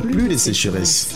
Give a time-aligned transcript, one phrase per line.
[0.00, 1.14] plus de sécheresse.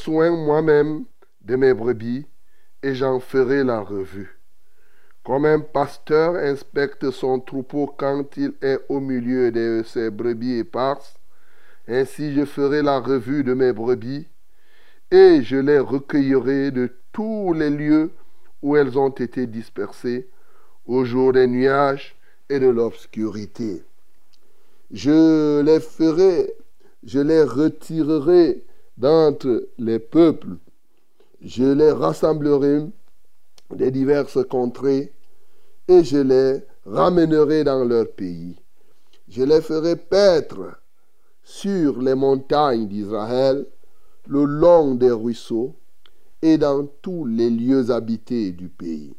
[0.00, 1.04] Soin moi-même
[1.42, 2.26] de mes brebis,
[2.82, 4.38] et j'en ferai la revue.
[5.24, 11.16] Comme un pasteur inspecte son troupeau quand il est au milieu de ses brebis éparses,
[11.86, 14.26] ainsi je ferai la revue de mes brebis,
[15.10, 18.12] et je les recueillerai de tous les lieux
[18.62, 20.28] où elles ont été dispersées,
[20.86, 22.16] au jour des nuages
[22.48, 23.84] et de l'obscurité.
[24.90, 26.54] Je les ferai,
[27.04, 28.64] je les retirerai
[29.00, 30.58] d'entre les peuples,
[31.40, 32.82] je les rassemblerai
[33.74, 35.14] des diverses contrées,
[35.88, 38.56] et je les ramènerai dans leur pays.
[39.26, 40.82] Je les ferai paître
[41.42, 43.66] sur les montagnes d'Israël,
[44.26, 45.74] le long des ruisseaux,
[46.42, 49.14] et dans tous les lieux habités du pays.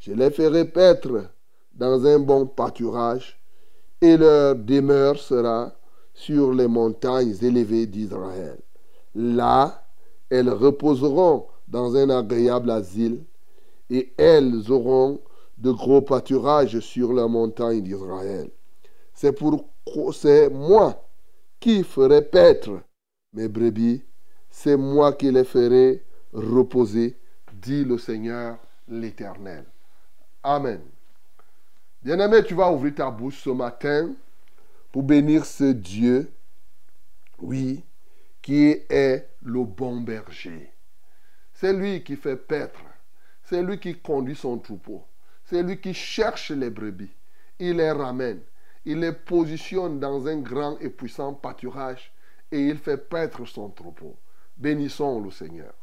[0.00, 1.24] Je les ferai paître
[1.72, 3.40] dans un bon pâturage,
[4.02, 5.72] et leur demeure sera
[6.12, 8.58] sur les montagnes élevées d'Israël.
[9.20, 9.84] Là,
[10.30, 13.24] elles reposeront dans un agréable asile,
[13.90, 15.20] et elles auront
[15.56, 18.48] de gros pâturages sur la montagne d'Israël.
[19.12, 19.64] C'est pour
[20.12, 21.04] c'est moi
[21.58, 22.80] qui ferai paître
[23.32, 24.04] mes brebis,
[24.50, 27.16] c'est moi qui les ferai reposer,
[27.52, 29.64] dit le Seigneur l'Éternel.
[30.44, 30.80] Amen.
[32.04, 34.14] Bien-aimé, tu vas ouvrir ta bouche ce matin
[34.92, 36.30] pour bénir ce Dieu,
[37.40, 37.82] oui,
[38.48, 40.72] qui est le bon berger.
[41.52, 42.80] C'est lui qui fait paître,
[43.42, 45.04] c'est lui qui conduit son troupeau,
[45.44, 47.14] c'est lui qui cherche les brebis,
[47.58, 48.40] il les ramène,
[48.86, 52.10] il les positionne dans un grand et puissant pâturage
[52.50, 54.16] et il fait paître son troupeau.
[54.56, 55.74] Bénissons le Seigneur.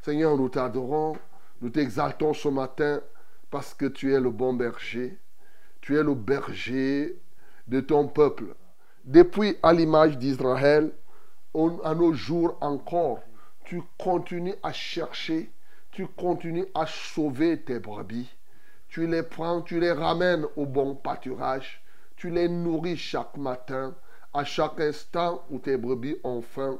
[0.00, 1.18] Seigneur, nous t'adorons,
[1.60, 3.02] nous t'exaltons ce matin
[3.50, 5.18] parce que tu es le bon berger.
[5.82, 7.20] Tu es le berger
[7.68, 8.54] de ton peuple.
[9.04, 10.94] Depuis à l'image d'Israël,
[11.84, 13.20] à nos jours encore,
[13.64, 15.50] tu continues à chercher,
[15.90, 18.30] tu continues à sauver tes brebis.
[18.88, 21.82] Tu les prends, tu les ramènes au bon pâturage,
[22.16, 23.94] tu les nourris chaque matin,
[24.34, 26.78] à chaque instant où tes brebis ont faim.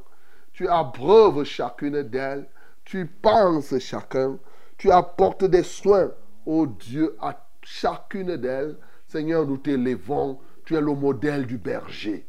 [0.52, 2.46] Tu abreuves chacune d'elles,
[2.84, 4.38] tu penses chacun,
[4.78, 6.12] tu apportes des soins,
[6.44, 8.76] ô Dieu, à chacune d'elles.
[9.06, 12.26] Seigneur, nous t'élevons, tu es le modèle du berger.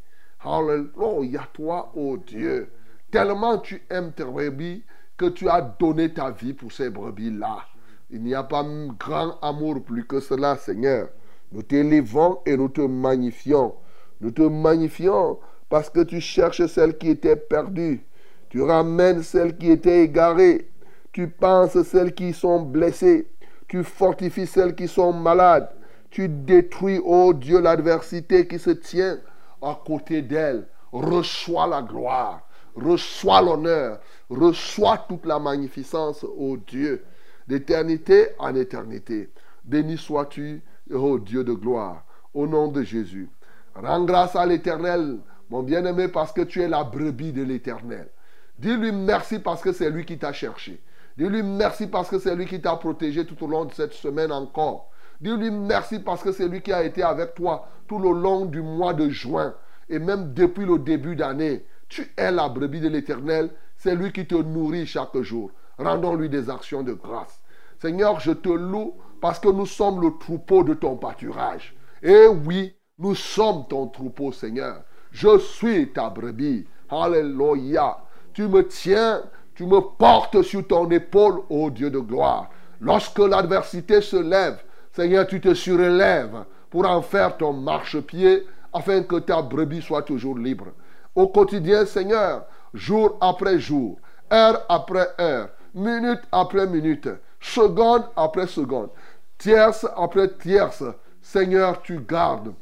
[0.48, 2.72] Alléluia, toi, ô Dieu.
[3.12, 4.84] Tellement tu aimes tes brebis
[5.18, 7.66] que tu as donné ta vie pour ces brebis-là.
[8.10, 8.66] Il n'y a pas
[8.98, 11.10] grand amour plus que cela, Seigneur.
[11.52, 13.76] Nous t'élevons et nous te magnifions.
[14.22, 18.06] Nous te magnifions parce que tu cherches celles qui étaient perdues.
[18.50, 20.70] Tu ramènes celles qui étaient égarées.
[21.12, 23.28] Tu penses celles qui sont blessées.
[23.68, 25.70] Tu fortifies celles qui sont malades.
[26.10, 29.20] Tu détruis, ô Dieu, l'adversité qui se tient
[29.62, 30.68] à côté d'elles.
[30.92, 34.00] Reçois la gloire, reçois l'honneur,
[34.30, 37.04] reçois toute la magnificence, ô Dieu,
[37.48, 39.30] d'éternité en éternité.
[39.64, 40.62] Béni sois-tu,
[40.92, 43.30] ô Dieu de gloire, au nom de Jésus.
[43.76, 45.20] Rends grâce à l'Éternel,
[45.50, 48.10] mon bien-aimé, parce que tu es la brebis de l'Éternel.
[48.58, 50.82] Dis-lui merci parce que c'est lui qui t'a cherché.
[51.18, 54.32] Dis-lui merci parce que c'est lui qui t'a protégé tout au long de cette semaine
[54.32, 54.90] encore.
[55.22, 58.62] Dis-lui merci parce que c'est lui qui a été avec toi tout le long du
[58.62, 59.54] mois de juin
[59.90, 61.66] et même depuis le début d'année.
[61.90, 63.50] Tu es la brebis de l'Éternel.
[63.78, 65.52] C'est lui qui te nourrit chaque jour.
[65.78, 67.40] Rendons-lui des actions de grâce.
[67.80, 71.76] Seigneur, je te loue parce que nous sommes le troupeau de ton pâturage.
[72.02, 74.84] Et oui, nous sommes ton troupeau, Seigneur.
[75.12, 76.68] Je suis ta brebis.
[76.90, 77.98] Alléluia.
[78.34, 79.22] Tu me tiens,
[79.56, 82.50] tu me portes sur ton épaule, ô Dieu de gloire.
[82.80, 84.62] Lorsque l'adversité se lève,
[84.98, 90.36] Seigneur, tu te surélèves pour en faire ton marchepied afin que ta brebis soit toujours
[90.36, 90.70] libre.
[91.14, 94.00] Au quotidien, Seigneur, jour après jour,
[94.34, 97.10] heure après heure, minute après minute,
[97.40, 98.90] seconde après seconde,
[99.38, 100.84] tierce après tierce,
[101.22, 102.56] Seigneur, tu gardes,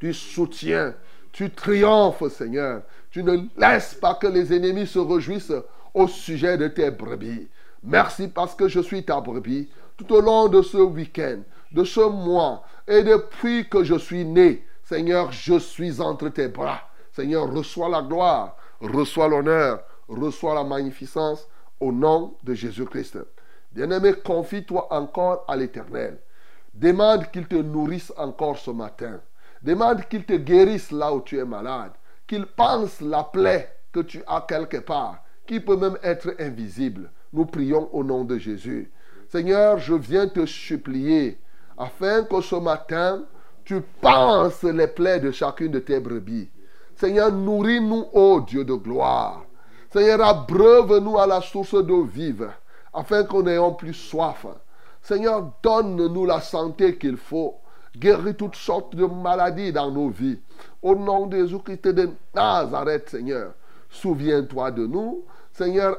[0.00, 0.94] tu soutiens,
[1.32, 2.80] tu triomphes, Seigneur.
[3.10, 5.52] Tu ne laisses pas que les ennemis se réjouissent
[5.92, 7.46] au sujet de tes brebis.
[7.82, 11.40] Merci parce que je suis ta brebis tout au long de ce week-end,
[11.72, 14.66] de ce mois et depuis que je suis né.
[14.82, 16.80] Seigneur, je suis entre tes bras.
[17.12, 21.46] Seigneur, reçois la gloire, reçois l'honneur, reçois la magnificence
[21.80, 23.18] au nom de Jésus-Christ.
[23.72, 26.18] Bien-aimé, confie-toi encore à l'Éternel.
[26.74, 29.20] Demande qu'il te nourrisse encore ce matin.
[29.62, 31.92] Demande qu'il te guérisse là où tu es malade.
[32.26, 37.10] Qu'il pense la plaie que tu as quelque part, qui peut même être invisible.
[37.32, 38.90] Nous prions au nom de Jésus.
[39.32, 41.38] Seigneur, je viens te supplier
[41.78, 43.22] afin que ce matin,
[43.64, 46.50] tu penses les plaies de chacune de tes brebis.
[46.96, 49.46] Seigneur, nourris-nous, ô Dieu de gloire.
[49.90, 52.50] Seigneur, abreuve-nous à la source d'eau vive,
[52.92, 54.44] afin qu'on n'ayons plus soif.
[55.00, 57.54] Seigneur, donne-nous la santé qu'il faut.
[57.96, 60.40] Guéris toutes sortes de maladies dans nos vies.
[60.82, 63.54] Au nom de Jésus-Christ de Nazareth, Seigneur,
[63.88, 65.24] souviens-toi de nous.
[65.54, 65.98] Seigneur,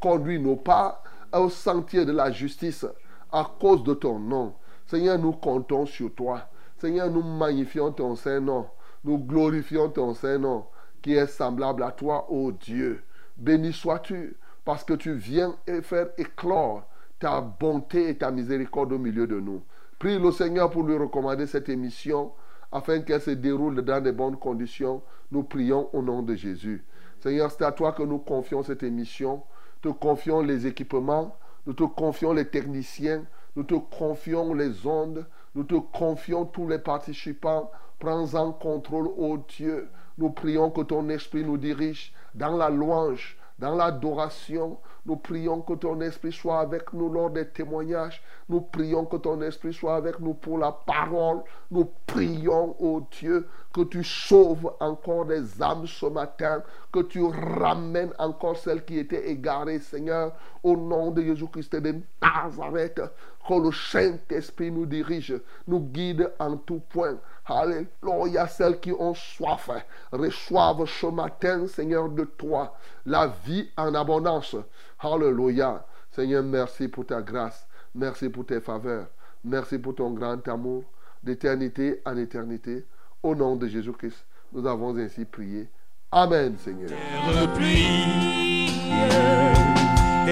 [0.00, 1.02] conduis nos pas
[1.38, 2.86] au sentier de la justice
[3.32, 4.54] à cause de ton nom.
[4.86, 6.48] Seigneur, nous comptons sur toi.
[6.78, 8.66] Seigneur, nous magnifions ton Saint-Nom.
[9.04, 10.64] Nous glorifions ton Saint-Nom
[11.02, 13.02] qui est semblable à toi, ô Dieu.
[13.36, 16.84] Béni sois-tu parce que tu viens faire éclore
[17.18, 19.62] ta bonté et ta miséricorde au milieu de nous.
[19.98, 22.32] Prie le Seigneur pour lui recommander cette émission
[22.72, 25.02] afin qu'elle se déroule dans de bonnes conditions.
[25.30, 26.84] Nous prions au nom de Jésus.
[27.20, 29.42] Seigneur, c'est à toi que nous confions cette émission.
[29.82, 31.36] Te confions les équipements,
[31.66, 33.24] nous te confions les techniciens,
[33.56, 37.70] nous te confions les ondes, nous te confions tous les participants.
[37.98, 39.88] Prends en contrôle, ô Dieu.
[40.18, 44.78] Nous prions que ton esprit nous dirige dans la louange, dans l'adoration.
[45.06, 48.22] Nous prions que ton esprit soit avec nous lors des témoignages.
[48.48, 51.42] Nous prions que ton esprit soit avec nous pour la parole.
[51.70, 56.62] Nous prions, ô Dieu, que tu sauves encore des âmes ce matin,
[56.92, 60.32] que tu ramènes encore celles qui étaient égarées, Seigneur,
[60.62, 63.00] au nom de Jésus-Christ de Nazareth,
[63.46, 65.34] que le Saint-Esprit nous dirige,
[65.66, 67.18] nous guide en tout point.
[67.46, 69.70] Alléluia, celles qui ont soif,
[70.12, 74.56] reçoivent ce matin, Seigneur, de toi, la vie en abondance.
[74.98, 75.84] Alléluia.
[76.10, 77.66] Seigneur, merci pour ta grâce.
[77.94, 79.06] Merci pour tes faveurs.
[79.44, 80.84] Merci pour ton grand amour
[81.22, 82.84] d'éternité en éternité.
[83.22, 85.68] Au nom de Jésus-Christ, nous avons ainsi prié.
[86.12, 86.90] Amen, Seigneur.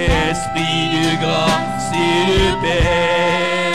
[0.07, 3.73] Esprit de grâce et de paix,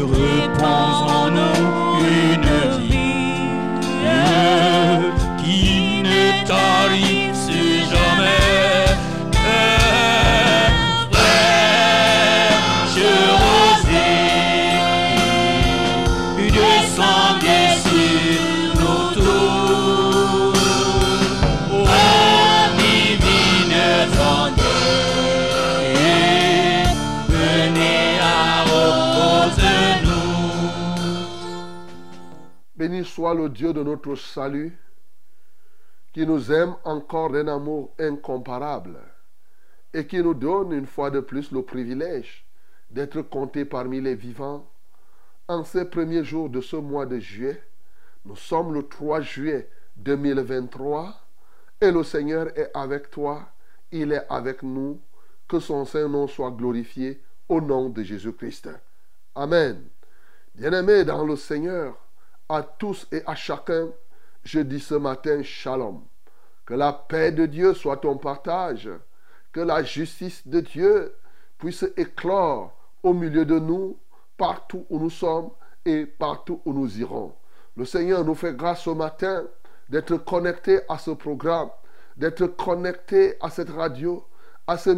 [0.00, 3.48] repose en nous une vie
[5.38, 6.77] qui ne tarisse
[32.78, 34.78] Béni soit le Dieu de notre salut,
[36.12, 39.00] qui nous aime encore d'un amour incomparable
[39.92, 42.46] et qui nous donne une fois de plus le privilège
[42.88, 44.70] d'être comptés parmi les vivants.
[45.48, 47.60] En ces premiers jours de ce mois de juillet,
[48.24, 51.20] nous sommes le 3 juillet 2023
[51.80, 53.48] et le Seigneur est avec toi,
[53.90, 55.00] il est avec nous.
[55.48, 58.68] Que son Saint-Nom soit glorifié au nom de Jésus-Christ.
[59.34, 59.82] Amen.
[60.54, 61.96] Bien-aimés dans le Seigneur,
[62.48, 63.88] à tous et à chacun,
[64.44, 66.02] je dis ce matin shalom.
[66.64, 68.88] Que la paix de Dieu soit ton partage.
[69.52, 71.14] Que la justice de Dieu
[71.58, 73.98] puisse éclore au milieu de nous,
[74.36, 75.50] partout où nous sommes
[75.84, 77.34] et partout où nous irons.
[77.76, 79.44] Le Seigneur nous fait grâce ce matin
[79.88, 81.70] d'être connectés à ce programme,
[82.16, 84.24] d'être connectés à cette radio,
[84.66, 84.90] à ce,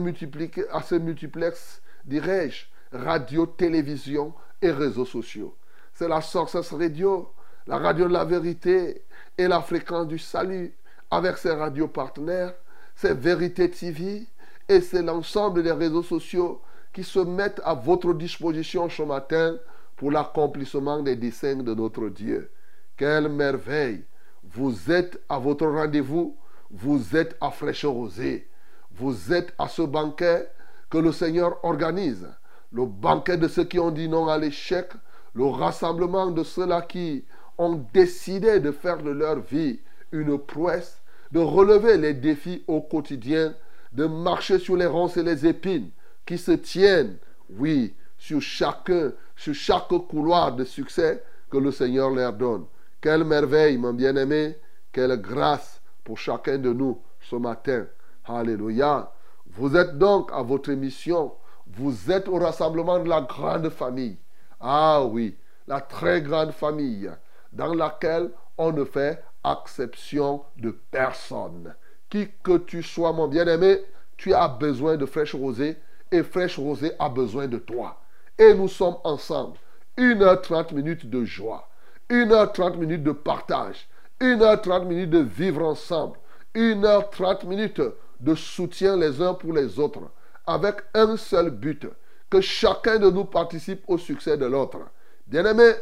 [0.73, 5.55] à ce multiplex, dirais-je, radio, télévision et réseaux sociaux.
[5.93, 7.33] C'est la Sources Radio,
[7.67, 9.03] la radio de la vérité
[9.37, 10.75] et la fréquence du salut
[11.11, 12.55] avec ses radios partenaires,
[12.95, 14.27] c'est Vérité TV
[14.69, 16.61] et c'est l'ensemble des réseaux sociaux
[16.93, 19.57] qui se mettent à votre disposition ce matin
[19.97, 22.51] pour l'accomplissement des desseins de notre Dieu.
[22.97, 24.05] Quelle merveille
[24.45, 26.37] Vous êtes à votre rendez-vous,
[26.71, 28.49] vous êtes à fraîche rosée,
[28.93, 30.49] vous êtes à ce banquet
[30.89, 32.29] que le Seigneur organise,
[32.73, 34.91] le banquet de ceux qui ont dit non à l'échec,
[35.35, 37.25] le rassemblement de ceux-là qui
[37.61, 39.81] ont décidé de faire de leur vie
[40.13, 43.55] une prouesse, de relever les défis au quotidien,
[43.93, 45.91] de marcher sur les ronces et les épines
[46.25, 47.19] qui se tiennent,
[47.51, 52.65] oui, sur chacun, sur chaque couloir de succès que le Seigneur leur donne.
[52.99, 54.57] Quelle merveille, mon bien-aimé,
[54.91, 57.87] quelle grâce pour chacun de nous ce matin.
[58.25, 59.13] Alléluia.
[59.47, 61.33] Vous êtes donc à votre mission.
[61.67, 64.17] Vous êtes au rassemblement de la grande famille.
[64.61, 65.37] Ah oui,
[65.67, 67.11] la très grande famille
[67.53, 71.75] dans laquelle on ne fait exception de personne.
[72.09, 73.81] Qui que tu sois, mon bien-aimé,
[74.17, 75.77] tu as besoin de fraîche rosée
[76.13, 78.01] et fraîche rosée a besoin de toi.
[78.39, 79.57] Et nous sommes ensemble.
[79.97, 81.69] 1h30 minutes de joie.
[82.11, 83.89] 1h30 minutes de partage.
[84.21, 86.19] 1h30 minutes de vivre ensemble.
[86.55, 87.83] 1h30 minutes
[88.21, 90.11] de soutien les uns pour les autres.
[90.47, 91.87] Avec un seul but.
[92.29, 94.79] Que chacun de nous participe au succès de l'autre.
[95.27, 95.73] Bien-aimé,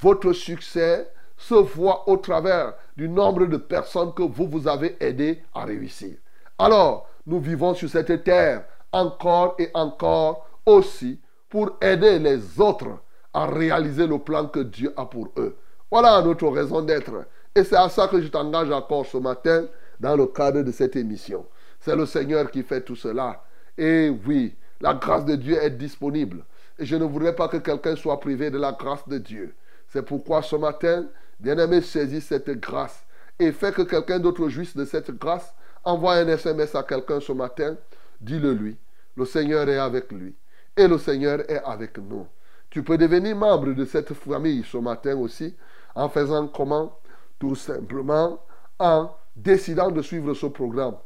[0.00, 5.42] votre succès se voit au travers du nombre de personnes que vous vous avez aidé
[5.54, 6.16] à réussir.
[6.58, 12.98] Alors, nous vivons sur cette terre encore et encore aussi pour aider les autres
[13.34, 15.56] à réaliser le plan que Dieu a pour eux.
[15.90, 17.26] Voilà notre raison d'être.
[17.54, 19.66] Et c'est à ça que je t'engage encore ce matin
[20.00, 21.46] dans le cadre de cette émission.
[21.80, 23.42] C'est le Seigneur qui fait tout cela.
[23.76, 26.44] Et oui, la grâce de Dieu est disponible.
[26.78, 29.54] Et je ne voudrais pas que quelqu'un soit privé de la grâce de Dieu.
[29.92, 31.04] C'est pourquoi ce matin,
[31.38, 33.04] bien-aimé, saisis cette grâce
[33.38, 35.54] et fais que quelqu'un d'autre jouisse de cette grâce.
[35.84, 37.76] Envoie un SMS à quelqu'un ce matin.
[38.18, 38.78] Dis-le lui.
[39.16, 40.34] Le Seigneur est avec lui.
[40.74, 42.26] Et le Seigneur est avec nous.
[42.70, 45.54] Tu peux devenir membre de cette famille ce matin aussi
[45.94, 46.98] en faisant comment?
[47.38, 48.42] Tout simplement
[48.78, 50.96] en décidant de suivre ce programme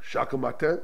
[0.00, 0.78] chaque matin,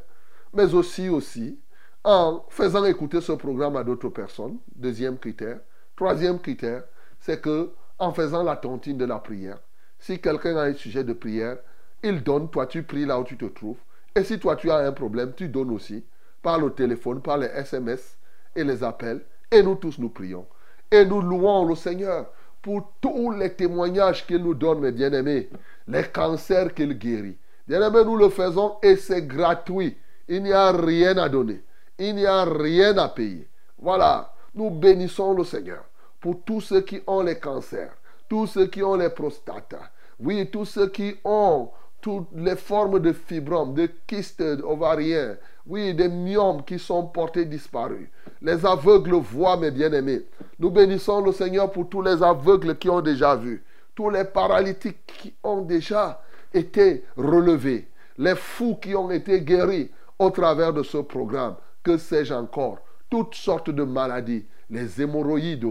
[0.53, 1.59] mais aussi aussi
[2.05, 4.59] en faisant écouter ce programme à d'autres personnes.
[4.77, 5.59] Deuxième critère.
[5.97, 6.85] Troisième critère,
[7.27, 9.59] c'est que en faisant la tontine de la prière,
[9.99, 11.59] si quelqu'un a un sujet de prière,
[12.05, 13.79] il donne, toi tu pries là où tu te trouves.
[14.15, 16.05] Et si toi tu as un problème, tu donnes aussi
[16.41, 18.17] par le téléphone, par les SMS
[18.55, 19.23] et les appels.
[19.51, 20.47] Et nous tous nous prions.
[20.89, 22.31] Et nous louons le Seigneur
[22.63, 25.51] pour tous les témoignages qu'il nous donne, mes bien-aimés,
[25.89, 27.39] les cancers qu'il guérit.
[27.67, 29.97] Bien-aimés, nous le faisons et c'est gratuit.
[30.29, 31.61] Il n'y a rien à donner.
[31.99, 33.49] Il n'y a rien à payer.
[33.79, 35.85] Voilà, nous bénissons le Seigneur
[36.21, 37.97] pour tous ceux qui ont les cancers,
[38.29, 39.77] tous ceux qui ont les prostates,
[40.19, 41.71] oui, tous ceux qui ont
[42.01, 48.09] toutes les formes de fibromes, de kystes ovariens, oui, des myomes qui sont portés disparus.
[48.41, 50.23] Les aveugles voient, mes bien-aimés.
[50.59, 55.05] Nous bénissons le Seigneur pour tous les aveugles qui ont déjà vu, tous les paralytiques
[55.07, 56.23] qui ont déjà
[56.55, 61.57] été relevés, les fous qui ont été guéris au travers de ce programme.
[61.83, 62.79] Que sais-je encore?
[63.11, 65.67] Toutes sortes de maladies, les hémorroïdes,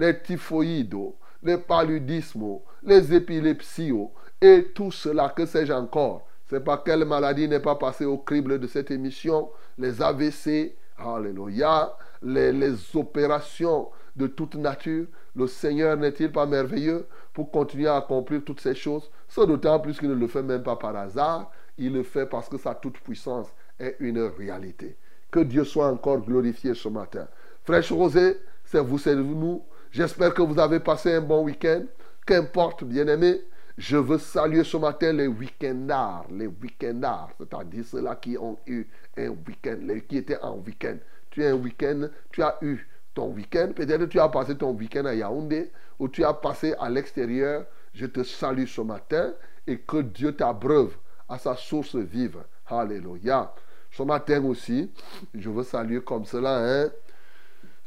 [0.00, 0.96] les typhoïdes,
[1.42, 3.92] les paludismes, les épilepsies
[4.40, 8.58] et tout cela, que sais-je encore C'est pas quelle maladie n'est pas passée au crible
[8.58, 15.06] de cette émission, les AVC, alléluia, les, les opérations de toute nature.
[15.36, 19.10] Le Seigneur n'est-il pas merveilleux pour continuer à accomplir toutes ces choses?
[19.28, 22.48] Ce d'autant plus qu'il ne le fait même pas par hasard, il le fait parce
[22.48, 24.96] que sa toute-puissance est une réalité.
[25.30, 27.28] Que Dieu soit encore glorifié ce matin.
[27.64, 29.62] Fraîche Rosée, c'est vous, c'est nous.
[29.92, 31.82] J'espère que vous avez passé un bon week-end.
[32.24, 33.40] Qu'importe, bien-aimés,
[33.76, 39.30] je veux saluer ce matin les week-endards, les week-endards, c'est-à-dire ceux-là qui ont eu un
[39.30, 39.78] week-end,
[40.08, 40.96] qui étaient en week-end.
[41.30, 45.06] Tu as un week-end, tu as eu ton week-end, peut-être tu as passé ton week-end
[45.06, 47.64] à Yaoundé ou tu as passé à l'extérieur.
[47.92, 49.32] Je te salue ce matin
[49.66, 50.94] et que Dieu t'abreuve
[51.28, 52.38] à sa source vive.
[52.68, 53.52] Alléluia.
[53.90, 54.92] Ce matin aussi,
[55.34, 56.90] je veux saluer comme cela hein,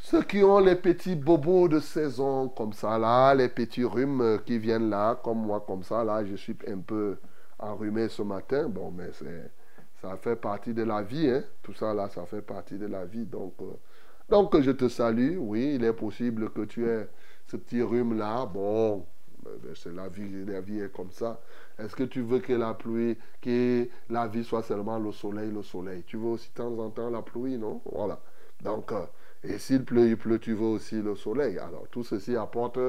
[0.05, 4.37] Ceux qui ont les petits bobos de saison comme ça là, les petits rhumes euh,
[4.37, 7.15] qui viennent là, comme moi comme ça là, je suis un peu
[7.57, 8.67] enrhumé ce matin.
[8.67, 9.11] Bon, mais
[10.01, 11.41] ça fait partie de la vie, hein.
[11.61, 13.25] Tout ça là, ça fait partie de la vie.
[13.25, 13.71] Donc, euh,
[14.27, 15.37] donc je te salue.
[15.37, 17.07] Oui, il est possible que tu aies
[17.47, 18.45] ce petit rhume là.
[18.45, 19.05] Bon,
[19.73, 21.39] c'est la vie, la vie est comme ça.
[21.79, 25.63] Est-ce que tu veux que la pluie, que la vie soit seulement le soleil, le
[25.63, 26.03] soleil?
[26.05, 27.79] Tu veux aussi de temps en temps la pluie, non?
[27.89, 28.19] Voilà.
[28.61, 29.05] Donc, euh,
[29.43, 31.59] et s'il pleut, il pleut, tu veux aussi le soleil.
[31.59, 32.79] Alors, tout ceci apporte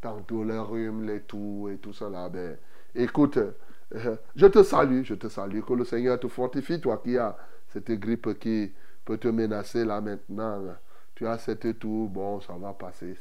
[0.00, 2.28] tantôt les rhumes, les toux et tout cela.
[2.28, 2.56] Ben,
[2.94, 5.60] écoute, euh, je te salue, je te salue.
[5.60, 7.36] Que le Seigneur te fortifie, toi qui as
[7.68, 8.72] cette grippe qui
[9.04, 10.62] peut te menacer là maintenant.
[11.16, 13.16] Tu as cette toux, bon, ça va passer,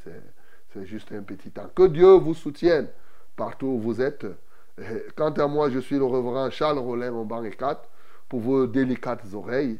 [0.71, 1.69] c'est juste un petit temps.
[1.75, 2.88] Que Dieu vous soutienne
[3.35, 4.25] partout où vous êtes.
[5.15, 7.89] Quant à moi, je suis le reverend Charles Rollin, mon banc 4,
[8.29, 9.79] pour vos délicates oreilles.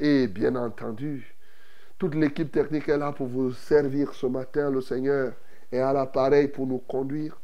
[0.00, 1.33] Et bien entendu,
[1.98, 4.70] toute l'équipe technique est là pour vous servir ce matin.
[4.70, 5.32] Le Seigneur
[5.70, 7.38] est à l'appareil pour nous conduire.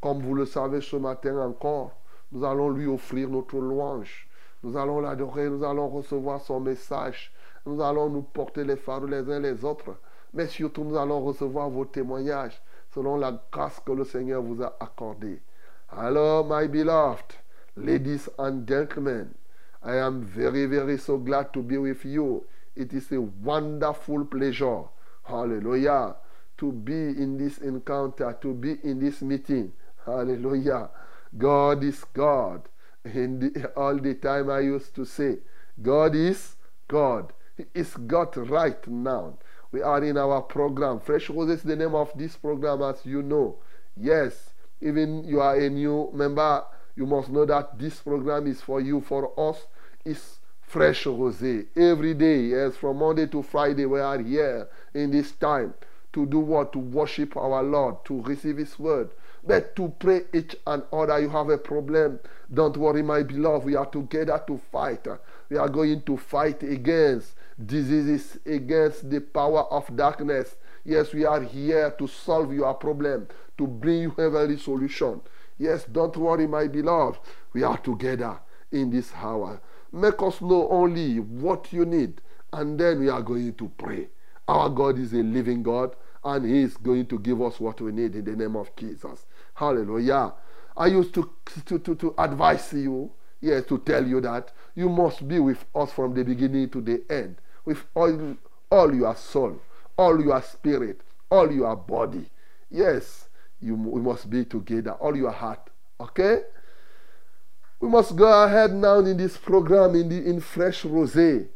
[0.00, 1.92] Comme vous le savez ce matin encore,
[2.30, 4.28] nous allons lui offrir notre louange.
[4.62, 7.32] Nous allons l'adorer, nous allons recevoir son message.
[7.66, 9.96] Nous allons nous porter les fardeaux les uns les autres.
[10.32, 12.60] Mais surtout, nous allons recevoir vos témoignages
[12.94, 15.40] selon la grâce que le Seigneur vous a accordée.
[15.90, 17.34] Alors, my beloved,
[17.76, 19.30] ladies and gentlemen,
[19.82, 22.44] I am very, very so glad to be with you.
[22.78, 24.84] It is a wonderful pleasure.
[25.24, 26.14] Hallelujah.
[26.58, 29.72] To be in this encounter, to be in this meeting.
[30.06, 30.88] Hallelujah.
[31.36, 32.68] God is God.
[33.04, 35.38] And the- all the time I used to say,
[35.82, 36.56] God is
[36.86, 37.32] God.
[37.56, 39.38] He is God right now.
[39.72, 41.00] We are in our program.
[41.00, 43.56] Fresh Rose is the name of this program, as you know.
[43.96, 48.80] Yes, even you are a new member, you must know that this program is for
[48.80, 49.00] you.
[49.00, 49.66] For us,
[50.04, 50.37] it's
[50.68, 51.66] Fresh Rosé.
[51.74, 55.72] Every day, yes, from Monday to Friday, we are here in this time
[56.12, 56.74] to do what?
[56.74, 59.08] To worship our Lord, to receive His word,
[59.46, 61.20] but to pray each and other.
[61.20, 62.20] You have a problem.
[62.52, 63.64] Don't worry, my beloved.
[63.64, 65.08] We are together to fight.
[65.48, 70.56] We are going to fight against diseases, against the power of darkness.
[70.84, 75.22] Yes, we are here to solve your problem, to bring you heavenly solution.
[75.56, 77.20] Yes, don't worry, my beloved.
[77.54, 78.38] We are together
[78.70, 79.62] in this hour.
[79.92, 82.20] Make us know only what you need,
[82.52, 84.08] and then we are going to pray.
[84.46, 87.92] Our God is a living God, and He is going to give us what we
[87.92, 89.26] need in the name of Jesus.
[89.54, 90.32] Hallelujah.
[90.76, 91.30] I used to,
[91.66, 95.92] to, to, to advise you, yes, to tell you that you must be with us
[95.92, 98.36] from the beginning to the end, with all,
[98.70, 99.60] all your soul,
[99.96, 102.26] all your spirit, all your body.
[102.70, 103.28] Yes,
[103.60, 105.70] you, we must be together, all your heart.
[106.00, 106.42] Okay?
[107.80, 111.46] We must go ahead now in this program in, the, in Fresh Rosé.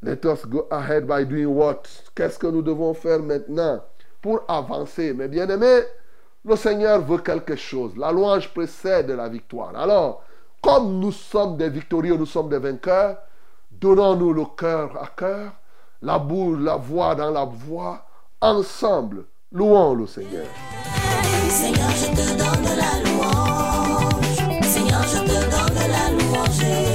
[0.00, 1.88] Let us go ahead by doing what?
[2.14, 3.82] Qu'est-ce que nous devons faire maintenant
[4.22, 5.12] pour avancer?
[5.12, 5.82] Mes bien-aimés,
[6.44, 7.96] le Seigneur veut quelque chose.
[7.96, 9.76] La louange précède la victoire.
[9.76, 10.22] Alors,
[10.62, 13.18] comme nous sommes des victorieux, nous sommes des vainqueurs,
[13.72, 15.52] donnons-nous le cœur à cœur,
[16.00, 18.06] la bouche, la voix dans la voix,
[18.40, 20.46] ensemble, louons le Seigneur.
[21.48, 23.05] Seigneur, je te donne la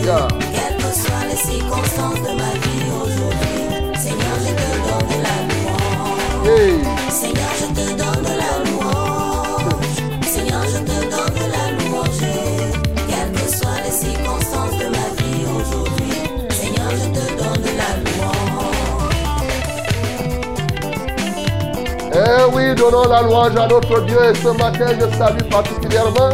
[0.03, 3.93] Quelles que soient les circonstances de ma vie aujourd'hui.
[3.99, 6.47] Seigneur, je te donne la louange.
[6.47, 6.73] Hey,
[7.11, 9.77] Seigneur, je te donne la louange.
[10.25, 12.33] Seigneur, je te donne la louange.
[13.07, 16.13] Quelles que soient les circonstances de ma vie aujourd'hui.
[16.49, 18.73] Seigneur, je te donne la louange.
[22.15, 24.17] Eh oui, donnons la louange à notre Dieu.
[24.31, 26.31] Et ce matin, je salue particulièrement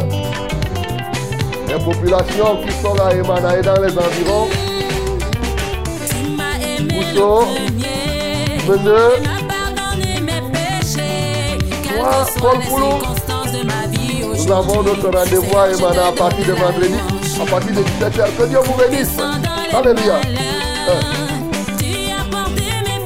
[1.67, 4.47] les populations qui sont là, Emana, et dans les environs.
[6.09, 9.15] Tu m'as aimé Mousseau, le premier.
[9.15, 11.57] Tu m'as pardonné mes péchés.
[11.83, 14.45] Quelles que soient les circonstances de ma vie aujourd'hui.
[14.45, 16.95] nous avons notre rendez-vous à Emana à partir de vendredi,
[17.41, 18.37] à partir de 17h.
[18.37, 19.17] Que Dieu vous bénisse.
[19.73, 20.21] Alléluia.
[21.77, 22.97] Tu as porté mes.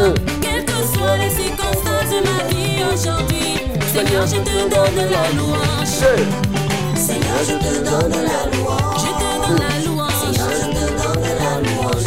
[0.00, 0.14] Euh.
[0.40, 3.48] Quelles que soient les circonstances de ma vie aujourd'hui.
[3.92, 6.57] Seigneur, je te donne la louange.
[7.40, 8.98] Je te donne la louange.
[8.98, 10.18] Je te donne la louange.
[10.20, 12.06] Seigneur, je te donne la louange.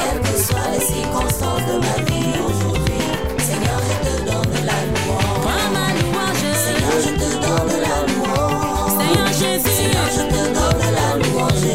[0.00, 3.04] Quelles que soient les circonstances de ma vie aujourd'hui.
[3.38, 5.40] Seigneur, je te donne la louange.
[5.44, 6.44] Prends ma louange.
[6.64, 8.92] Seigneur, je te donne la louange.
[8.98, 9.74] Seigneur Jésus.
[9.76, 11.68] Seigneur, je te donne la louange.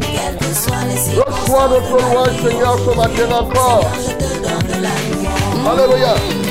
[0.00, 3.86] Quelles que soient les circonstances reçois notre louange, Seigneur, ce matin encore.
[3.92, 5.78] Seigneur, je te donne la louange.
[5.78, 6.41] Alléluia.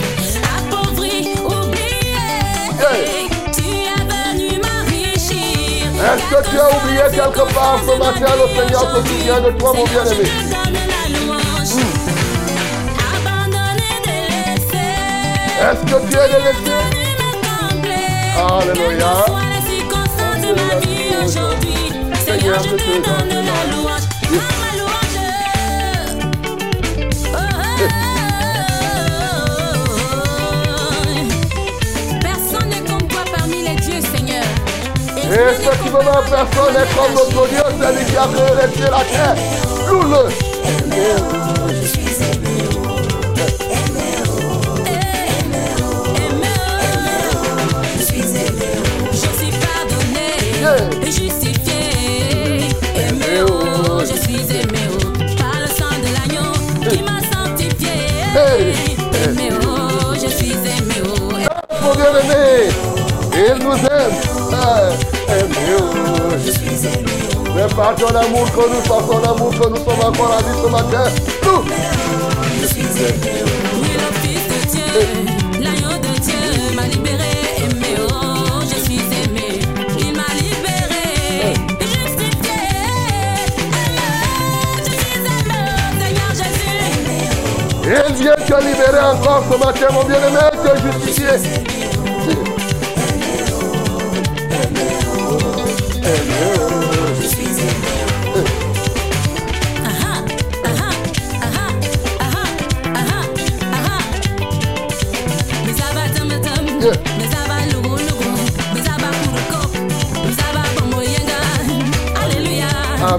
[6.01, 9.73] Est-ce que tu as oublié quelque part ce matin, le Seigneur se souvient de toi,
[9.75, 10.27] mon bien-aimé?
[13.13, 13.91] Abandonné
[15.61, 16.75] Est-ce que tu es délaissé
[18.35, 19.11] Alléluia.
[19.13, 21.81] Quelles que soient les circonstances de ma vie aujourd'hui,
[22.25, 22.91] Seigneur, je te
[35.31, 38.91] Et Et effectivement, personne n'est comme notre Dieu, celui qui a créé les cieux et
[38.91, 39.35] la terre.
[39.87, 40.23] Loue-le.
[41.69, 42.01] Je suis
[50.61, 50.91] Yeah.
[51.05, 52.69] justifié.
[52.95, 56.51] Aimé, oh, je suis aimé oh, par le sang de l'agneau
[56.87, 57.95] qui m'a sanctifié.
[59.25, 61.01] Aimé, oh, je suis aimé.
[61.03, 61.31] oh.
[61.81, 62.69] Mon bien-aimé,
[63.33, 65.10] il nous aime.
[65.31, 65.83] Aimé, oh.
[67.53, 71.05] C'est par ton amour nous, par ton amour nous sommes encore en vie ce matin.
[71.43, 71.63] Loue.
[72.61, 74.91] Oui, le Fils de Dieu,
[75.61, 76.43] l'agneau de Dieu
[76.75, 77.33] m'a libéré.
[77.59, 79.49] Aimé, oh, je suis aimé.
[79.99, 81.07] Il m'a libéré,
[81.79, 82.59] justifié.
[83.57, 83.85] Aimé,
[84.85, 85.59] je suis aimé.
[85.99, 86.75] Seigneur Jésus.
[87.83, 91.80] Il vient te libérer encore ce matin, mon bien-aimé, te justifier.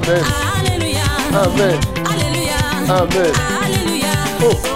[0.05, 0.25] Amen.
[0.59, 1.05] Alléluia.
[1.33, 1.79] Amen.
[2.05, 2.57] Alléluia.
[2.89, 3.33] Amen.
[3.63, 4.13] Alléluia.
[4.43, 4.72] Oh.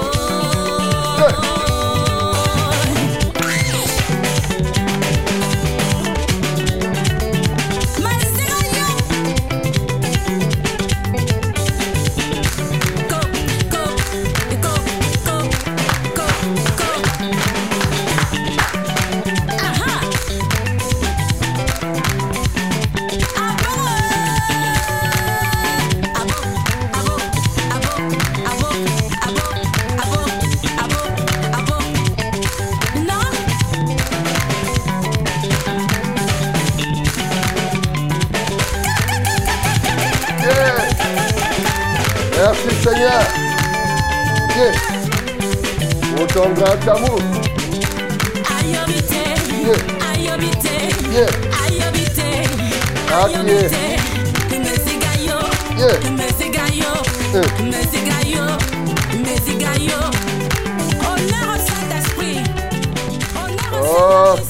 [46.88, 47.18] Oh,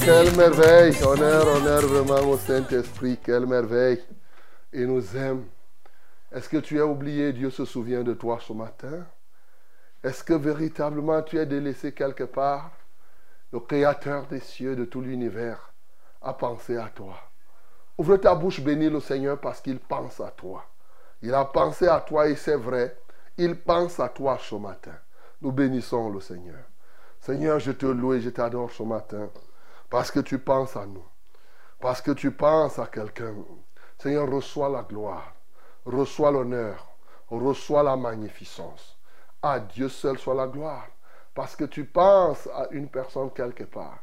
[0.05, 0.93] quelle merveille.
[1.03, 3.17] Honneur, honneur vraiment au Saint-Esprit.
[3.23, 3.99] Quelle merveille.
[4.73, 5.45] Il nous aime.
[6.31, 9.05] Est-ce que tu as oublié, Dieu se souvient de toi ce matin?
[10.03, 12.71] Est-ce que véritablement tu es délaissé quelque part?
[13.51, 15.73] Le Créateur des cieux, de tout l'univers,
[16.21, 17.15] a pensé à toi.
[17.97, 20.65] Ouvre ta bouche, bénis le Seigneur parce qu'il pense à toi.
[21.23, 22.95] Il a pensé à toi et c'est vrai,
[23.37, 24.95] il pense à toi ce matin.
[25.41, 26.63] Nous bénissons le Seigneur.
[27.19, 29.29] Seigneur, je te loue et je t'adore ce matin
[29.89, 31.05] parce que tu penses à nous,
[31.79, 33.33] parce que tu penses à quelqu'un.
[33.97, 35.33] Seigneur, reçois la gloire,
[35.85, 36.87] reçois l'honneur,
[37.29, 38.96] reçois la magnificence.
[39.59, 40.87] Dieu seul soit la gloire,
[41.33, 43.99] parce que tu penses à une personne quelque part.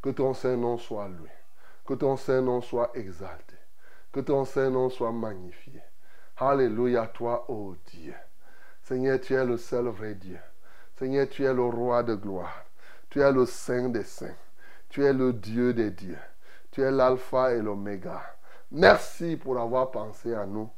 [0.00, 1.30] Que ton Saint-Nom soit loué,
[1.84, 3.56] que ton Saint-Nom soit exalté,
[4.12, 5.82] que ton Saint-Nom soit magnifié.
[6.36, 8.14] Alléluia, toi, ô Dieu.
[8.82, 10.38] Seigneur, tu es le seul vrai Dieu.
[10.96, 12.64] Seigneur, tu es le roi de gloire.
[13.10, 14.36] Tu es le Saint des saints.
[14.88, 16.18] Tu es le Dieu des dieux.
[16.70, 18.22] Tu es l'alpha et l'oméga.
[18.70, 20.70] Merci pour avoir pensé à nous.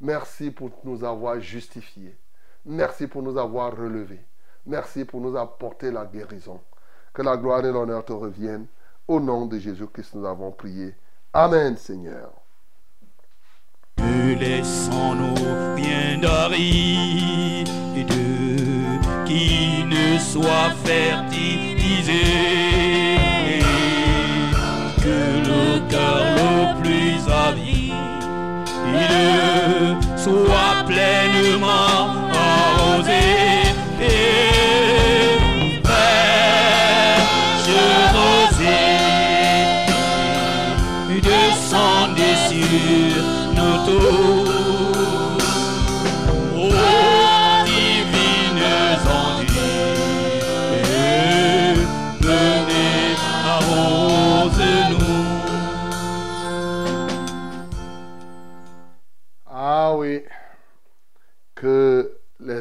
[0.00, 2.16] Merci pour nous avoir justifiés.
[2.64, 4.24] Merci pour nous avoir relevés.
[4.66, 6.60] Merci pour nous apporter la guérison.
[7.12, 8.66] Que la gloire et l'honneur te reviennent.
[9.08, 10.94] Au nom de Jésus-Christ, nous avons prié.
[11.32, 12.30] Amen, Seigneur.
[13.98, 15.34] Ne laissons-nous
[15.74, 17.68] rien d'aride
[19.26, 22.22] qui ne soit fertilisé.
[25.02, 27.92] Que le cœur le plus avide
[30.16, 32.21] soit pleinement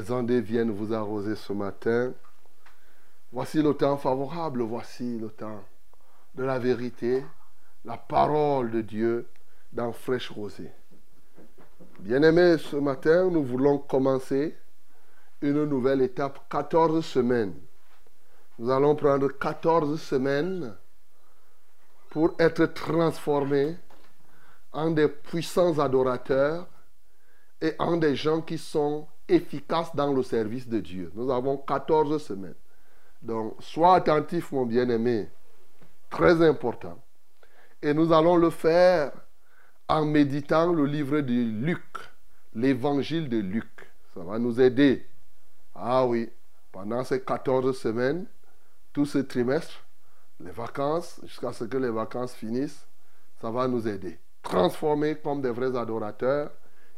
[0.02, 2.12] les ondes viennent vous arroser ce matin.
[3.32, 5.64] Voici le temps favorable, voici le temps
[6.34, 7.24] de la vérité,
[7.86, 9.28] la parole de Dieu
[9.72, 10.72] dans Fraîche Rosée.
[12.00, 14.58] Bien-aimés, ce matin, nous voulons commencer
[15.42, 17.54] une nouvelle étape, 14 semaines.
[18.58, 20.76] Nous allons prendre 14 semaines
[22.10, 23.78] pour être transformés
[24.74, 26.68] en des puissants adorateurs
[27.62, 31.12] et en des gens qui sont efficaces dans le service de Dieu.
[31.16, 32.56] Nous avons 14 semaines.
[33.22, 35.30] Donc, sois attentif, mon bien-aimé.
[36.10, 37.00] Très important.
[37.82, 39.12] Et nous allons le faire
[39.88, 41.84] en méditant le livre de Luc,
[42.54, 43.90] l'évangile de Luc.
[44.14, 45.06] Ça va nous aider.
[45.76, 46.30] Ah oui,
[46.72, 48.26] pendant ces 14 semaines,
[48.94, 49.84] tout ce trimestre,
[50.40, 52.86] les vacances, jusqu'à ce que les vacances finissent,
[53.40, 54.20] ça va nous aider.
[54.42, 56.52] Transformer comme des vrais adorateurs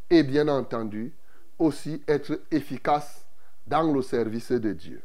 [0.09, 1.13] et bien entendu
[1.59, 3.25] aussi être efficaces
[3.67, 5.01] dans le service de Dieu.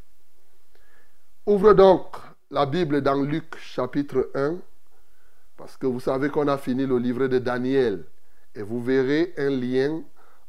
[1.46, 2.16] Ouvre donc
[2.50, 4.58] la Bible dans Luc chapitre 1,
[5.56, 8.04] parce que vous savez qu'on a fini le livre de Daniel,
[8.54, 10.02] et vous verrez un lien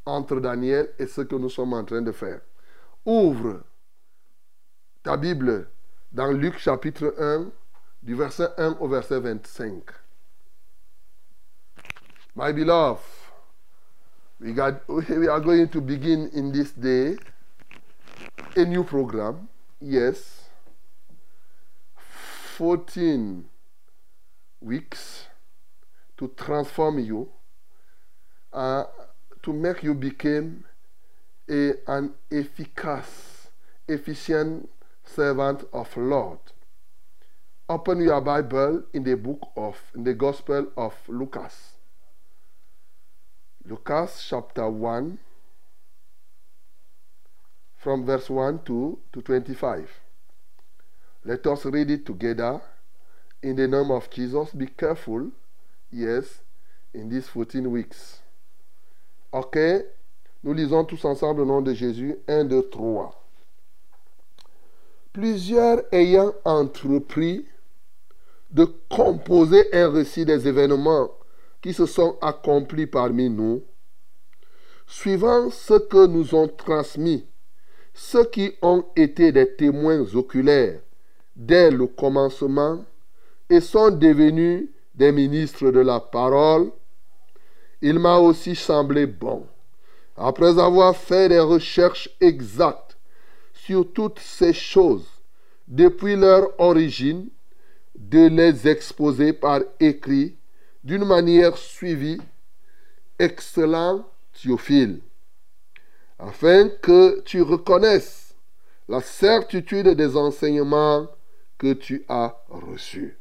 [0.06, 2.42] entre Daniel et ce que nous sommes en train de faire.
[3.06, 3.62] Ouvre
[5.04, 5.70] ta Bible
[6.12, 7.52] dans Luc chapitre 1,
[8.02, 9.84] du verset 1 au verset 25.
[12.36, 13.02] My beloved,
[14.39, 17.17] we, got, we are going to begin in this day
[18.56, 19.49] a new program.
[19.82, 20.43] Yes.
[22.58, 23.45] 14
[24.62, 25.25] weeks
[26.17, 27.30] to transform you,
[28.52, 28.84] uh,
[29.41, 30.65] to make you become
[31.49, 33.47] a, an efficacious,
[33.88, 34.69] efficient
[35.06, 36.39] servant of Lord.
[37.69, 41.79] Open your Bible in the book of, in the Gospel of Lucas.
[43.65, 45.19] Lucas chapter 1,
[47.78, 49.89] from verse 1 to, to 25.
[51.26, 52.62] Let us read it together
[53.41, 54.52] in the name of Jesus.
[54.52, 55.32] Be careful,
[55.91, 56.41] yes,
[56.93, 58.22] in these 14 weeks.
[59.32, 59.58] Ok,
[60.43, 62.15] nous lisons tous ensemble au nom de Jésus.
[62.28, 63.15] 1, 2, 3.
[65.13, 67.45] Plusieurs ayant entrepris
[68.52, 71.10] de composer un récit des événements
[71.62, 73.63] qui se sont accomplis parmi nous,
[74.88, 77.30] suivant ce que nous ont transmis
[78.00, 80.80] ceux qui ont été des témoins oculaires
[81.36, 82.86] dès le commencement
[83.50, 86.72] et sont devenus des ministres de la parole,
[87.82, 89.45] il m'a aussi semblé bon,
[90.15, 92.98] après avoir fait des recherches exactes
[93.54, 95.08] sur toutes ces choses
[95.67, 97.28] depuis leur origine,
[97.95, 100.38] de les exposer par écrit
[100.84, 102.22] d'une manière suivie,
[103.18, 105.02] excellent Théophile,
[106.18, 108.36] afin que tu reconnaisses
[108.88, 111.08] la certitude des enseignements
[111.58, 113.18] que tu as reçus.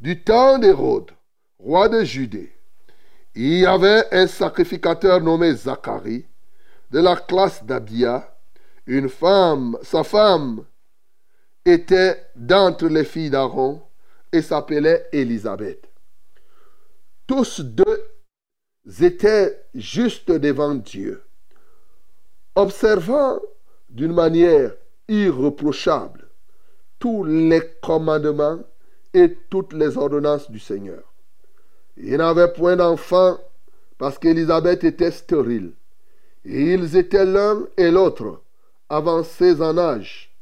[0.00, 1.10] Du temps d'Hérode,
[1.58, 2.52] roi de Judée,
[3.34, 6.26] il y avait un sacrificateur nommé Zacharie,
[6.90, 8.36] de la classe d'Abia,
[8.86, 10.64] une femme, sa femme
[11.64, 13.82] était d'entre les filles d'Aaron
[14.32, 15.89] et s'appelait Élisabeth.
[17.30, 18.08] Tous deux
[19.00, 21.22] étaient justes devant Dieu,
[22.56, 23.38] observant
[23.88, 24.74] d'une manière
[25.06, 26.28] irréprochable
[26.98, 28.58] tous les commandements
[29.14, 31.04] et toutes les ordonnances du Seigneur.
[31.96, 33.38] Ils n'avaient point d'enfant
[33.96, 35.74] parce qu'Élisabeth était stérile.
[36.44, 38.42] Et ils étaient l'un et l'autre
[38.88, 40.34] avancés en âge.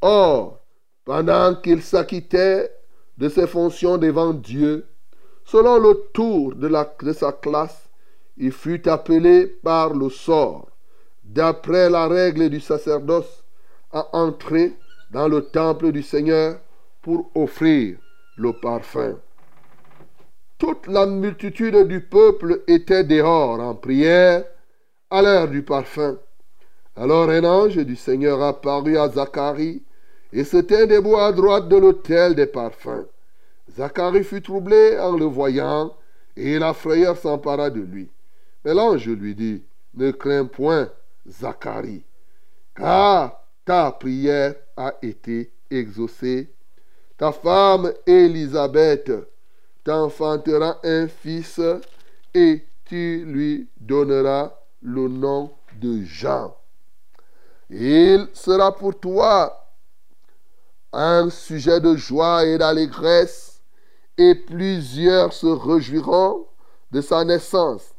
[0.00, 0.58] Or,
[1.04, 2.72] pendant qu'il s'acquittait
[3.18, 4.84] de ses fonctions devant Dieu,
[5.50, 7.88] selon le tour de, sa classe,
[8.36, 10.68] il fut appelé par le sort,
[11.24, 13.44] d'après la règle du sacerdoce,
[13.90, 14.74] à entrer
[15.10, 16.58] dans le temple du Seigneur
[17.00, 17.96] pour offrir
[18.36, 19.16] le parfum.
[20.58, 24.44] Toute la multitude du peuple était dehors en prière
[25.08, 26.18] à l'heure du parfum.
[26.94, 29.82] Alors un ange du Seigneur apparut à Zacharie
[30.30, 33.06] et se tint debout à droite de l'autel des parfums.
[33.78, 35.94] Zacharie fut troublé en le voyant
[36.36, 38.10] et la frayeur s'empara de lui.
[38.64, 39.62] Mais l'ange lui dit,
[39.94, 40.90] ne crains point,
[41.28, 42.04] Zacharie,
[42.74, 46.52] car ta prière a été exaucée.
[47.16, 49.12] Ta femme Élisabeth
[49.84, 51.60] t'enfantera un fils
[52.34, 56.52] et tu lui donneras le nom de Jean.
[57.70, 59.68] Il sera pour toi
[60.92, 63.47] un sujet de joie et d'allégresse,
[64.18, 66.46] et plusieurs se réjouiront
[66.90, 67.94] de sa naissance,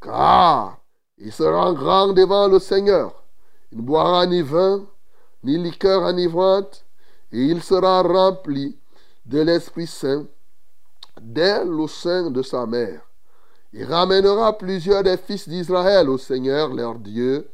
[0.00, 0.78] car
[1.16, 3.24] il sera grand devant le Seigneur.
[3.72, 4.84] Il ne boira ni vin,
[5.42, 6.84] ni liqueur enivrante,
[7.32, 8.76] et il sera rempli
[9.24, 10.26] de l'Esprit Saint
[11.20, 13.00] dès le sein de sa mère.
[13.72, 17.48] Il ramènera plusieurs des fils d'Israël au Seigneur leur Dieu.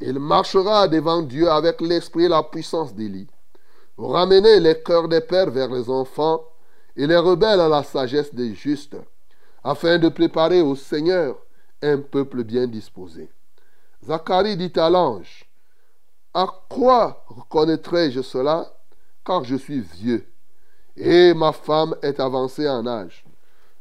[0.00, 3.26] Il marchera devant Dieu avec l'esprit et la puissance d'Élie.
[3.96, 6.44] Pour ramener les cœurs des pères vers les enfants
[7.00, 8.98] et les rebelles à la sagesse des justes,
[9.64, 11.34] afin de préparer au Seigneur
[11.80, 13.30] un peuple bien disposé.
[14.04, 15.48] Zacharie dit à l'ange,
[16.34, 18.70] À quoi reconnaîtrai-je cela
[19.24, 20.26] Car je suis vieux,
[20.94, 23.24] et ma femme est avancée en âge.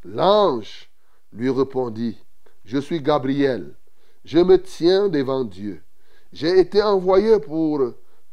[0.06, 0.90] L'ange
[1.34, 2.18] lui répondit,
[2.64, 3.76] Je suis Gabriel,
[4.24, 5.84] je me tiens devant Dieu.
[6.32, 7.82] J'ai été envoyé pour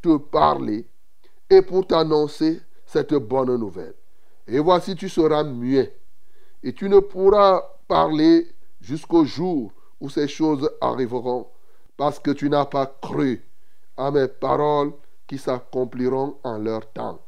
[0.01, 0.87] te parler
[1.51, 3.97] et pour t'annoncer cette bonne nouvelle.
[4.47, 5.97] Et voici, tu seras muet,
[6.63, 11.49] et tu ne pourras parler jusqu'au jour où ces choses arriveront,
[11.97, 13.45] parce que tu n'as pas cru
[13.97, 14.93] à mes paroles
[15.27, 17.21] qui s'accompliront en leur temps.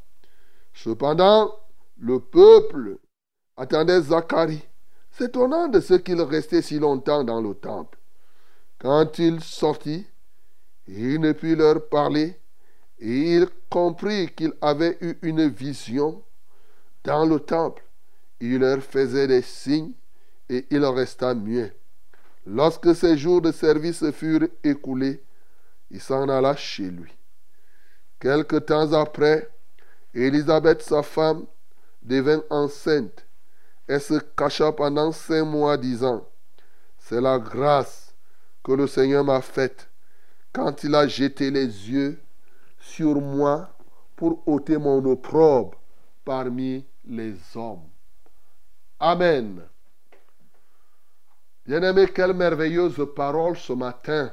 [0.75, 1.53] Cependant,
[1.99, 2.99] le peuple
[3.57, 4.63] attendait Zacharie,
[5.11, 7.99] s'étonnant de ce qu'il restait si longtemps dans le temple.
[8.79, 10.07] Quand il sortit,
[10.87, 12.39] il ne put leur parler,
[13.01, 16.23] et il comprit qu'il avait eu une vision
[17.05, 17.85] dans le temple.
[18.41, 19.93] Il leur faisait des signes,
[20.49, 21.75] et il resta muet.
[22.47, 25.23] Lorsque ses jours de service furent écoulés,
[25.91, 27.13] il s'en alla chez lui.
[28.19, 29.51] Quelque temps après,
[30.15, 31.45] Élisabeth, sa femme,
[32.03, 33.27] devint enceinte
[33.89, 36.27] et se cacha pendant cinq mois, disant,
[36.99, 38.15] C'est la grâce
[38.63, 39.89] que le Seigneur m'a faite
[40.53, 42.19] quand il a jeté les yeux
[42.81, 43.71] sur moi
[44.17, 45.78] pour ôter mon opprobre
[46.29, 47.89] parmi les hommes.
[49.01, 49.67] Amen.
[51.65, 54.31] Bien-aimé, quelle merveilleuse parole ce matin.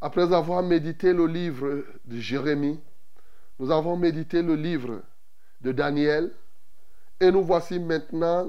[0.00, 2.78] Après avoir médité le livre de Jérémie,
[3.58, 5.02] nous avons médité le livre
[5.60, 6.36] de Daniel
[7.18, 8.48] et nous voici maintenant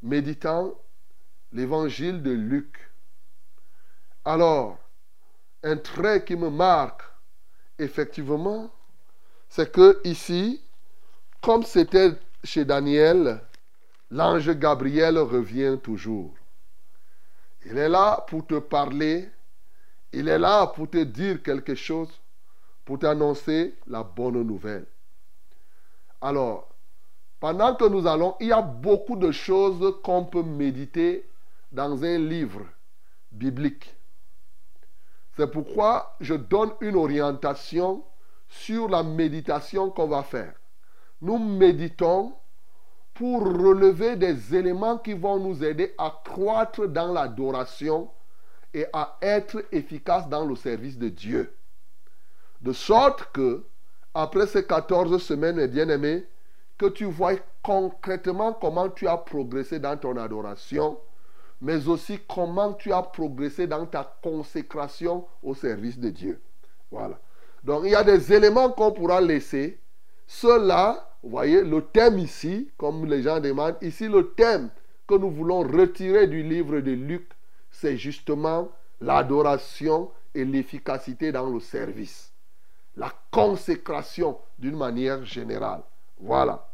[0.00, 0.74] méditant
[1.50, 2.88] l'évangile de Luc.
[4.24, 4.78] Alors,
[5.64, 7.02] un trait qui me marque
[7.80, 8.70] effectivement,
[9.48, 10.62] c'est que ici,
[11.40, 12.12] comme c'était
[12.44, 13.40] chez Daniel,
[14.10, 16.34] l'ange Gabriel revient toujours.
[17.66, 19.28] Il est là pour te parler,
[20.12, 22.08] il est là pour te dire quelque chose,
[22.84, 24.86] pour t'annoncer la bonne nouvelle.
[26.20, 26.68] Alors,
[27.40, 31.28] pendant que nous allons, il y a beaucoup de choses qu'on peut méditer
[31.70, 32.62] dans un livre
[33.30, 33.94] biblique.
[35.36, 38.02] C'est pourquoi je donne une orientation
[38.48, 40.54] sur la méditation qu'on va faire.
[41.20, 42.32] Nous méditons
[43.14, 48.10] pour relever des éléments qui vont nous aider à croître dans l'adoration
[48.72, 51.52] et à être efficaces dans le service de Dieu.
[52.60, 53.64] De sorte que,
[54.14, 56.26] après ces 14 semaines, mes bien-aimés,
[56.76, 60.98] que tu vois concrètement comment tu as progressé dans ton adoration,
[61.60, 66.40] mais aussi comment tu as progressé dans ta consécration au service de Dieu.
[66.90, 67.18] Voilà.
[67.64, 69.80] Donc il y a des éléments qu'on pourra laisser.
[70.26, 74.70] Cela, vous voyez, le thème ici, comme les gens demandent, ici le thème
[75.06, 77.28] que nous voulons retirer du livre de Luc,
[77.70, 78.68] c'est justement
[79.00, 82.32] l'adoration et l'efficacité dans le service.
[82.96, 85.82] La consécration d'une manière générale.
[86.20, 86.68] Voilà.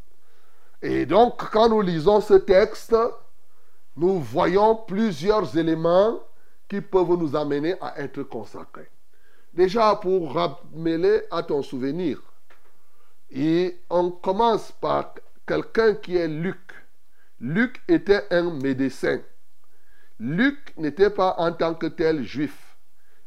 [0.83, 2.97] Et donc, quand nous lisons ce texte,
[3.97, 6.21] nous voyons plusieurs éléments
[6.69, 8.91] qui peuvent nous amener à être consacrés.
[9.53, 12.21] Déjà, pour ramener à ton souvenir,
[13.35, 15.15] et on commence par
[15.47, 16.61] quelqu'un qui est Luc.
[17.41, 19.21] Luc était un médecin.
[20.21, 22.77] Luc n'était pas en tant que tel juif.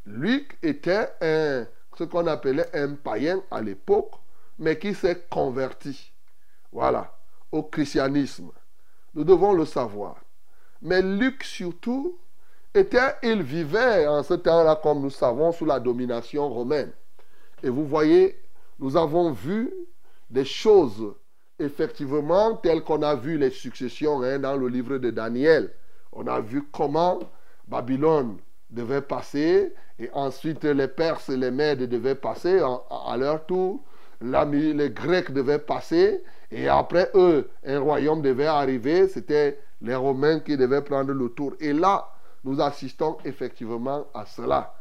[0.06, 1.68] Luc était un,
[1.98, 4.14] ce qu'on appelait un païen à l'époque,
[4.58, 6.14] mais qui s'est converti.
[6.72, 7.14] Voilà,
[7.52, 8.52] au christianisme.
[9.14, 10.16] Nous devons le savoir.
[10.82, 12.18] Mais Luc surtout,
[12.74, 16.94] était, il vivait en ce temps-là, comme nous savons, sous la domination romaine.
[17.62, 18.40] Et vous voyez,
[18.80, 19.74] nous avons vu
[20.30, 21.14] des choses,
[21.60, 25.72] effectivement, telles qu'on a vu les successions hein, dans le livre de Daniel.
[26.12, 27.20] On a vu comment
[27.68, 28.38] Babylone
[28.70, 33.84] devait passer, et ensuite les Perses et les Mèdes devaient passer à leur tour,
[34.22, 40.58] les Grecs devaient passer, et après eux, un royaume devait arriver, c'était les Romains qui
[40.58, 41.54] devaient prendre le tour.
[41.60, 42.08] Et là,
[42.44, 44.74] nous assistons effectivement à cela.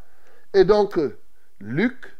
[0.54, 0.98] Et donc,
[1.60, 2.16] Luc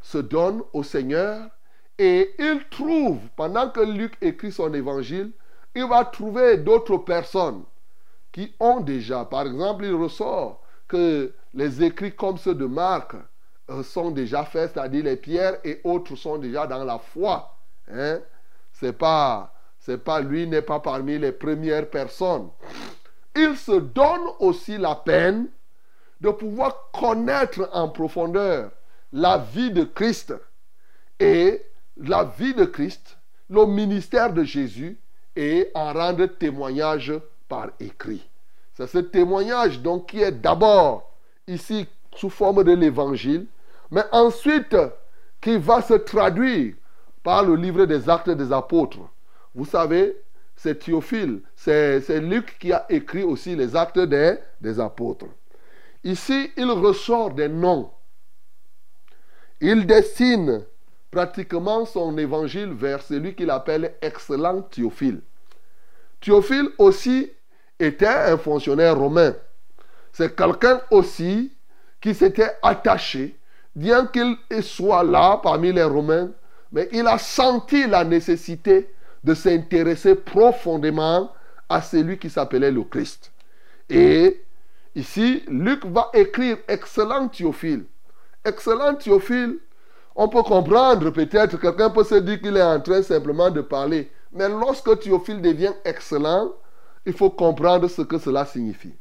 [0.00, 1.50] se donne au Seigneur
[1.98, 5.30] et il trouve, pendant que Luc écrit son évangile,
[5.74, 7.64] il va trouver d'autres personnes
[8.32, 13.14] qui ont déjà, par exemple, il ressort que les écrits comme ceux de Marc
[13.70, 17.56] euh, sont déjà faits, c'est-à-dire les pierres et autres sont déjà dans la foi.
[17.90, 18.20] Hein?
[18.72, 22.48] C'est pas, c'est pas lui n'est pas parmi les premières personnes.
[23.36, 25.48] Il se donne aussi la peine
[26.20, 28.70] de pouvoir connaître en profondeur
[29.12, 30.34] la vie de Christ
[31.20, 31.62] et
[31.96, 33.16] la vie de Christ,
[33.50, 34.98] le ministère de Jésus
[35.36, 37.12] et en rendre témoignage
[37.48, 38.28] par écrit.
[38.74, 41.12] C'est ce témoignage donc qui est d'abord
[41.46, 43.46] ici sous forme de l'évangile,
[43.90, 44.76] mais ensuite
[45.40, 46.74] qui va se traduire
[47.22, 48.98] par le livre des actes des apôtres.
[49.54, 50.16] Vous savez,
[50.56, 55.26] c'est Théophile, c'est Luc qui a écrit aussi les actes des, des apôtres.
[56.02, 57.90] Ici, il ressort des noms.
[59.60, 60.64] Il destine
[61.14, 65.20] pratiquement son évangile vers celui qu'il appelle excellent Théophile.
[66.20, 67.30] Théophile aussi
[67.78, 69.34] était un fonctionnaire romain.
[70.12, 71.52] C'est quelqu'un aussi
[72.00, 73.36] qui s'était attaché,
[73.76, 76.30] bien qu'il soit là parmi les Romains,
[76.72, 78.90] mais il a senti la nécessité
[79.22, 81.32] de s'intéresser profondément
[81.68, 83.32] à celui qui s'appelait le Christ.
[83.88, 84.42] Et
[84.94, 87.84] ici, Luc va écrire excellent Théophile.
[88.44, 89.58] Excellent Théophile,
[90.16, 94.10] on peut comprendre peut-être, quelqu'un peut se dire qu'il est en train simplement de parler.
[94.32, 96.52] Mais lorsque Théophile devient excellent,
[97.06, 98.94] il faut comprendre ce que cela signifie.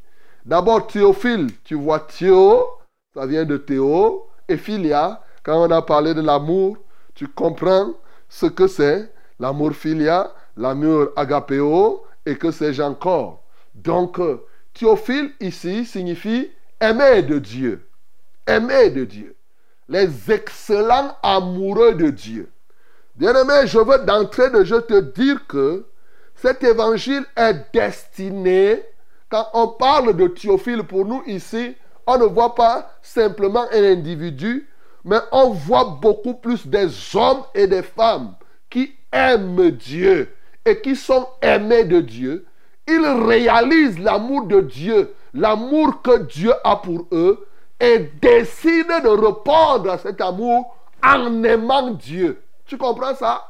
[0.45, 2.65] D'abord, Théophile, tu vois Théo,
[3.13, 6.77] ça vient de Théo, et Philia, quand on a parlé de l'amour,
[7.15, 7.93] tu comprends
[8.27, 13.43] ce que c'est, l'amour philia, l'amour agapéo, et que c'est encore.
[13.75, 14.19] Donc,
[14.73, 16.49] Théophile ici signifie
[16.79, 17.87] aimer de Dieu.
[18.47, 19.35] Aimer de Dieu.
[19.89, 22.49] Les excellents amoureux de Dieu.
[23.15, 25.85] Bien-aimé, je veux d'entrée de jeu te dire que
[26.35, 28.83] cet évangile est destiné,
[29.29, 31.75] quand on parle de Théophile pour nous ici,
[32.05, 34.69] on ne voit pas simplement un individu,
[35.03, 38.35] mais on voit beaucoup plus des hommes et des femmes
[38.69, 40.29] qui aiment Dieu
[40.65, 42.45] et qui sont aimés de Dieu.
[42.87, 47.47] Ils réalisent l'amour de Dieu, l'amour que Dieu a pour eux,
[47.79, 52.41] et décident de répondre à cet amour en aimant Dieu.
[52.65, 53.45] Tu comprends ça?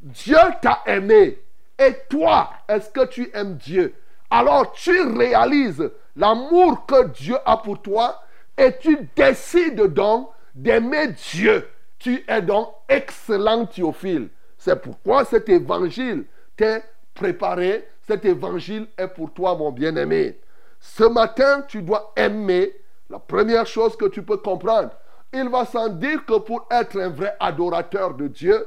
[0.00, 1.40] Dieu t'a aimé.
[1.78, 3.94] Et toi, est-ce que tu aimes Dieu?
[4.30, 8.20] Alors tu réalises l'amour que Dieu a pour toi
[8.56, 11.68] et tu décides donc d'aimer Dieu.
[11.98, 14.28] Tu es donc excellent Théophile.
[14.58, 16.24] C'est pourquoi cet évangile
[16.56, 16.82] t'est
[17.14, 17.88] préparé.
[18.06, 20.38] Cet évangile est pour toi, mon bien-aimé.
[20.80, 22.72] Ce matin, tu dois aimer
[23.10, 24.90] la première chose que tu peux comprendre.
[25.32, 28.66] Il va sans dire que pour être un vrai adorateur de Dieu,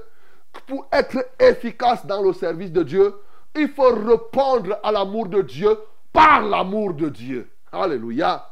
[0.67, 3.15] pour être efficace dans le service de Dieu,
[3.55, 5.77] il faut répondre à l'amour de Dieu
[6.13, 7.49] par l'amour de Dieu.
[7.71, 8.47] Alléluia.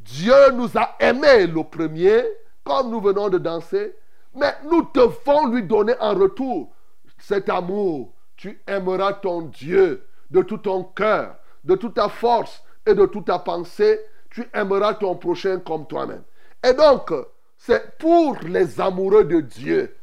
[0.00, 2.22] Dieu nous a aimés le premier,
[2.64, 3.94] comme nous venons de danser,
[4.34, 6.72] mais nous devons lui donner en retour
[7.18, 8.12] cet amour.
[8.36, 13.26] Tu aimeras ton Dieu de tout ton cœur, de toute ta force et de toute
[13.26, 14.00] ta pensée.
[14.36, 16.20] Tu aimeras ton prochain comme toi-même.
[16.62, 17.10] Et donc,
[17.56, 19.96] c'est pour les amoureux de Dieu.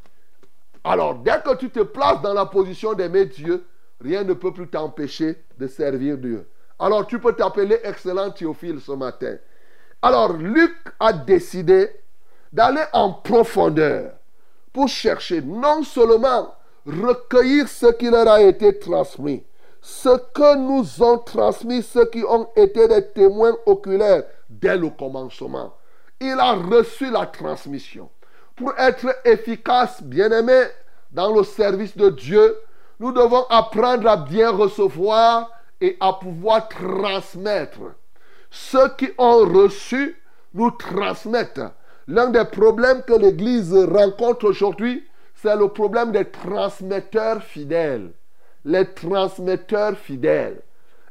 [0.83, 3.63] Alors, dès que tu te places dans la position d'aimer Dieu,
[4.01, 6.49] rien ne peut plus t'empêcher de servir Dieu.
[6.79, 9.35] Alors, tu peux t'appeler excellent Théophile ce matin.
[10.01, 11.91] Alors, Luc a décidé
[12.51, 14.13] d'aller en profondeur
[14.73, 16.55] pour chercher non seulement
[16.87, 19.43] recueillir ce qui leur a été transmis,
[19.83, 25.73] ce que nous ont transmis ceux qui ont été des témoins oculaires dès le commencement.
[26.21, 28.09] Il a reçu la transmission.
[28.55, 30.67] Pour être efficace, bien-aimé,
[31.11, 32.55] dans le service de Dieu,
[33.01, 37.81] nous devons apprendre à bien recevoir et à pouvoir transmettre.
[38.49, 40.17] Ceux qui ont reçu
[40.53, 41.59] nous transmettent.
[42.07, 45.05] L'un des problèmes que l'Église rencontre aujourd'hui,
[45.35, 48.13] c'est le problème des transmetteurs fidèles.
[48.65, 50.61] Les transmetteurs fidèles.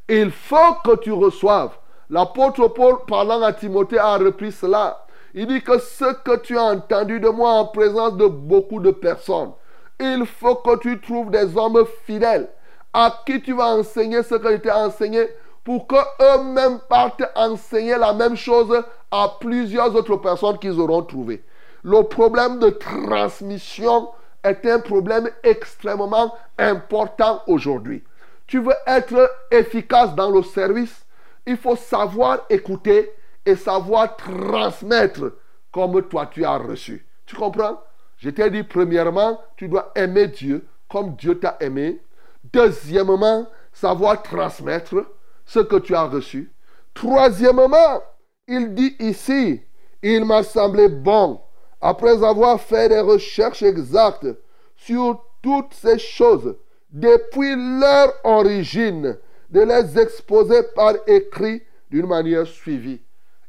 [0.09, 1.77] Il faut que tu reçoives.
[2.11, 5.07] L'apôtre Paul, parlant à Timothée, a repris cela.
[5.35, 8.91] Il dit que ce que tu as entendu de moi en présence de beaucoup de
[8.91, 9.53] personnes,
[9.99, 12.49] il faut que tu trouves des hommes fidèles
[12.93, 15.29] à qui tu vas enseigner ce que je t'ai enseigné
[15.65, 21.45] pour qu'eux-mêmes partent enseigner la même chose à plusieurs autres personnes qu'ils auront trouvées.
[21.83, 24.09] Le problème de transmission
[24.45, 28.03] est un problème extrêmement important aujourd'hui.
[28.47, 31.05] Tu veux être efficace dans le service,
[31.47, 33.13] il faut savoir écouter
[33.45, 35.33] et savoir transmettre
[35.73, 37.07] comme toi tu as reçu.
[37.27, 37.81] Tu comprends?
[38.19, 42.01] Je t'ai dit premièrement, tu dois aimer Dieu comme Dieu t'a aimé.
[42.53, 45.07] Deuxièmement, savoir transmettre
[45.47, 46.53] ce que tu as reçu.
[46.95, 48.03] Troisièmement,
[48.47, 49.63] il dit ici,
[50.03, 51.41] il m'a semblé bon
[51.83, 54.29] après avoir fait des recherches exactes
[54.77, 56.57] sur toutes ces choses,
[56.91, 59.19] depuis leur origine,
[59.51, 63.03] de les exposer par écrit d'une manière suivie.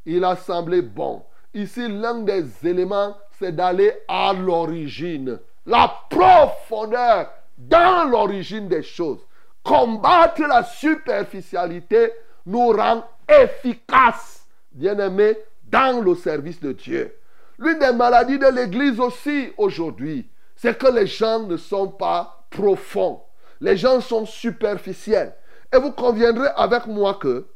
[0.06, 1.24] Il a semblé bon.
[1.54, 9.20] Ici, l'un des éléments, c'est d'aller à l'origine, la profondeur dans l'origine des choses.
[9.64, 12.12] Combattre la superficialité
[12.48, 17.16] nous rend efficaces, bien-aimés, dans le service de Dieu.
[17.60, 23.22] L'une des maladies de l'Église aussi aujourd'hui, c'est que les gens ne sont pas profonds.
[23.62, 25.36] Les gens sont superficiels.
[25.74, 27.48] Et vous conviendrez avec moi que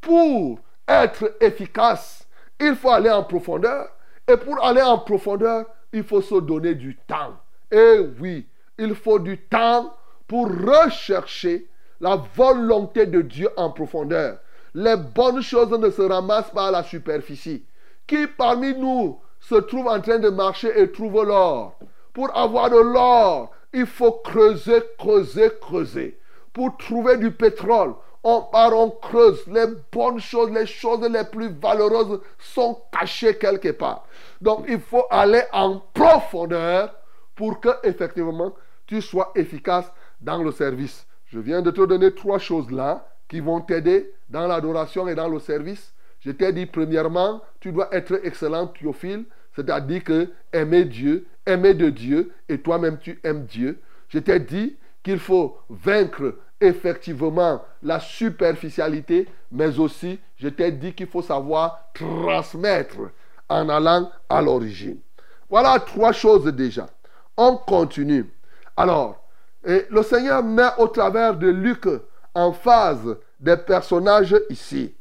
[0.00, 2.26] pour être efficace,
[2.60, 3.88] il faut aller en profondeur.
[4.28, 7.36] Et pour aller en profondeur, il faut se donner du temps.
[7.70, 8.46] Et oui,
[8.78, 9.94] il faut du temps
[10.26, 11.68] pour rechercher
[12.00, 14.38] la volonté de Dieu en profondeur.
[14.74, 17.64] Les bonnes choses ne se ramassent pas à la superficie.
[18.06, 21.78] Qui parmi nous se trouve en train de marcher et trouve l'or
[22.12, 26.18] Pour avoir de l'or, il faut creuser, creuser, creuser.
[26.52, 27.94] Pour trouver du pétrole,
[28.24, 29.46] on part, on creuse.
[29.46, 34.04] Les bonnes choses, les choses les plus valeureuses sont cachées quelque part.
[34.40, 36.92] Donc il faut aller en profondeur
[37.36, 38.52] pour que effectivement
[38.86, 41.06] tu sois efficace dans le service.
[41.26, 45.28] Je viens de te donner trois choses là qui vont t'aider dans l'adoration et dans
[45.28, 45.92] le service.
[46.20, 49.26] Je t'ai dit premièrement, tu dois être excellent Théophile,
[49.56, 53.80] c'est-à-dire que aimer Dieu, aimer de Dieu et toi-même tu aimes Dieu.
[54.08, 61.06] Je t'ai dit qu'il faut vaincre effectivement la superficialité, mais aussi je t'ai dit qu'il
[61.06, 62.96] faut savoir transmettre
[63.48, 64.98] en allant à l'origine.
[65.48, 66.88] Voilà trois choses déjà.
[67.36, 68.30] On continue.
[68.76, 69.24] Alors,
[69.64, 71.88] le Seigneur met au travers de Luc
[72.34, 74.94] en phase des personnages ici.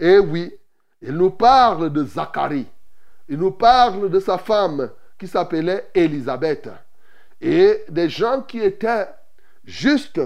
[0.00, 0.52] Et oui,
[1.00, 2.66] il nous parle de Zacharie.
[3.32, 6.68] Il nous parle de sa femme qui s'appelait Élisabeth.
[7.40, 9.06] Et des gens qui étaient
[9.64, 10.20] justes,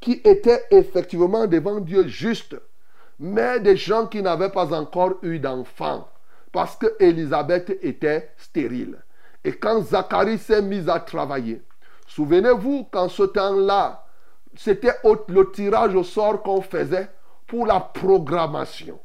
[0.00, 2.56] qui étaient effectivement devant Dieu justes,
[3.18, 6.08] mais des gens qui n'avaient pas encore eu d'enfant,
[6.50, 8.96] parce que Élisabeth était stérile.
[9.44, 11.60] Et quand Zacharie s'est mis à travailler,
[12.06, 14.06] souvenez-vous qu'en ce temps-là,
[14.56, 17.10] c'était le tirage au sort qu'on faisait
[17.46, 18.98] pour la programmation.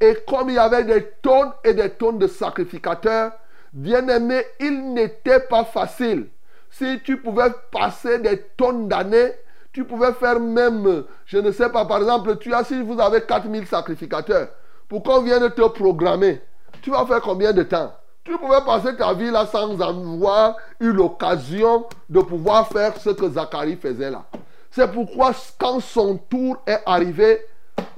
[0.00, 3.32] Et comme il y avait des tonnes et des tonnes de sacrificateurs,
[3.72, 6.28] bien aimé, il n'était pas facile.
[6.70, 9.32] Si tu pouvais passer des tonnes d'années,
[9.72, 13.22] tu pouvais faire même, je ne sais pas, par exemple, tu as, si vous avez
[13.22, 14.48] 4000 sacrificateurs,
[14.88, 16.40] pour qu'on vienne te programmer,
[16.82, 17.92] tu vas faire combien de temps?
[18.24, 23.28] Tu pouvais passer ta vie là sans avoir eu l'occasion de pouvoir faire ce que
[23.28, 24.24] Zacharie faisait là.
[24.70, 27.40] C'est pourquoi quand son tour est arrivé,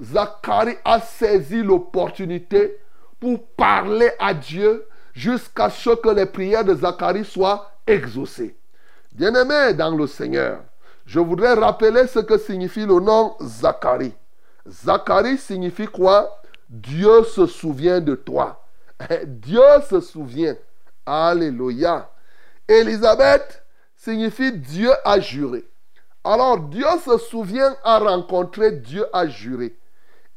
[0.03, 2.79] Zacharie a saisi l'opportunité
[3.20, 8.57] pour parler à Dieu jusqu'à ce que les prières de Zacharie soient exaucées.
[9.12, 10.61] Bien-aimés dans le Seigneur,
[11.05, 14.14] je voudrais rappeler ce que signifie le nom Zacharie.
[14.66, 16.41] Zacharie signifie quoi?
[16.68, 18.64] Dieu se souvient de toi.
[19.24, 20.57] Dieu se souvient.
[21.07, 22.11] Alléluia.
[22.68, 23.64] Élisabeth
[23.97, 25.64] signifie Dieu a juré.
[26.31, 29.74] Alors Dieu se souvient à rencontrer Dieu a juré.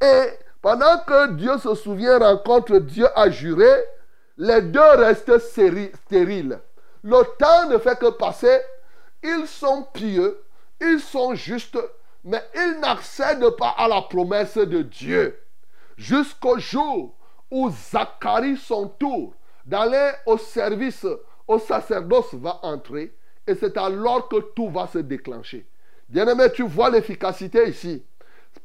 [0.02, 0.24] Et
[0.62, 3.70] pendant que Dieu se souvient rencontre Dieu a juré,
[4.38, 6.62] les deux restent stériles.
[7.04, 8.62] Le temps ne fait que passer.
[9.22, 10.42] Ils sont pieux,
[10.80, 11.78] ils sont justes,
[12.24, 15.38] mais ils n'accèdent pas à la promesse de Dieu.
[15.98, 17.18] Jusqu'au jour
[17.52, 19.34] où Zacharie, son tour
[19.66, 21.06] d'aller au service,
[21.50, 23.14] au sacerdoce va entrer.
[23.46, 25.68] Et c'est alors que tout va se déclencher.
[26.12, 28.04] Bien-aimé, tu vois l'efficacité ici.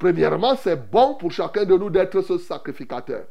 [0.01, 3.25] Premièrement, c'est bon pour chacun de nous d'être ce sacrificateur.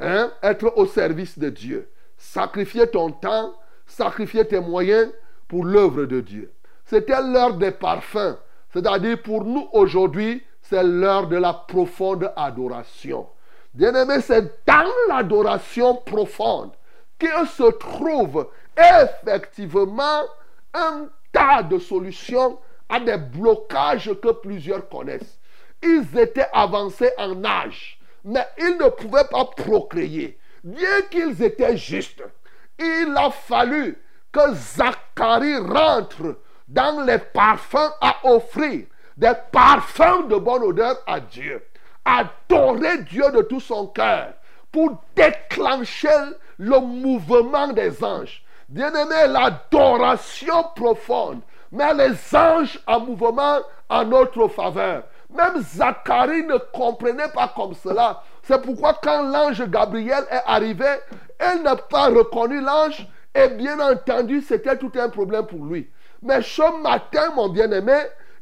[0.00, 0.32] Hein?
[0.42, 1.90] Être au service de Dieu.
[2.16, 3.52] Sacrifier ton temps,
[3.86, 5.10] sacrifier tes moyens
[5.48, 6.50] pour l'œuvre de Dieu.
[6.86, 8.38] C'était l'heure des parfums.
[8.72, 13.26] C'est-à-dire pour nous aujourd'hui, c'est l'heure de la profonde adoration.
[13.74, 16.72] Bien-aimé, c'est dans l'adoration profonde
[17.18, 20.22] qu'il se trouve effectivement
[20.72, 22.58] un tas de solutions
[22.88, 25.38] à des blocages que plusieurs connaissent.
[25.82, 30.38] Ils étaient avancés en âge, mais ils ne pouvaient pas procréer.
[30.64, 32.22] Bien qu'ils étaient justes,
[32.78, 33.96] il a fallu
[34.32, 38.86] que Zacharie rentre dans les parfums à offrir,
[39.16, 41.64] des parfums de bonne odeur à Dieu.
[42.04, 44.34] Adorer Dieu de tout son cœur
[44.72, 46.08] pour déclencher
[46.58, 48.42] le mouvement des anges.
[48.68, 51.40] Bien-aimé, l'adoration profonde
[51.72, 53.58] met les anges en mouvement
[53.88, 55.02] en notre faveur.
[55.30, 58.22] Même Zacharie ne comprenait pas comme cela.
[58.42, 60.86] C'est pourquoi quand l'ange Gabriel est arrivé,
[61.38, 65.90] elle n'a pas reconnu l'ange Et bien entendu, c'était tout un problème pour lui.
[66.22, 67.98] Mais ce matin, mon bien-aimé,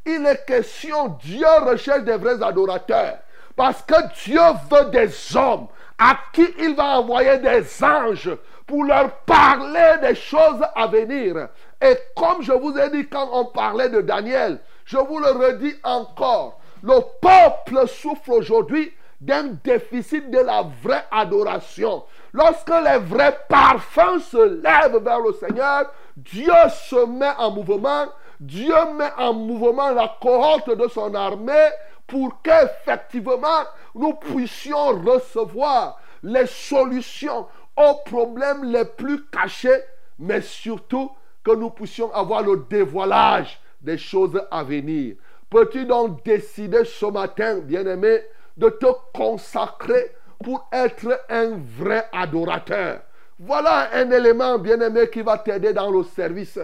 [0.06, 3.18] il est question, Dieu recherche des vrais adorateurs.
[3.56, 5.66] Parce que Dieu veut des hommes
[5.98, 8.30] à qui il va envoyer des anges
[8.66, 11.48] pour leur parler des choses à venir.
[11.82, 15.74] Et comme je vous ai dit quand on parlait de Daniel, je vous le redis
[15.82, 22.04] encore, le peuple souffre aujourd'hui d'un déficit de la vraie adoration.
[22.32, 26.52] Lorsque les vrais parfums se lèvent vers le Seigneur, Dieu
[26.88, 28.06] se met en mouvement,
[28.40, 31.68] Dieu met en mouvement la cohorte de son armée
[32.06, 33.64] pour qu'effectivement
[33.94, 37.46] nous puissions recevoir les solutions
[37.76, 39.82] aux problèmes les plus cachés,
[40.18, 41.10] mais surtout
[41.46, 45.14] que nous puissions avoir le dévoilage des choses à venir.
[45.48, 48.22] Peux-tu donc décider ce matin, bien-aimé,
[48.56, 50.10] de te consacrer
[50.42, 53.02] pour être un vrai adorateur?
[53.38, 56.58] Voilà un élément, bien-aimé, qui va t'aider dans le service.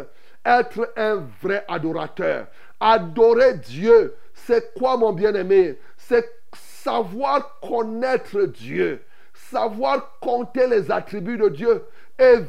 [0.44, 2.46] Être un vrai adorateur.
[2.80, 5.78] Adorer Dieu, c'est quoi, mon bien-aimé?
[5.96, 9.00] C'est savoir connaître Dieu,
[9.32, 11.84] savoir compter les attributs de Dieu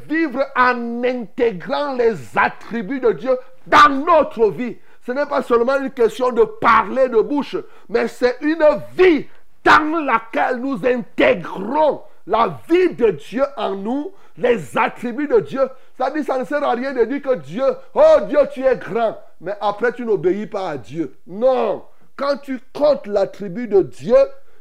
[0.08, 4.76] vivre en intégrant les attributs de Dieu dans notre vie.
[5.06, 7.56] Ce n'est pas seulement une question de parler de bouche,
[7.88, 8.64] mais c'est une
[8.96, 9.26] vie
[9.64, 15.68] dans laquelle nous intégrons la vie de Dieu en nous, les attributs de Dieu.
[15.98, 17.64] Ça dit, ça ne sert à rien de dire que Dieu,
[17.94, 21.16] oh Dieu, tu es grand, mais après tu n'obéis pas à Dieu.
[21.26, 21.84] Non,
[22.16, 24.16] quand tu comptes l'attribut de Dieu,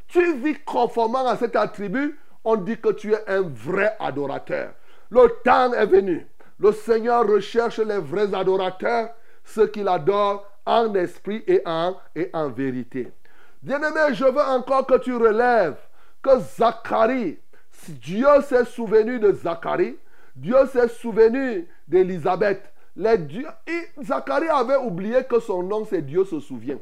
[0.08, 4.72] tu vis conformément à cet attribut, on dit que tu es un vrai adorateur.
[5.14, 6.26] Le temps est venu.
[6.60, 9.12] Le Seigneur recherche les vrais adorateurs,
[9.44, 11.94] ceux qu'il adore en esprit et en,
[12.50, 13.12] vérité.
[13.62, 15.78] Bien-aimé, je veux encore que tu relèves
[16.24, 17.38] que Zacharie,
[17.90, 19.98] Dieu s'est souvenu de Zacharie,
[20.36, 22.64] Dieu s'est souvenu d'Élisabeth.
[22.98, 26.80] Zacharie avait oublié que son nom, c'est Dieu se souvient.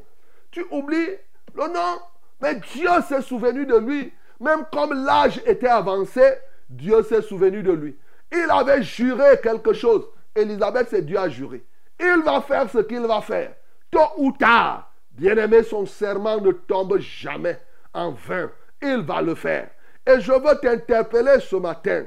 [0.50, 1.18] Tu oublies
[1.54, 2.00] le nom,
[2.40, 4.10] mais Dieu s'est souvenu de lui.
[4.40, 6.22] Même comme l'âge était avancé,
[6.70, 7.96] Dieu s'est souvenu de lui.
[8.32, 10.06] Il avait juré quelque chose.
[10.34, 11.64] Élisabeth, c'est Dieu a juré.
[12.00, 13.54] Il va faire ce qu'il va faire.
[13.90, 17.60] Tôt ou tard, bien-aimé, son serment ne tombe jamais
[17.92, 18.50] en vain.
[18.80, 19.68] Il va le faire.
[20.06, 22.04] Et je veux t'interpeller ce matin.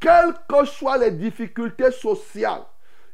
[0.00, 2.64] Quelles que soient les difficultés sociales,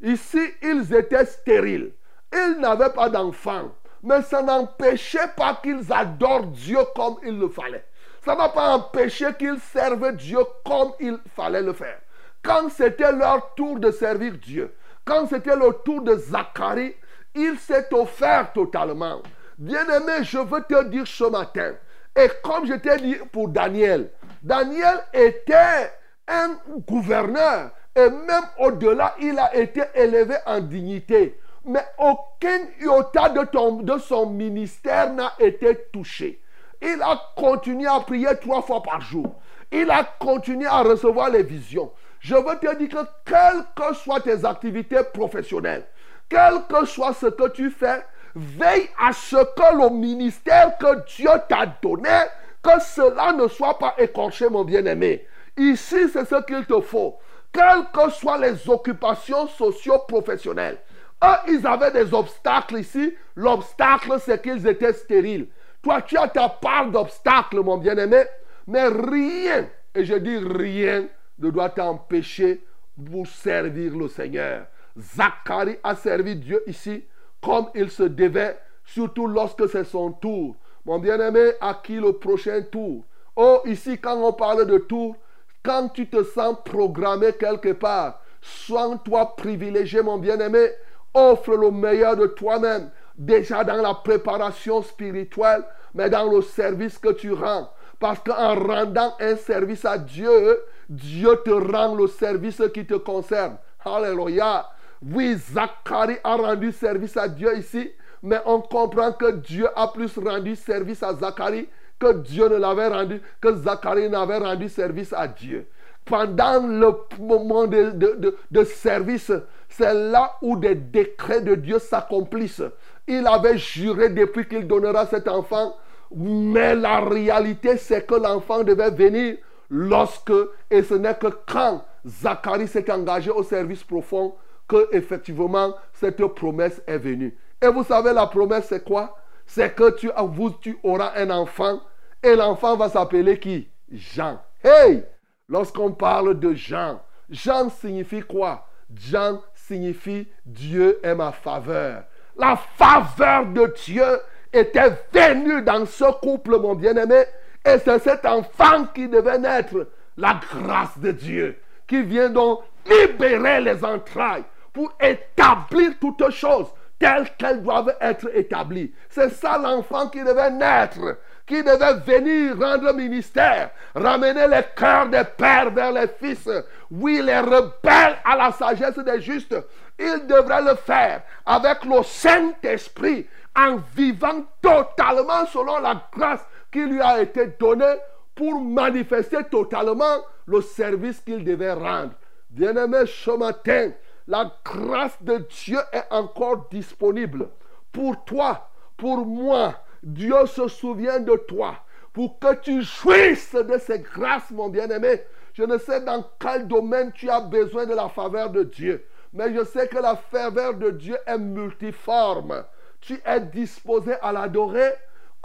[0.00, 1.92] ici, ils étaient stériles.
[2.32, 3.72] Ils n'avaient pas d'enfants.
[4.02, 7.84] Mais ça n'empêchait pas qu'ils adorent Dieu comme il le fallait.
[8.24, 11.98] Ça n'a pas empêché qu'ils servent Dieu comme il fallait le faire.
[12.46, 14.72] Quand c'était leur tour de servir Dieu,
[15.04, 16.94] quand c'était le tour de Zacharie,
[17.34, 19.20] il s'est offert totalement.
[19.58, 21.74] Bien-aimé, je veux te dire ce matin,
[22.14, 24.10] et comme je t'ai dit pour Daniel,
[24.42, 25.90] Daniel était
[26.28, 26.56] un
[26.88, 31.40] gouverneur, et même au-delà, il a été élevé en dignité.
[31.64, 36.40] Mais aucun iota de, de son ministère n'a été touché.
[36.80, 39.34] Il a continué à prier trois fois par jour.
[39.72, 41.90] Il a continué à recevoir les visions.
[42.26, 45.84] Je veux te dire que quelles que soient tes activités professionnelles,
[46.28, 48.04] quel que soit ce que tu fais,
[48.34, 52.18] veille à ce que le ministère que Dieu t'a donné,
[52.64, 55.24] que cela ne soit pas écorché, mon bien-aimé.
[55.56, 57.16] Ici, c'est ce qu'il te faut.
[57.52, 60.78] Quelles que soient les occupations socio-professionnelles,
[61.22, 63.14] eux, ils avaient des obstacles ici.
[63.36, 65.46] L'obstacle, c'est qu'ils étaient stériles.
[65.80, 68.24] Toi, tu as ta part d'obstacles, mon bien-aimé,
[68.66, 71.06] mais rien, et je dis rien,
[71.38, 72.64] ne doit t'empêcher
[73.10, 74.66] pour servir le Seigneur.
[74.98, 77.04] Zacharie a servi Dieu ici
[77.40, 80.56] comme il se devait, surtout lorsque c'est son tour.
[80.84, 83.04] Mon bien-aimé, à qui le prochain tour?
[83.36, 85.16] Oh, ici, quand on parle de tour,
[85.62, 90.70] quand tu te sens programmé quelque part, sois-toi privilégié, mon bien-aimé.
[91.12, 95.64] Offre le meilleur de toi-même, déjà dans la préparation spirituelle,
[95.94, 97.70] mais dans le service que tu rends.
[97.98, 103.56] Parce qu'en rendant un service à Dieu, Dieu te rend le service qui te concerne.
[103.84, 104.66] Alléluia.
[105.02, 107.90] Oui, Zacharie a rendu service à Dieu ici,
[108.22, 111.68] mais on comprend que Dieu a plus rendu service à Zacharie
[111.98, 115.66] que Dieu ne l'avait rendu, que Zacharie n'avait rendu service à Dieu.
[116.04, 119.32] Pendant le moment de, de- de- de service,
[119.68, 122.62] c'est là où des décrets de Dieu s'accomplissent.
[123.08, 125.76] Il avait juré depuis qu'il donnera cet enfant,
[126.14, 129.36] mais la réalité, c'est que l'enfant devait venir
[129.70, 130.32] lorsque,
[130.70, 134.34] et ce n'est que quand Zacharie s'est engagé au service profond,
[134.68, 137.36] que effectivement cette promesse est venue.
[137.62, 139.16] Et vous savez, la promesse, c'est quoi?
[139.46, 141.80] C'est que tu, vous, tu auras un enfant,
[142.22, 143.68] et l'enfant va s'appeler qui?
[143.90, 144.40] Jean.
[144.64, 145.04] Hey
[145.48, 147.00] Lorsqu'on parle de Jean,
[147.30, 148.66] Jean signifie quoi?
[148.94, 152.04] Jean signifie Dieu est ma faveur.
[152.36, 154.20] La faveur de Dieu
[154.52, 157.24] était venue dans ce couple, mon bien-aimé.
[157.66, 159.88] Et c'est cet enfant qui devait naître.
[160.18, 167.28] La grâce de Dieu qui vient donc libérer les entrailles pour établir toutes choses telles
[167.36, 168.92] qu'elles doivent être établies.
[169.10, 175.24] C'est ça l'enfant qui devait naître, qui devait venir rendre ministère, ramener les cœurs des
[175.36, 176.48] pères vers les fils.
[176.90, 179.56] Oui, les rebelles à la sagesse des justes,
[179.98, 187.00] il devrait le faire avec le Saint-Esprit en vivant totalement selon la grâce qui lui
[187.00, 187.96] a été donnée
[188.34, 192.12] pour manifester totalement le service qu'il devait rendre.
[192.50, 193.90] Bien-aimé, ce matin,
[194.28, 197.48] la grâce de Dieu est encore disponible
[197.92, 199.74] pour toi, pour moi.
[200.02, 201.76] Dieu se souvient de toi
[202.12, 205.22] pour que tu jouisses de ces grâces, mon bien-aimé.
[205.52, 209.54] Je ne sais dans quel domaine tu as besoin de la faveur de Dieu, mais
[209.54, 212.64] je sais que la faveur de Dieu est multiforme.
[213.00, 214.92] Tu es disposé à l'adorer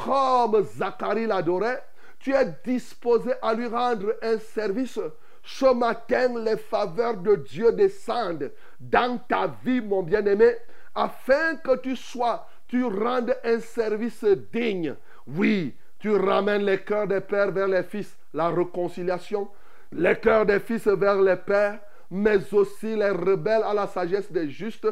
[0.03, 1.83] comme Zacharie l'adorait.
[2.19, 4.99] Tu es disposé à lui rendre un service.
[5.43, 10.55] Ce matin, les faveurs de Dieu descendent dans ta vie, mon bien-aimé,
[10.93, 14.23] afin que tu sois, tu rendes un service
[14.53, 14.95] digne.
[15.27, 19.49] Oui, tu ramènes les cœurs des pères vers les fils, la réconciliation,
[19.91, 21.79] les cœurs des fils vers les pères,
[22.11, 24.87] mais aussi les rebelles à la sagesse des justes,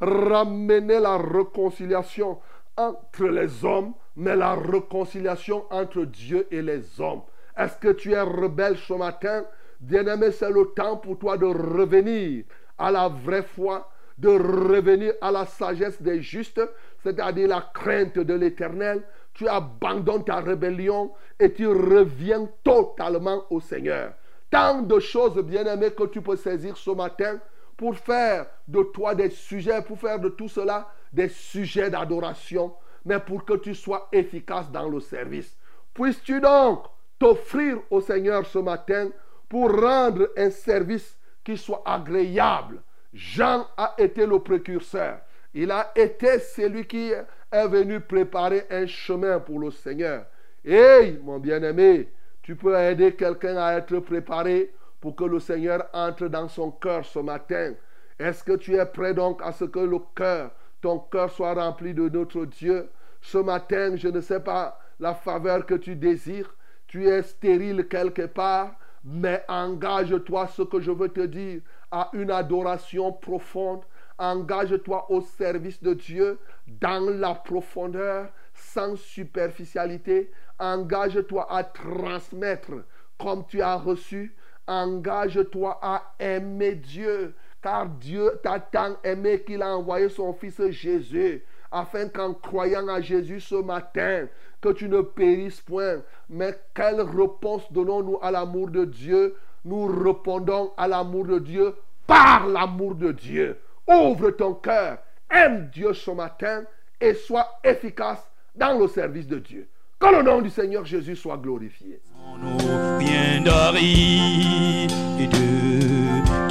[0.00, 2.38] ramener la réconciliation
[2.76, 7.22] entre les hommes, mais la réconciliation entre Dieu et les hommes.
[7.56, 9.44] Est-ce que tu es rebelle ce matin?
[9.80, 12.44] Bien-aimé, c'est le temps pour toi de revenir
[12.78, 16.60] à la vraie foi, de revenir à la sagesse des justes,
[17.02, 19.02] c'est-à-dire la crainte de l'éternel.
[19.34, 24.14] Tu abandonnes ta rébellion et tu reviens totalement au Seigneur.
[24.50, 27.40] Tant de choses, bien-aimé, que tu peux saisir ce matin
[27.76, 33.20] pour faire de toi des sujets, pour faire de tout cela des sujets d'adoration, mais
[33.20, 35.56] pour que tu sois efficace dans le service.
[35.94, 36.84] Puisses-tu donc
[37.18, 39.10] t'offrir au Seigneur ce matin
[39.48, 42.82] pour rendre un service qui soit agréable?
[43.12, 45.20] Jean a été le précurseur.
[45.54, 50.26] Il a été celui qui est venu préparer un chemin pour le Seigneur.
[50.64, 52.08] Hey, mon bien-aimé,
[52.42, 57.04] tu peux aider quelqu'un à être préparé pour que le Seigneur entre dans son cœur
[57.04, 57.74] ce matin.
[58.18, 60.50] Est-ce que tu es prêt donc à ce que le cœur,
[60.84, 62.90] ton cœur soit rempli de notre Dieu
[63.22, 66.54] Ce matin, je ne sais pas la faveur que tu désires.
[66.86, 68.76] Tu es stérile quelque part
[69.06, 71.60] mais engage-toi, ce que je veux te dire,
[71.90, 73.82] à une adoration profonde.
[74.18, 80.30] Engage-toi au service de Dieu dans la profondeur, sans superficialité.
[80.58, 82.72] Engage-toi à transmettre
[83.18, 84.34] comme tu as reçu.
[84.66, 91.42] Engage-toi à aimer Dieu, car Dieu t'a tant aimé qu'il a envoyé son Fils Jésus,
[91.72, 94.26] afin qu'en croyant à Jésus ce matin,
[94.60, 96.02] que tu ne périsses point.
[96.28, 99.34] Mais quelle réponse donnons-nous à l'amour de Dieu?
[99.64, 101.74] Nous répondons à l'amour de Dieu
[102.06, 103.58] par l'amour de Dieu.
[103.88, 104.98] Ouvre ton cœur,
[105.30, 106.64] aime Dieu ce matin
[107.00, 109.66] et sois efficace dans le service de Dieu.
[109.98, 112.02] Que le nom du Seigneur Jésus soit glorifié.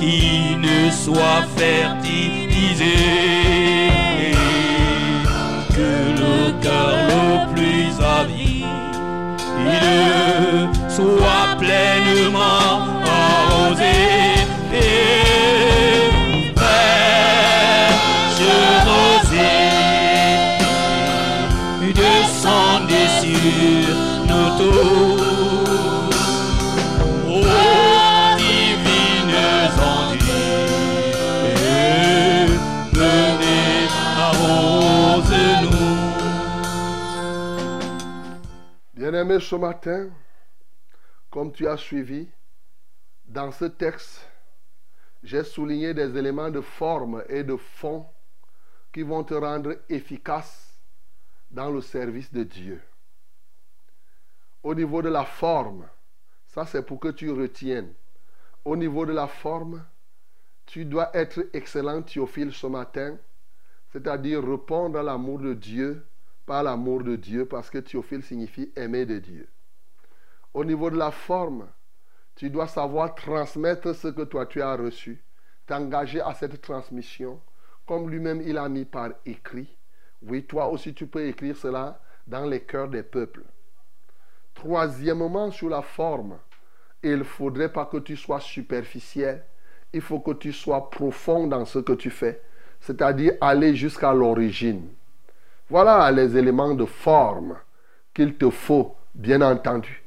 [0.03, 2.97] Qui ne soit fertilisé
[5.75, 5.91] que
[6.21, 8.65] le cœur le plus avide
[10.89, 12.73] soit pleinement
[13.21, 13.97] arrosé
[18.89, 19.63] rosée
[22.01, 23.95] descendez sur
[24.27, 24.92] nous tous.
[39.23, 40.09] Bien-aimé, ce matin,
[41.29, 42.27] comme tu as suivi,
[43.23, 44.29] dans ce texte,
[45.23, 48.05] j'ai souligné des éléments de forme et de fond
[48.91, 50.77] qui vont te rendre efficace
[51.49, 52.81] dans le service de Dieu.
[54.61, 55.87] Au niveau de la forme,
[56.47, 57.93] ça c'est pour que tu retiennes.
[58.65, 59.85] Au niveau de la forme,
[60.65, 63.17] tu dois être excellent Théophile ce matin,
[63.93, 66.05] c'est-à-dire répondre à l'amour de Dieu
[66.45, 69.47] par l'amour de Dieu, parce que Théophile signifie aimer de Dieu.
[70.53, 71.67] Au niveau de la forme,
[72.35, 75.23] tu dois savoir transmettre ce que toi tu as reçu,
[75.65, 77.39] t'engager à cette transmission,
[77.85, 79.77] comme lui-même il a mis par écrit.
[80.21, 83.43] Oui, toi aussi tu peux écrire cela dans les cœurs des peuples.
[84.53, 86.37] Troisièmement, sur la forme,
[87.01, 89.43] il ne faudrait pas que tu sois superficiel.
[89.91, 92.41] il faut que tu sois profond dans ce que tu fais,
[92.79, 94.87] c'est-à-dire aller jusqu'à l'origine.
[95.73, 97.55] Voilà les éléments de forme
[98.13, 100.03] qu'il te faut, bien entendu.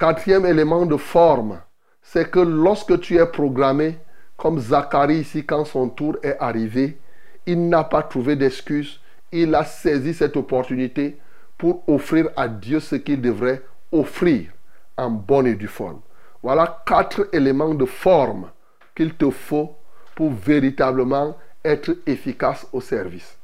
[0.00, 1.60] Quatrième élément de forme,
[2.02, 4.00] c'est que lorsque tu es programmé,
[4.36, 6.98] comme Zacharie ici, quand son tour est arrivé,
[7.46, 8.98] il n'a pas trouvé d'excuse.
[9.30, 11.20] Il a saisi cette opportunité
[11.56, 14.50] pour offrir à Dieu ce qu'il devrait offrir
[14.96, 16.00] en bonne et due forme.
[16.42, 18.50] Voilà quatre éléments de forme
[18.92, 19.76] qu'il te faut
[20.16, 23.35] pour véritablement être efficace au service.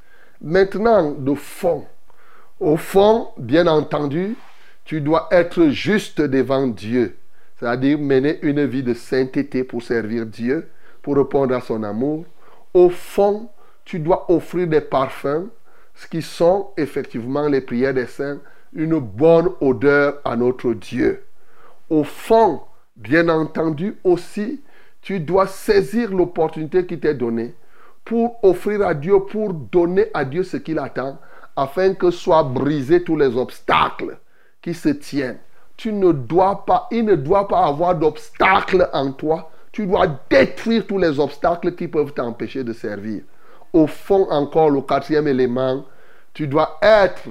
[0.45, 1.85] Maintenant, de fond.
[2.59, 4.35] Au fond, bien entendu,
[4.85, 7.17] tu dois être juste devant Dieu,
[7.57, 10.69] c'est-à-dire mener une vie de sainteté pour servir Dieu,
[11.01, 12.25] pour répondre à son amour.
[12.75, 13.51] Au fond,
[13.85, 15.47] tu dois offrir des parfums,
[15.95, 18.41] ce qui sont effectivement les prières des saints,
[18.73, 21.23] une bonne odeur à notre Dieu.
[21.89, 22.63] Au fond,
[22.97, 24.61] bien entendu aussi,
[25.03, 27.55] tu dois saisir l'opportunité qui t'est donnée
[28.05, 31.19] pour offrir à Dieu, pour donner à Dieu ce qu'il attend,
[31.57, 34.19] afin que soient brisés tous les obstacles
[34.61, 35.39] qui se tiennent.
[35.77, 39.51] Tu ne dois pas, il ne doit pas avoir d'obstacles en toi.
[39.73, 43.23] Tu dois détruire tous les obstacles qui peuvent t'empêcher de servir.
[43.73, 45.85] Au fond, encore, le quatrième élément,
[46.35, 47.29] tu dois être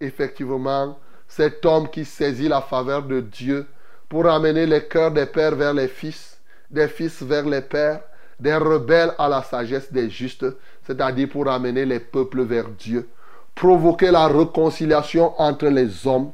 [0.00, 0.98] effectivement
[1.28, 3.66] cet homme qui saisit la faveur de Dieu
[4.08, 8.00] pour amener les cœurs des pères vers les fils, des fils vers les pères,
[8.42, 10.46] des rebelles à la sagesse des justes,
[10.84, 13.08] c'est-à-dire pour amener les peuples vers Dieu,
[13.54, 16.32] provoquer la réconciliation entre les hommes,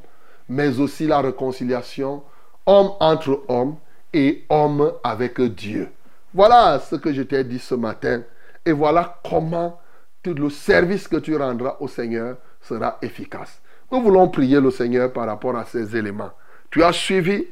[0.49, 2.23] mais aussi la réconciliation
[2.65, 3.77] homme entre hommes
[4.15, 5.91] et homme avec Dieu.
[6.33, 8.23] Voilà ce que je t'ai dit ce matin.
[8.65, 9.79] Et voilà comment
[10.23, 13.61] tout le service que tu rendras au Seigneur sera efficace.
[13.93, 16.31] Nous voulons prier le Seigneur par rapport à ces éléments.
[16.71, 17.47] Tu as suivi,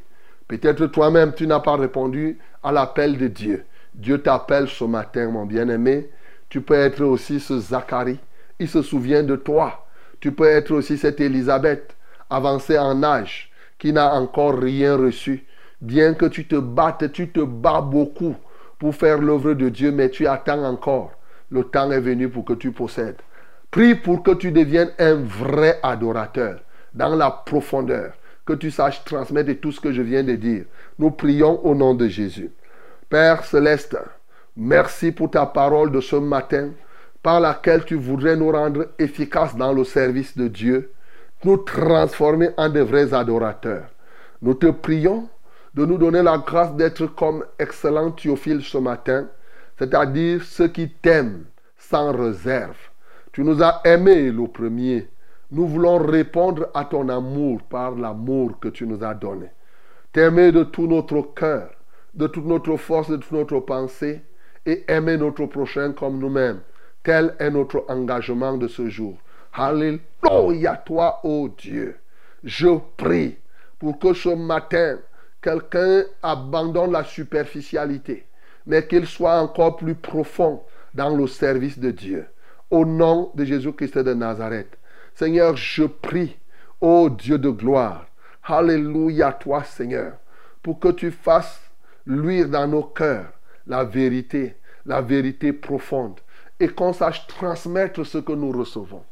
[0.49, 3.65] peut-être toi-même tu n'as pas répondu à l'appel de Dieu.
[3.97, 6.11] Dieu t'appelle ce matin, mon bien-aimé.
[6.51, 8.21] Tu peux être aussi ce Zacharie.
[8.59, 9.87] Il se souvient de toi.
[10.21, 11.97] Tu peux être aussi cette Élisabeth,
[12.29, 15.47] avancée en âge, qui n'a encore rien reçu.
[15.81, 18.37] Bien que tu te battes, tu te bats beaucoup
[18.79, 21.13] pour faire l'œuvre de Dieu, mais tu attends encore.
[21.51, 23.17] Le temps est venu pour que tu possèdes.
[23.71, 26.61] Prie pour que tu deviennes un vrai adorateur
[26.95, 28.13] dans la profondeur,
[28.45, 30.65] que tu saches transmettre tout ce que je viens de dire.
[30.99, 32.51] Nous prions au nom de Jésus.
[33.09, 33.97] Père céleste,
[34.57, 36.71] merci pour ta parole de ce matin
[37.23, 40.91] par laquelle tu voudrais nous rendre efficaces dans le service de Dieu,
[41.45, 43.89] nous transformer en de vrais adorateurs.
[44.43, 45.29] Nous te prions
[45.75, 49.29] de nous donner la grâce d'être comme excellent Théophile ce matin,
[49.79, 51.45] c'est-à-dire ceux qui t'aiment
[51.79, 52.77] sans réserve.
[53.31, 55.09] Tu nous as aimés le premier.
[55.53, 59.47] Nous voulons répondre à ton amour par l'amour que tu nous as donné.
[60.13, 61.71] T'aimer de tout notre cœur,
[62.17, 64.23] de toute notre force, de toute notre pensée,
[64.65, 66.61] et aimer notre prochain comme nous-mêmes.
[67.03, 69.17] Tel est notre engagement de ce jour.
[69.53, 71.97] Alléluia toi, ô Dieu.
[72.43, 73.37] Je prie
[73.79, 74.99] pour que ce matin,
[75.41, 78.27] quelqu'un abandonne la superficialité,
[78.67, 80.63] mais qu'il soit encore plus profond
[80.95, 82.27] dans le service de Dieu.
[82.71, 84.77] Au nom de Jésus-Christ de Nazareth.
[85.15, 86.37] Seigneur, je prie,
[86.81, 88.07] ô Dieu de gloire,
[88.43, 90.15] Alléluia toi, Seigneur,
[90.63, 91.66] pour que tu fasses
[92.07, 93.33] luire dans nos cœurs
[93.67, 96.21] la vérité, la vérité profonde,
[96.61, 99.03] et qu'on sache transmettre ce que nous recevons.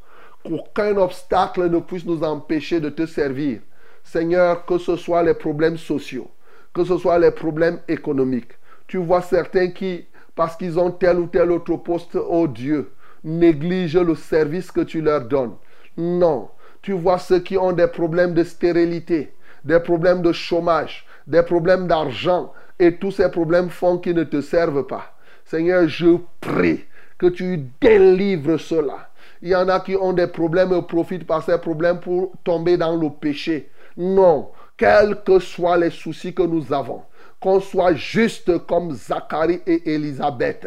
[0.45, 3.61] Qu'aucun obstacle ne puisse nous empêcher de te servir.
[4.03, 6.30] Seigneur, que ce soit les problèmes sociaux,
[6.72, 8.53] que ce soit les problèmes économiques.
[8.86, 12.92] Tu vois certains qui, parce qu'ils ont tel ou tel autre poste, oh Dieu,
[13.24, 15.57] négligent le service que tu leur donnes.
[15.97, 16.51] Non,
[16.82, 19.32] tu vois ceux qui ont des problèmes de stérilité,
[19.64, 24.40] des problèmes de chômage, des problèmes d'argent, et tous ces problèmes font qu'ils ne te
[24.40, 25.14] servent pas.
[25.44, 26.84] Seigneur, je prie
[27.18, 29.10] que tu délivres cela.
[29.42, 32.76] Il y en a qui ont des problèmes et profitent par ces problèmes pour tomber
[32.76, 33.70] dans le péché.
[33.96, 37.02] Non, quels que soient les soucis que nous avons,
[37.40, 40.66] qu'on soit juste comme Zacharie et Élisabeth,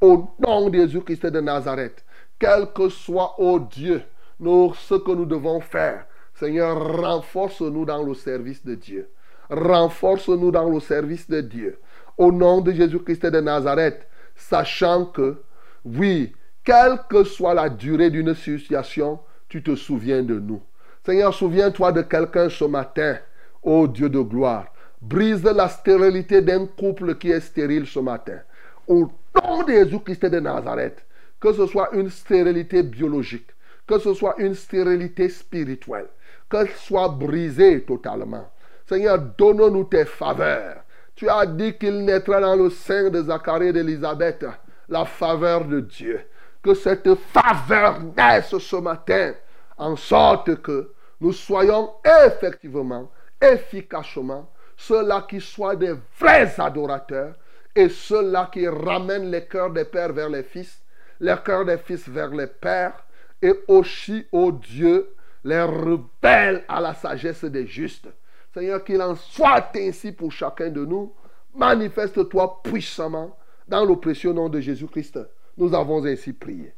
[0.00, 2.04] au nom de Jésus-Christ de Nazareth,
[2.38, 4.02] quel que soit, ô Dieu,
[4.38, 6.04] ce que nous devons faire,
[6.34, 9.08] Seigneur, renforce-nous dans le service de Dieu.
[9.50, 11.78] Renforce-nous dans le service de Dieu.
[12.18, 15.42] Au nom de Jésus-Christ de Nazareth, sachant que,
[15.84, 16.32] oui,
[16.64, 20.60] quelle que soit la durée d'une situation, tu te souviens de nous.
[21.04, 23.18] Seigneur, souviens-toi de quelqu'un ce matin,
[23.62, 24.66] ô Dieu de gloire.
[25.00, 28.40] Brise la stérilité d'un couple qui est stérile ce matin.
[28.88, 29.08] Au
[29.44, 31.04] nom de Jésus-Christ de Nazareth,
[31.38, 33.50] que ce soit une stérilité biologique,
[33.86, 36.08] que ce soit une stérilité spirituelle,
[36.50, 38.48] qu'elle soit brisée totalement.
[38.88, 40.82] Seigneur, donne-nous tes faveurs,
[41.16, 44.44] Tu as dit qu'il naîtra dans le sein de Zacharie et d'Élisabeth
[44.88, 46.20] la faveur de Dieu.
[46.62, 49.32] Que cette faveur naisse ce matin
[49.78, 51.90] en sorte que nous soyons
[52.26, 53.10] effectivement,
[53.40, 57.34] efficacement, ceux-là qui soient des vrais adorateurs
[57.74, 60.82] et ceux-là qui ramènent les cœurs des pères vers les fils,
[61.20, 63.04] les cœurs des fils vers les pères
[63.40, 65.14] et aussi, ô Dieu,
[65.44, 68.08] les rebelles à la sagesse des justes.
[68.56, 71.12] Seigneur, qu'il en soit ainsi pour chacun de nous.
[71.54, 73.36] Manifeste-toi puissamment
[73.68, 75.18] dans le précieux nom de Jésus-Christ.
[75.58, 76.72] Nous avons ainsi prié.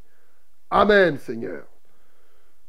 [0.70, 1.66] Amen, Seigneur.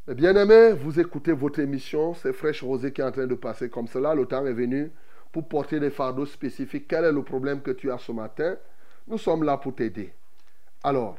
[0.05, 2.13] Mes bien-aimés, vous écoutez votre émission.
[2.13, 4.13] C'est Fraîche Rosée qui est en train de passer comme cela.
[4.13, 4.91] Le temps est venu
[5.31, 6.87] pour porter des fardeaux spécifiques.
[6.87, 8.57] Quel est le problème que tu as ce matin?
[9.07, 10.13] Nous sommes là pour t'aider.
[10.83, 11.17] Alors,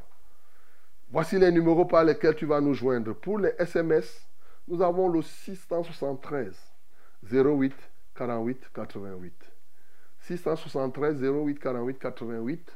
[1.11, 3.15] voici les numéros par lesquels tu vas nous joindre.
[3.15, 4.29] Pour les SMS,
[4.69, 6.70] nous avons le 673
[7.23, 7.75] 08
[8.15, 9.33] 48 88.
[10.21, 12.73] 673 08 48 88.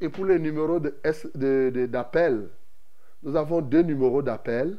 [0.00, 2.48] Et pour les numéros de S- de- de- d'appel,
[3.22, 4.78] nous avons deux numéros d'appel.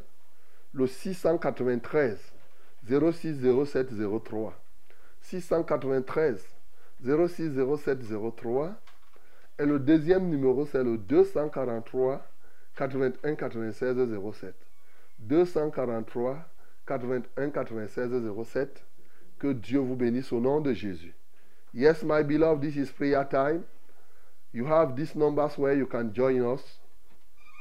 [0.74, 2.20] Le 693
[2.88, 4.54] 06 07 03.
[5.22, 6.44] 693
[7.04, 8.00] 06 07
[8.36, 8.74] 03.
[9.58, 12.22] Et le deuxième numéro, c'est le 243
[12.76, 13.96] 81 96
[14.34, 14.54] 07.
[15.20, 16.38] 243
[16.88, 18.12] 81 96
[18.46, 18.70] 07.
[19.40, 21.14] Que Dieu vous bénisse au nom de Jésus.
[21.74, 23.66] Yes, my beloved, this is prayer time.
[24.54, 26.80] You have these numbers where you can join us.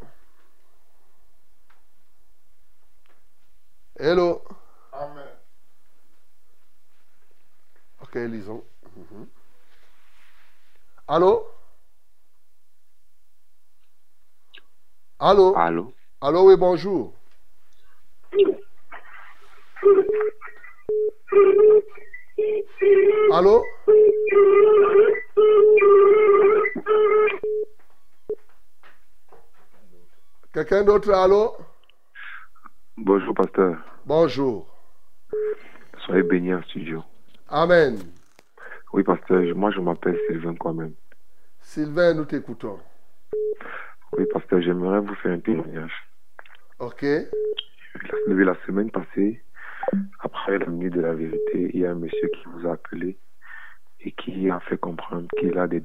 [4.01, 4.41] Hello.
[4.95, 5.29] Amen.
[8.01, 8.63] Ok, lisons.
[8.97, 9.29] Mhm.
[11.07, 11.45] Allô?
[15.19, 15.55] Allô?
[15.55, 15.93] Allô?
[16.23, 17.13] Allô, oui, bonjour.
[23.33, 23.65] Allô?
[30.53, 31.55] Quelqu'un d'autre, allô?
[33.03, 33.79] Bonjour, pasteur.
[34.05, 34.67] Bonjour.
[36.05, 37.03] Soyez bénis en studio.
[37.49, 37.99] Amen.
[38.93, 40.93] Oui, pasteur, moi je m'appelle Sylvain quand même.
[41.61, 42.79] Sylvain, nous t'écoutons.
[44.13, 45.95] Oui, pasteur, j'aimerais vous faire un témoignage.
[46.79, 47.03] Ok?
[47.03, 49.43] La, la semaine passée,
[50.19, 53.19] après la minute de la vérité, il y a un monsieur qui vous a appelé
[54.01, 55.81] et qui a fait comprendre qu'il a des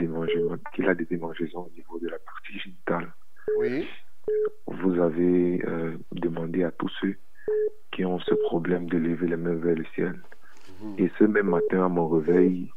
[0.74, 3.14] qu'il a des démangeaisons au niveau de la partie génitale.
[3.58, 3.88] Oui.
[4.68, 7.16] Vous avez euh, demandé à tous ceux
[7.92, 10.20] qui ont ce problème de lever les mains vers le ciel.
[10.98, 12.70] Et ce même matin, à mon réveil,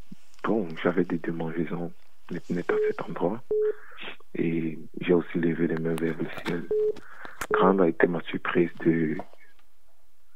[0.44, 1.92] bon, j'avais des démangeaisons
[2.30, 3.42] net à cet endroit.
[4.34, 6.64] Et j'ai aussi levé les mains vers le ciel.
[7.50, 9.16] Grande a été ma surprise de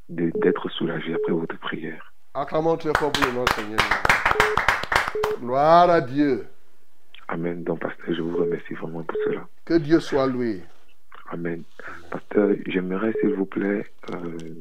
[0.08, 2.12] d'être soulagé après votre prière.
[2.34, 3.80] Acclamons très fort pour le nom Seigneur.
[5.40, 6.46] Gloire à Dieu.
[7.28, 7.62] Amen.
[7.64, 9.46] Donc, pasteur, je vous remercie vraiment pour cela.
[9.64, 10.62] Que Dieu soit loué.
[11.30, 11.64] Amen.
[12.10, 14.54] Pasteur, j'aimerais, s'il vous plaît, euh,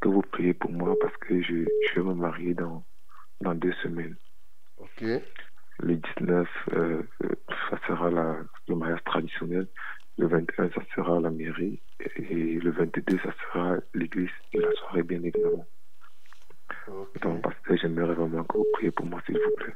[0.00, 2.86] que vous priez pour moi parce que je, je vais me marier dans,
[3.40, 4.16] dans deux semaines.
[4.76, 5.04] Ok?
[5.80, 7.28] Le 19, euh, euh,
[7.70, 9.68] ça sera la, le mariage traditionnel.
[10.18, 11.82] Le 21, ça sera la mairie.
[12.16, 15.66] Et le 22, ça sera l'église et la soirée, bien évidemment.
[16.86, 17.20] Ok.
[17.22, 19.74] Donc, pasteur, j'aimerais vraiment que vous priez pour moi, s'il vous plaît.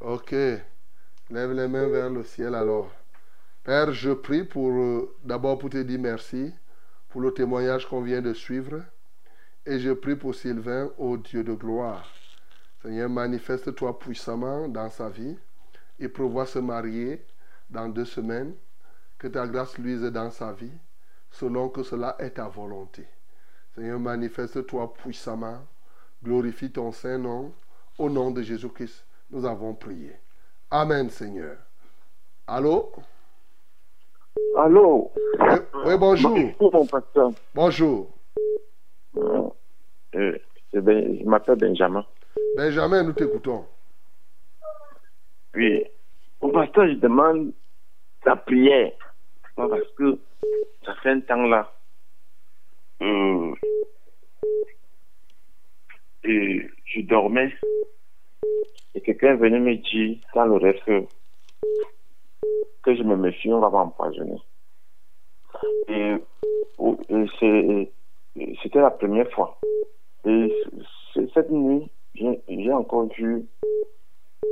[0.00, 0.32] Ok.
[0.32, 2.92] Lève les mains vers le ciel alors.
[3.70, 6.52] Père, je prie pour euh, d'abord pour te dire merci
[7.08, 8.82] pour le témoignage qu'on vient de suivre.
[9.64, 12.04] Et je prie pour Sylvain, ô Dieu de gloire.
[12.82, 15.38] Seigneur, manifeste-toi puissamment dans sa vie.
[16.00, 17.24] Il prévoit se marier
[17.70, 18.56] dans deux semaines.
[19.16, 20.76] Que ta grâce luise dans sa vie,
[21.30, 23.06] selon que cela est ta volonté.
[23.76, 25.64] Seigneur, manifeste-toi puissamment.
[26.24, 27.54] Glorifie ton Saint-Nom.
[27.98, 30.16] Au nom de Jésus-Christ, nous avons prié.
[30.72, 31.56] Amen, Seigneur.
[32.48, 32.92] Allô?
[34.56, 35.56] Allô Oui,
[35.86, 36.30] oui, bonjour.
[36.58, 37.32] Bonjour, mon pasteur.
[37.54, 38.18] Bonjour.
[39.16, 39.48] Euh,
[40.14, 40.38] euh,
[40.72, 42.04] Ben- je m'appelle Benjamin.
[42.56, 43.64] Benjamin, nous t'écoutons.
[45.54, 45.84] Oui.
[46.40, 47.52] Au pasteur, je demande
[48.24, 48.92] la prière.
[49.56, 50.18] Parce que
[50.84, 51.70] ça fait un temps là.
[53.02, 53.52] euh,
[56.24, 57.52] et je dormais.
[58.94, 61.04] Et quelqu'un est venu me dire dans le rêve que,
[62.82, 64.40] que je me méfie, on va m'empoisonner.
[65.88, 66.16] Et,
[68.62, 69.58] c'était la première fois.
[70.24, 70.52] Et
[71.34, 73.46] cette nuit, j'ai encore vu,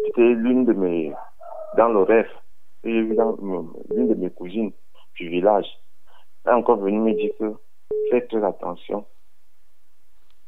[0.07, 1.13] c'était l'une de mes,
[1.77, 2.31] dans le rêve,
[2.85, 3.17] j'ai vu
[3.91, 4.73] l'une de mes cousines
[5.15, 5.67] du village.
[6.45, 7.55] Elle est encore venue me dire que
[8.11, 9.07] faites très attention.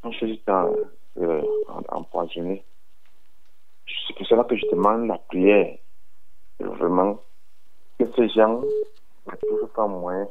[0.04, 1.42] Je suis juste euh,
[1.88, 2.64] empoisonné.
[4.06, 5.76] C'est pour cela que je demande la prière.
[6.58, 7.20] Vraiment,
[8.00, 8.62] que ces gens
[9.26, 10.26] ne trouvent pas moyen.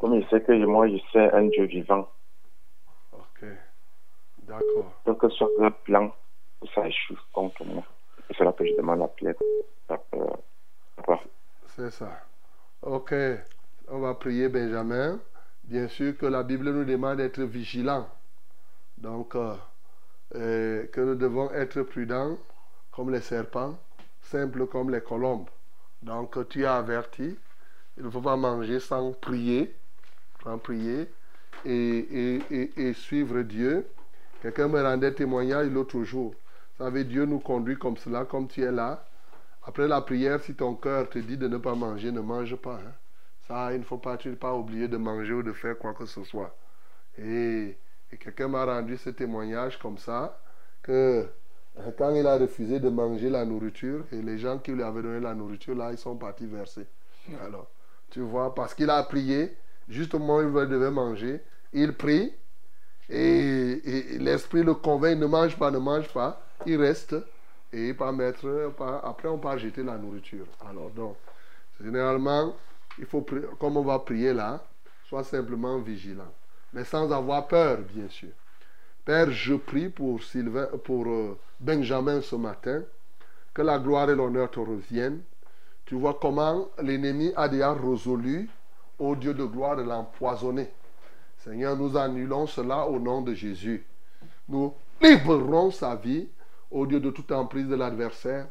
[0.00, 2.08] Comme je sais que moi, je sais un Dieu vivant.
[3.12, 3.44] Ok.
[4.44, 4.92] D'accord.
[5.04, 6.14] Donc, que ce soit leur plan,
[6.74, 7.82] ça échoue contre moi.
[8.26, 9.34] C'est cela que je demande la prière.
[11.66, 12.20] C'est ça.
[12.82, 13.14] Ok.
[13.88, 15.18] On va prier Benjamin.
[15.64, 18.08] Bien sûr que la Bible nous demande d'être vigilants.
[18.98, 19.54] Donc, euh,
[20.34, 22.36] euh, que nous devons être prudents
[22.92, 23.78] comme les serpents,
[24.20, 25.48] simples comme les colombes.
[26.02, 27.36] Donc, tu as averti.
[27.96, 29.74] Il ne faut pas manger sans prier.
[30.42, 31.10] Sans prier.
[31.64, 33.86] Et, et- suivre Dieu.
[34.42, 36.34] Quelqu'un me rendait témoignage l'autre jour.
[36.78, 39.04] Vous savez, Dieu nous conduit comme cela, comme tu es là.
[39.64, 42.76] Après la prière, si ton cœur te dit de ne pas manger, ne mange pas.
[42.76, 42.92] hein.
[43.48, 46.22] Ça, il ne faut pas, tu oublié de manger ou de faire quoi que ce
[46.22, 46.56] soit.
[47.18, 47.76] Et,
[48.12, 50.38] et quelqu'un m'a rendu ce témoignage comme ça,
[50.82, 51.28] que
[51.96, 55.20] quand il a refusé de manger la nourriture, et les gens qui lui avaient donné
[55.20, 56.86] la nourriture, là, ils sont partis verser.
[57.42, 57.68] Alors,
[58.10, 59.56] tu vois, parce qu'il a prié,
[59.88, 62.32] juste au moment où il devait manger, il prie,
[63.08, 63.16] et,
[63.84, 67.16] et- et l'esprit le convainc, ne mange pas, ne mange pas, il reste,
[67.72, 70.46] et pas mettre, pas- après on pas jeter la nourriture.
[70.60, 71.16] Alors donc,
[71.80, 72.54] généralement,
[72.98, 73.24] il faut,
[73.58, 74.66] comme on va prier là,
[75.04, 76.32] sois simplement vigilant,
[76.72, 78.30] mais sans avoir peur, bien sûr.
[79.08, 82.82] Père, je prie pour, Sylvain, pour euh, Benjamin ce matin,
[83.54, 85.22] que la gloire et l'honneur te reviennent.
[85.86, 88.50] Tu vois comment l'ennemi a déjà résolu,
[88.98, 90.68] au Dieu de gloire, de l'empoisonner.
[91.38, 93.82] Seigneur, nous annulons cela au nom de Jésus.
[94.46, 96.28] Nous libérons sa vie
[96.70, 98.46] au Dieu de toute emprise de l'adversaire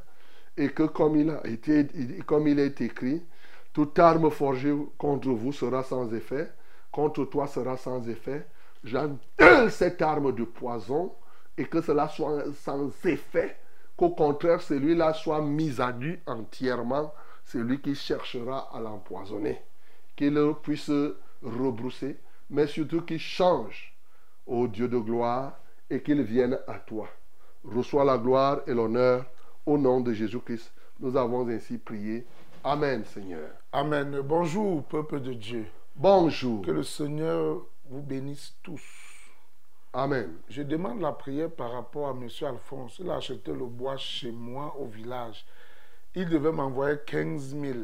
[0.57, 1.85] et que comme il, a été,
[2.25, 3.21] comme il est écrit,
[3.73, 6.51] toute arme forgée contre vous sera sans effet,
[6.91, 8.47] contre toi sera sans effet.
[8.87, 9.19] J'annule
[9.69, 11.13] cette arme de poison
[11.57, 13.57] et que cela soit sans effet,
[13.97, 17.13] qu'au contraire celui-là soit mis à nu entièrement,
[17.43, 19.61] celui qui cherchera à l'empoisonner,
[20.15, 20.91] qu'il puisse
[21.41, 22.17] rebrousser,
[22.49, 23.93] mais surtout qu'il change,
[24.45, 25.59] ô Dieu de gloire,
[25.89, 27.07] et qu'il vienne à toi.
[27.63, 29.25] Reçois la gloire et l'honneur
[29.65, 30.71] au nom de Jésus-Christ.
[30.99, 32.25] Nous avons ainsi prié.
[32.63, 33.49] Amen, Seigneur.
[33.71, 34.21] Amen.
[34.21, 35.65] Bonjour, peuple de Dieu.
[35.95, 36.61] Bonjour.
[36.63, 38.83] Que le Seigneur vous bénisse tous.
[39.93, 40.37] Amen.
[40.49, 42.27] Je demande la prière par rapport à M.
[42.41, 42.99] Alphonse.
[42.99, 45.45] Il a acheté le bois chez moi au village.
[46.13, 47.79] Il devait m'envoyer 15 000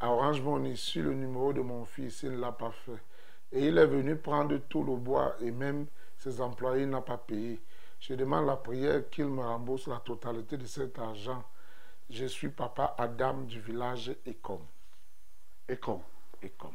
[0.00, 0.42] à Orange
[0.74, 2.22] sur le numéro de mon fils.
[2.22, 3.02] Il ne l'a pas fait.
[3.52, 5.86] Et il est venu prendre tout le bois et même
[6.18, 7.60] ses employés n'a pas payé.
[8.00, 11.42] Je demande la prière qu'il me rembourse la totalité de cet argent.
[12.10, 14.60] Je suis papa Adam du village Ecom.
[15.68, 16.00] Ecom.
[16.42, 16.72] Ecom.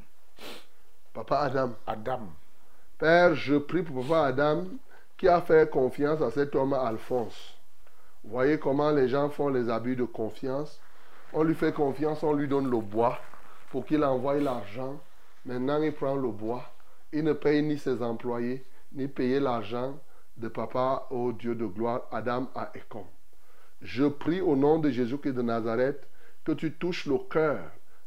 [1.14, 1.76] Papa Adam.
[1.86, 2.22] Adam.
[2.98, 4.66] Père, je prie pour Papa Adam
[5.18, 7.58] qui a fait confiance à cet homme Alphonse.
[8.24, 10.80] Voyez comment les gens font les abus de confiance.
[11.34, 13.20] On lui fait confiance, on lui donne le bois
[13.72, 15.00] pour qu'il envoie l'argent.
[15.46, 16.64] Maintenant, il prend le bois.
[17.12, 19.98] Il ne paye ni ses employés, ni payer l'argent
[20.38, 23.06] de papa au Dieu de gloire, Adam à Ecom.
[23.82, 26.08] Je prie au nom de Jésus-Christ de Nazareth
[26.46, 27.60] que tu touches le cœur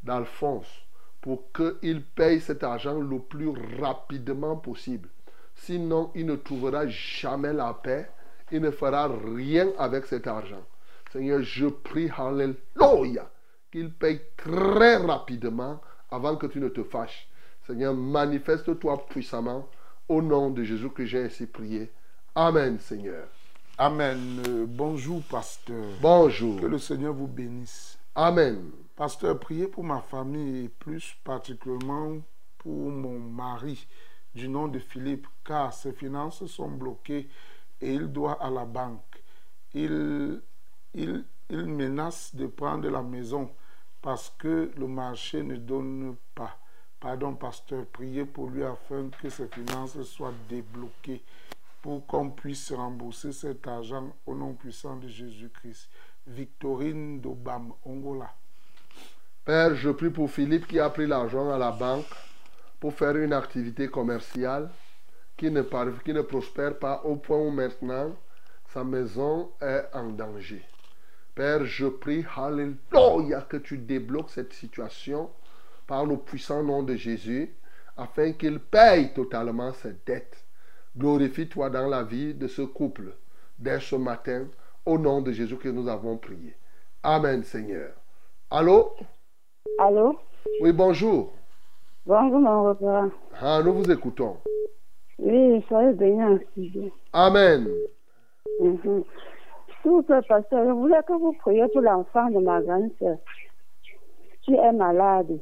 [0.02, 0.84] d'Alphonse
[1.24, 3.48] pour qu'il paye cet argent le plus
[3.80, 5.09] rapidement possible.
[5.55, 8.10] Sinon, il ne trouvera jamais la paix.
[8.52, 10.62] Il ne fera rien avec cet argent.
[11.10, 13.30] Seigneur, je prie, Alléluia,
[13.72, 15.80] qu'il paye très rapidement
[16.10, 17.26] avant que tu ne te fâches.
[17.66, 19.66] Seigneur, manifeste-toi puissamment
[20.10, 21.90] au nom de Jésus que j'ai ainsi prié.
[22.34, 23.28] Amen, Seigneur.
[23.78, 24.42] Amen.
[24.46, 25.86] Euh, bonjour, pasteur.
[26.02, 26.60] Bonjour.
[26.60, 27.98] Que le Seigneur vous bénisse.
[28.14, 28.84] Amen.
[28.96, 32.18] Pasteur, priez pour ma famille et plus particulièrement
[32.58, 33.88] pour mon mari
[34.36, 37.28] du nom de Philippe, car ses finances sont bloquées
[37.80, 39.20] et il doit à la banque.
[39.72, 40.40] Il,
[40.94, 43.50] il, menace de prendre la maison
[44.00, 46.56] parce que le marché ne donne pas.
[47.00, 51.24] Pardon, pasteur, priez pour lui afin que ses finances soient débloquées
[51.82, 55.90] pour qu'on puisse rembourser cet argent au nom puissant de Jésus-Christ.
[56.28, 58.32] Victorine d'Obam, Ongola.
[59.44, 62.06] Père, je prie pour Philippe qui a pris l'argent à la banque
[62.80, 64.70] pour faire une activité commerciale
[65.36, 68.16] qui ne, prospère pas au point où maintenant
[68.72, 70.64] sa maison est en danger.
[71.34, 75.30] Père, je prie, Alléluia, que tu débloques cette situation
[75.86, 77.54] par le puissant nom de Jésus
[77.98, 80.42] afin qu'il paye totalement ses dettes.
[80.96, 83.14] Glorifie-toi dans la vie de ce couple
[83.58, 84.46] dès ce matin,
[84.86, 86.56] au nom de Jésus que nous avons prié.
[87.02, 87.92] Amen, Seigneur.
[88.50, 88.96] Allô?
[89.78, 90.18] Allô?
[90.60, 91.32] Oui, bonjour.
[92.06, 93.08] Bonjour, mon repas.
[93.40, 94.36] Ah, nous vous écoutons.
[95.18, 96.92] Oui, soyez bénis en studio.
[97.12, 97.68] Amen.
[98.60, 103.16] S'il vous plaît, pasteur, je voulais que vous priez pour l'enfant de ma grande sœur
[104.42, 105.38] qui est malade.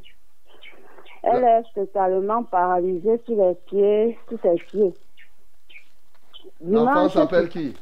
[1.24, 4.94] Elle est totalement paralysée sur les pieds, sur ses pieds.
[6.64, 7.76] L'enfant s'appelle qui?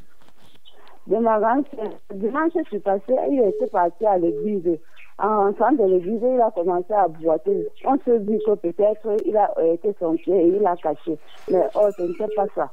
[1.06, 1.90] De ma grande sœur.
[2.14, 4.78] Dimanche, je suis passé, il était parti à l'église.
[5.22, 7.68] En rentrant de l'église, il a commencé à boiter.
[7.84, 11.18] On se dit que peut-être il a été son pied et il a caché.
[11.50, 12.72] Mais oh, ce n'était pas ça.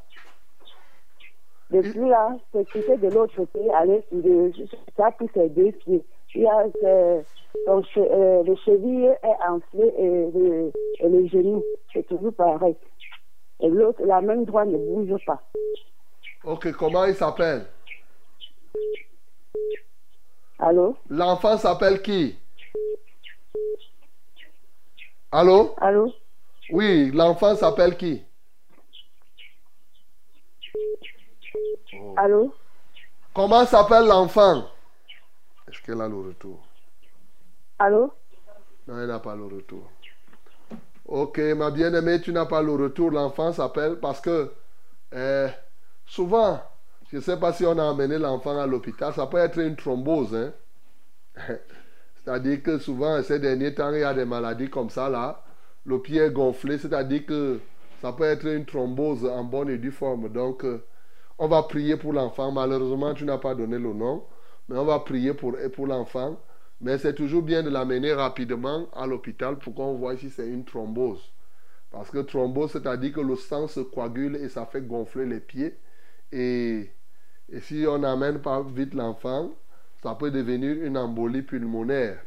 [1.69, 4.53] Depuis là, c'est quitté de l'autre côté, aller sur le,
[4.95, 6.05] ça pris ses deux pieds.
[6.35, 7.21] Il a, euh,
[7.67, 11.61] euh, le cheville est enflé et le, et le genou,
[11.91, 12.75] c'est toujours pareil.
[13.59, 15.41] Et l'autre, la main droite ne bouge pas.
[16.45, 17.65] Ok, comment il s'appelle?
[20.67, 20.97] Allô?
[21.09, 22.37] L'enfant s'appelle qui?
[25.31, 25.73] Allô?
[25.77, 26.13] Allô?
[26.71, 28.21] Oui, l'enfant s'appelle qui?
[32.17, 32.53] Allô?
[33.33, 34.67] Comment s'appelle l'enfant?
[35.69, 36.59] Est-ce qu'elle a le retour?
[37.79, 38.11] Allô?
[38.87, 39.89] Non, elle n'a pas le retour.
[41.05, 43.11] Ok, ma bien-aimée, tu n'as pas le retour.
[43.11, 44.51] L'enfant s'appelle parce que
[45.13, 45.47] euh,
[46.05, 46.61] souvent,
[47.11, 49.75] je ne sais pas si on a amené l'enfant à l'hôpital, ça peut être une
[49.75, 50.35] thrombose.
[50.35, 50.53] Hein?
[52.15, 55.43] c'est-à-dire que souvent, ces derniers temps, il y a des maladies comme ça là.
[55.85, 57.61] Le pied est gonflé, c'est-à-dire que
[58.01, 60.29] ça peut être une thrombose en bonne et due forme.
[60.29, 60.83] Donc, euh,
[61.39, 62.51] on va prier pour l'enfant.
[62.51, 64.23] Malheureusement, tu n'as pas donné le nom,
[64.67, 66.37] mais on va prier pour, pour l'enfant.
[66.81, 70.65] Mais c'est toujours bien de l'amener rapidement à l'hôpital pour qu'on voit si c'est une
[70.65, 71.21] thrombose.
[71.89, 75.77] Parce que thrombose, c'est-à-dire que le sang se coagule et ça fait gonfler les pieds.
[76.31, 76.91] Et,
[77.49, 79.51] et si on n'amène pas vite l'enfant,
[80.03, 82.19] ça peut devenir une embolie pulmonaire.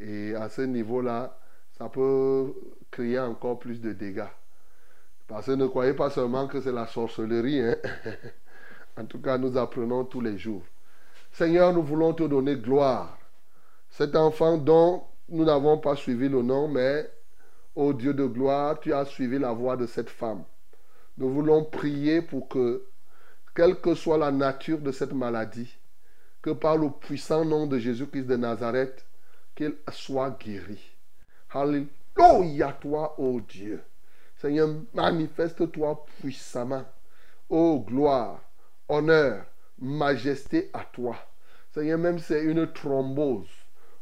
[0.00, 1.38] Et à ce niveau-là,
[1.76, 2.54] ça peut
[2.90, 4.24] créer encore plus de dégâts.
[5.26, 7.60] Parce que ne croyez pas seulement que c'est la sorcellerie.
[7.60, 7.76] hein.
[8.96, 10.62] en tout cas, nous apprenons tous les jours.
[11.32, 13.18] Seigneur, nous voulons te donner gloire.
[13.90, 17.10] Cet enfant dont nous n'avons pas suivi le nom, mais,
[17.74, 20.42] ô Dieu de gloire, tu as suivi la voix de cette femme.
[21.18, 22.84] Nous voulons prier pour que,
[23.58, 25.76] quelle que soit la nature de cette maladie,
[26.40, 29.04] que par le puissant nom de Jésus-Christ de Nazareth,
[29.56, 30.78] qu'il soit guéri.
[31.50, 33.82] Alléluia toi, ô Dieu.
[34.36, 36.84] Seigneur, manifeste-toi puissamment.
[37.48, 38.40] Ô gloire,
[38.88, 39.44] honneur,
[39.80, 41.16] majesté à toi.
[41.74, 43.50] Seigneur, même c'est une thrombose.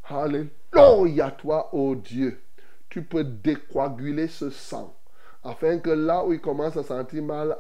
[0.05, 2.43] Alléluia toi, ô Dieu.
[2.91, 4.95] Tu peux décoaguler ce sang.
[5.43, 7.57] Afin que là où il commence à sentir mal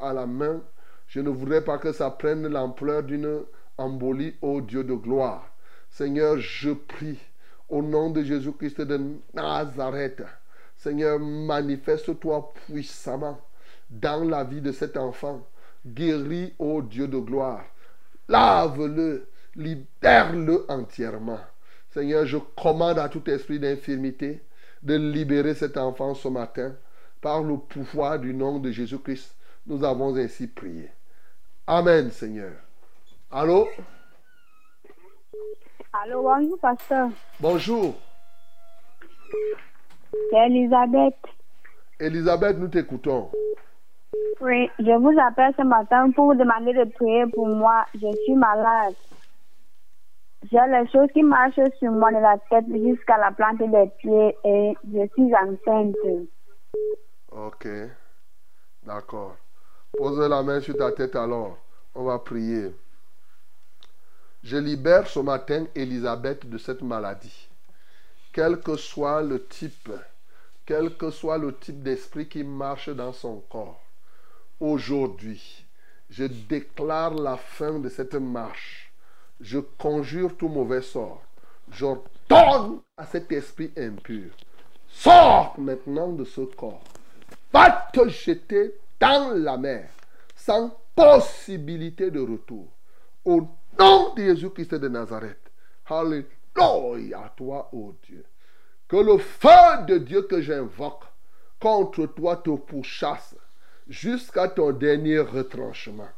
[0.00, 0.62] à la main,
[1.08, 3.42] je ne voudrais pas que ça prenne l'ampleur d'une
[3.78, 5.48] embolie, ô Dieu de gloire.
[5.90, 7.18] Seigneur, je prie
[7.68, 9.00] au nom de Jésus-Christ de
[9.32, 10.22] Nazareth.
[10.76, 13.40] Seigneur, manifeste-toi puissamment
[13.90, 15.46] dans la vie de cet enfant.
[15.86, 17.64] Guéris, ô Dieu de gloire.
[18.28, 21.40] Lave-le, libère-le entièrement.
[21.92, 24.42] Seigneur, je commande à tout esprit d'infirmité
[24.82, 26.74] de libérer cet enfant ce matin.
[27.20, 29.34] Par le pouvoir du nom de Jésus-Christ,
[29.66, 30.90] nous avons ainsi prié.
[31.66, 32.52] Amen, Seigneur.
[33.30, 33.66] Allô?
[35.92, 37.08] Allô, bonjour, pasteur.
[37.40, 37.94] Bonjour.
[40.30, 41.16] C'est Elisabeth.
[41.98, 43.30] Elisabeth, nous t'écoutons.
[44.40, 47.86] Oui, je vous appelle ce matin pour vous demander de prier pour moi.
[47.94, 48.94] Je suis malade.
[50.50, 54.36] J'ai les choses qui marchent sur moi de la tête jusqu'à la plante des pieds
[54.44, 55.94] et je suis enceinte.
[57.32, 57.66] Ok.
[58.82, 59.36] D'accord.
[59.96, 61.56] Pose la main sur ta tête alors.
[61.94, 62.74] On va prier.
[64.42, 67.48] Je libère ce matin Elisabeth de cette maladie.
[68.32, 69.92] Quel que soit le type,
[70.66, 73.80] quel que soit le type d'esprit qui marche dans son corps,
[74.58, 75.64] aujourd'hui,
[76.10, 78.92] je déclare la fin de cette marche.
[79.40, 81.22] Je conjure tout mauvais sort.
[81.70, 84.32] J'ordonne à cet esprit impur.
[84.88, 86.82] Sors maintenant de ce corps.
[87.52, 89.88] Va te jeter dans la mer
[90.36, 92.68] sans possibilité de retour.
[93.24, 93.48] Au
[93.78, 95.50] nom de Jésus-Christ de Nazareth.
[95.86, 98.24] Alléluia à toi, ô Dieu.
[98.88, 101.04] Que le feu de Dieu que j'invoque
[101.58, 103.34] contre toi te pourchasse
[103.88, 106.08] jusqu'à ton dernier retranchement.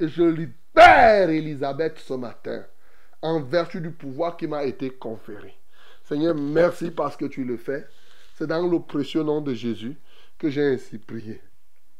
[0.00, 2.64] Et je libère Elisabeth ce matin
[3.22, 5.54] en vertu du pouvoir qui m'a été conféré.
[6.04, 7.86] Seigneur, merci parce que tu le fais.
[8.36, 9.96] C'est dans le précieux nom de Jésus
[10.38, 11.40] que j'ai ainsi prié.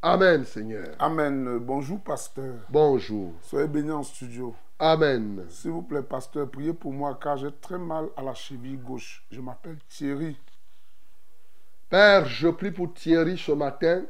[0.07, 0.89] Amen, Seigneur.
[0.99, 1.49] Amen.
[1.49, 2.57] Euh, Bonjour, pasteur.
[2.69, 3.33] Bonjour.
[3.41, 4.55] Soyez bénis en studio.
[4.79, 5.47] Amen.
[5.49, 9.25] S'il vous plaît, pasteur, priez pour moi car j'ai très mal à la cheville gauche.
[9.31, 10.37] Je m'appelle Thierry.
[11.89, 14.03] Père, je prie pour Thierry ce matin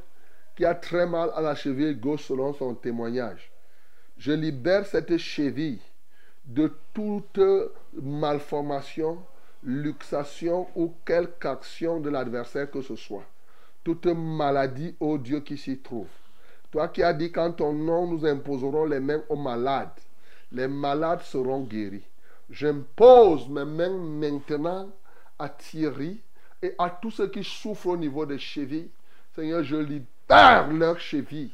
[0.57, 3.53] qui a très mal à la cheville gauche selon son témoignage.
[4.19, 5.81] Je libère cette cheville
[6.45, 7.39] de toute
[8.03, 9.19] malformation,
[9.63, 13.23] luxation ou quelque action de l'adversaire que ce soit.
[13.85, 16.09] Toute maladie, ô Dieu, qui s'y trouve.
[16.75, 19.93] Toi qui as dit qu'en ton nom nous imposerons les mains aux malades,
[20.51, 22.03] les malades seront guéris.
[22.51, 24.91] J'impose mes mains maintenant
[25.39, 26.21] à Thierry
[26.63, 28.91] et à tous ceux qui souffrent au niveau des chevilles.
[29.37, 31.53] Seigneur, je libère leurs chevilles.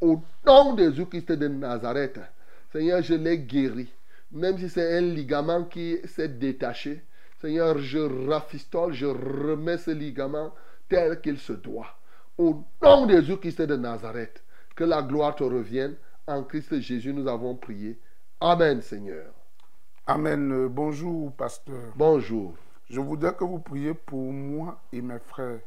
[0.00, 2.18] Au nom de Jésus-Christ de Nazareth,
[2.72, 3.92] Seigneur, je les guéris.
[4.32, 7.02] Même si c'est un ligament qui s'est détaché,
[7.40, 10.52] Seigneur, je rafistole, je remets ce ligament
[10.88, 11.96] tel qu'il se doit.
[12.38, 14.42] Au nom de Jésus-Christ de Nazareth,
[14.74, 15.96] que la gloire te revienne.
[16.26, 17.98] En Christ Jésus, nous avons prié.
[18.40, 19.32] Amen, Seigneur.
[20.06, 20.52] Amen.
[20.52, 21.92] Euh, Bonjour, pasteur.
[21.96, 22.54] Bonjour.
[22.90, 25.60] Je voudrais que vous priez pour moi et mes frères.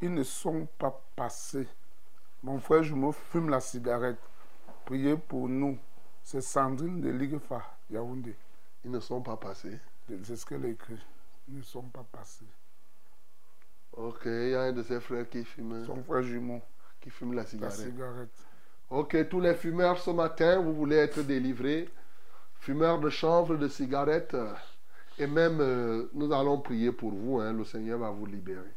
[0.00, 1.66] Ils ne sont pas passés.
[2.42, 4.18] Mon frère, je me fume la cigarette.
[4.84, 5.78] Priez pour nous.
[6.22, 8.36] C'est Sandrine de Ligfa, Yaoundé.
[8.84, 9.78] Ils ne sont pas passés.
[10.24, 10.98] C'est ce qu'elle écrit.
[11.48, 12.46] Ils ne sont pas passés.
[13.92, 16.62] Ok, il y a un de ses frères qui fume, Son frère jumeau,
[17.00, 17.76] qui fume la la cigarette.
[17.78, 18.46] cigarette.
[18.90, 21.88] Ok, tous les fumeurs ce matin, vous voulez être délivrés.
[22.60, 24.34] Fumeurs de chanvre, de cigarettes.
[24.34, 24.52] euh,
[25.18, 27.40] Et même, euh, nous allons prier pour vous.
[27.40, 28.72] hein, le Seigneur va vous libérer.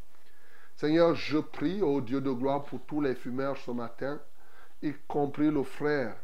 [0.75, 4.19] Seigneur, je prie au Dieu de gloire pour tous les fumeurs ce matin,
[4.81, 6.15] y compris le frère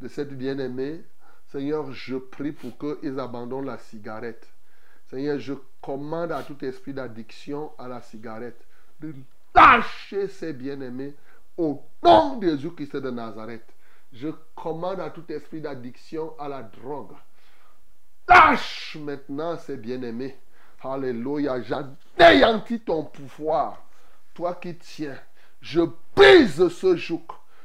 [0.00, 1.02] de cette bien-aimée.
[1.48, 4.48] Seigneur, je prie pour qu'ils abandonnent la cigarette.
[5.10, 8.60] Seigneur, je commande à tout esprit d'addiction à la cigarette
[9.00, 9.14] de
[9.54, 11.14] lâcher ces bien-aimés
[11.56, 13.66] au nom de Jésus-Christ de Nazareth.
[14.12, 17.12] Je commande à tout esprit d'addiction à la drogue.
[18.28, 20.36] Lâche maintenant ces bien-aimés.
[20.82, 21.60] Alléluia.
[21.62, 23.82] J'anéantis ton pouvoir.
[24.34, 25.18] Toi qui tiens.
[25.60, 25.80] Je
[26.14, 27.22] brise ce joug.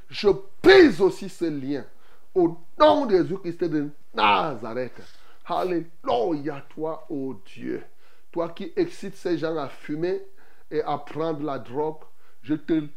[0.10, 0.30] Je
[0.62, 1.84] brise aussi ce lien.
[2.34, 5.02] Au nom de Jésus-Christ de Nazareth.
[5.46, 7.84] Alléluia, toi, ô Dieu.
[8.32, 10.22] Toi qui excites ces gens à fumer
[10.72, 12.04] et à prendre la drogue,
[12.42, 12.90] je te lie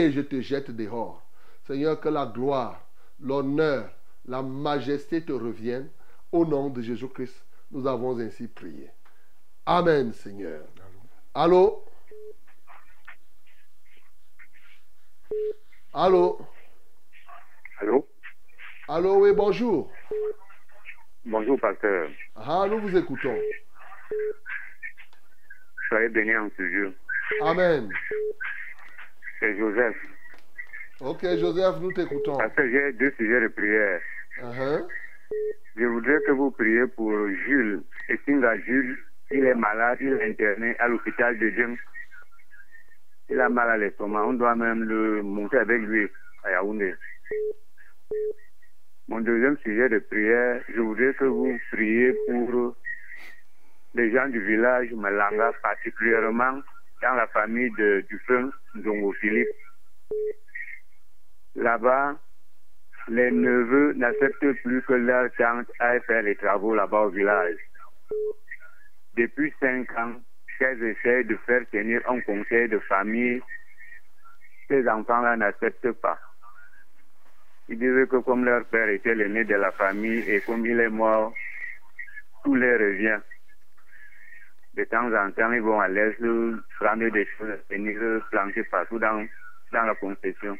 [0.00, 1.22] et je te jette dehors.
[1.64, 2.80] Seigneur, que la gloire,
[3.20, 3.90] l'honneur,
[4.26, 5.90] la majesté te reviennent.
[6.30, 8.90] Au nom de Jésus-Christ, nous avons ainsi prié.
[9.66, 10.64] Amen, Seigneur.
[11.34, 11.84] Allô?
[15.92, 16.38] Allô?
[17.80, 18.08] Allô?
[18.88, 19.90] Allô, oui, bonjour.
[21.24, 22.10] Bonjour, pasteur.
[22.34, 23.38] Ah, nous vous écoutons.
[25.88, 26.92] Soyez bénis en ce jour.
[27.42, 27.88] Amen.
[29.38, 29.96] C'est Joseph.
[31.00, 32.38] Ok, Joseph, nous t'écoutons.
[32.38, 34.00] Parce que j'ai deux sujets de prière.
[34.38, 34.86] Uh-huh.
[35.76, 37.12] Je voudrais que vous priez pour
[37.46, 37.82] Jules.
[38.08, 38.98] Et Singa Jules,
[39.30, 41.76] il est malade, il est interné à l'hôpital de Djem.
[43.28, 44.24] Il a mal à l'estomac.
[44.24, 46.08] On doit même le monter avec lui
[46.42, 46.94] à Yaoundé.
[49.12, 52.74] Mon deuxième sujet de prière, je voudrais que vous priez pour
[53.92, 56.62] les gens du village Malanga, particulièrement
[57.02, 58.50] dans la famille de Dufin
[58.82, 59.50] Zongo Philippe.
[61.56, 62.16] Là-bas,
[63.08, 67.58] les neveux n'acceptent plus que leur tante aille faire les travaux là-bas au village.
[69.18, 70.14] Depuis cinq ans,
[70.58, 73.42] qu'elles essayent de faire tenir un conseil de famille,
[74.68, 76.18] ces enfants-là n'acceptent pas.
[77.72, 80.90] Ils disent que comme leur père était l'aîné de la famille et comme il est
[80.90, 81.32] mort,
[82.44, 83.18] tout leur revient.
[84.74, 86.14] De temps en temps, ils vont à l'est
[86.78, 89.26] prendre des choses, venir planter partout dans,
[89.72, 90.58] dans la concession.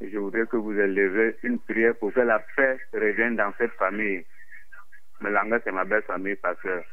[0.00, 3.72] Et je voudrais que vous élevez une prière pour que la paix revienne dans cette
[3.72, 4.24] famille.
[5.22, 6.84] Melanga, c'est ma belle famille, pasteur.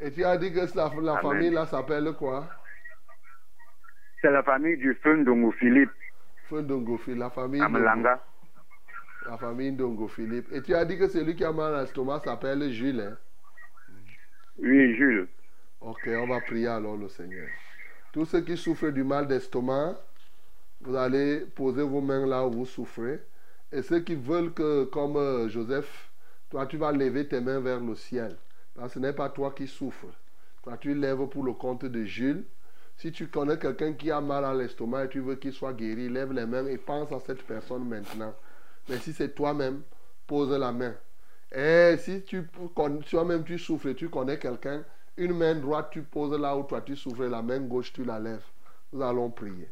[0.00, 2.48] Et tu as dit que la, famille là s'appelle quoi?
[4.22, 5.22] C'est la famille du feu
[5.58, 5.90] Philippe
[6.60, 7.60] Philippe, la famille.
[7.62, 8.20] à Ndongo- Melanga.
[9.26, 9.76] La famille
[10.08, 10.52] Philippe.
[10.52, 13.00] Et tu as dit que celui qui a mal à l'estomac s'appelle Jules.
[13.00, 13.16] hein?
[14.58, 15.28] Oui, Jules.
[15.80, 17.48] Ok, on va prier alors le Seigneur.
[18.12, 19.96] Tous ceux qui souffrent du mal d'estomac,
[20.80, 23.20] vous allez poser vos mains là où vous souffrez.
[23.72, 26.10] Et ceux qui veulent que, comme euh, Joseph,
[26.50, 28.36] Toi, tu vas lever tes mains vers le ciel.
[28.74, 30.12] Parce que ce n'est pas toi qui souffres.
[30.62, 32.44] Toi, tu lèves pour le compte de Jules.
[33.02, 36.08] Si tu connais quelqu'un qui a mal à l'estomac et tu veux qu'il soit guéri,
[36.08, 38.32] lève les mains et pense à cette personne maintenant.
[38.88, 39.82] Mais si c'est toi-même,
[40.24, 40.94] pose la main.
[41.50, 42.46] Et si tu
[43.10, 44.84] toi-même tu souffres et tu connais quelqu'un,
[45.16, 48.20] une main droite tu poses là où toi tu souffres, la main gauche tu la
[48.20, 48.46] lèves.
[48.92, 49.68] Nous allons prier.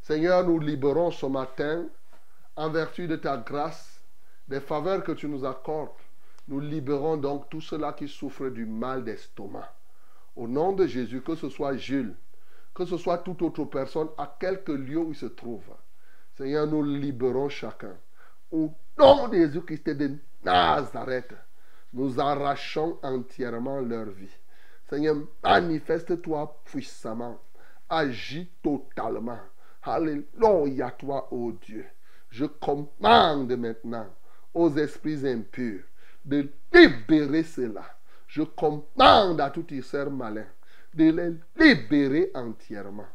[0.00, 1.84] Seigneur, nous libérons ce matin,
[2.56, 4.00] en vertu de ta grâce,
[4.48, 5.90] des faveurs que tu nous accordes.
[6.48, 9.70] Nous libérons donc tous ceux-là qui souffrent du mal d'estomac.
[10.34, 12.16] Au nom de Jésus, que ce soit Jules,
[12.74, 15.64] que ce soit toute autre personne, à quelque lieu où il se trouve.
[16.36, 17.96] Seigneur, nous libérons chacun.
[18.50, 21.32] Au nom de Jésus-Christ de Nazareth,
[21.92, 24.36] nous arrachons entièrement leur vie.
[24.90, 27.38] Seigneur, manifeste-toi puissamment.
[27.88, 29.38] Agis totalement.
[29.82, 31.86] Alléluia, toi, ô Dieu.
[32.30, 34.06] Je commande maintenant
[34.52, 35.84] aux esprits impurs
[36.24, 37.84] de libérer cela.
[38.26, 40.46] Je commande à tout Israël malin
[40.94, 43.06] de les libérer entièrement.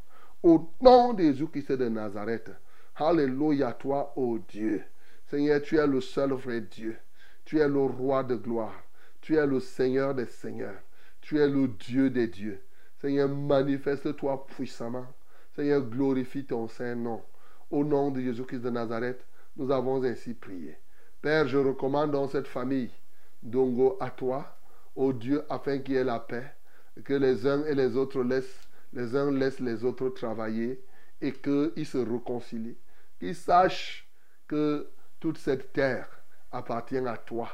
[0.44, 2.52] Au nom de Jésus-Christ de Nazareth.
[2.96, 4.84] Alléluia, toi, ô Dieu.
[5.26, 6.98] Seigneur, tu es le seul vrai Dieu.
[7.46, 8.84] Tu es le roi de gloire.
[9.22, 10.82] Tu es le Seigneur des seigneurs.
[11.22, 12.62] Tu es le Dieu des dieux.
[13.00, 15.08] Seigneur, manifeste-toi puissamment.
[15.56, 17.22] Seigneur, glorifie ton Saint-Nom.
[17.72, 19.26] Au nom de Jésus-Christ de Nazareth,
[19.56, 20.78] nous avons ainsi prié.
[21.22, 22.92] Père, je recommande dans cette famille
[23.44, 24.58] d'Ongo à toi,
[24.96, 26.54] ô Dieu, afin qu'il y ait la paix,
[27.04, 30.82] que les uns et les autres laissent, les uns laissent les autres travailler
[31.22, 32.78] et qu'ils se réconcilient.
[33.20, 34.08] Qu'ils sachent
[34.48, 34.88] que
[35.20, 36.08] toute cette terre
[36.52, 37.50] appartient à toi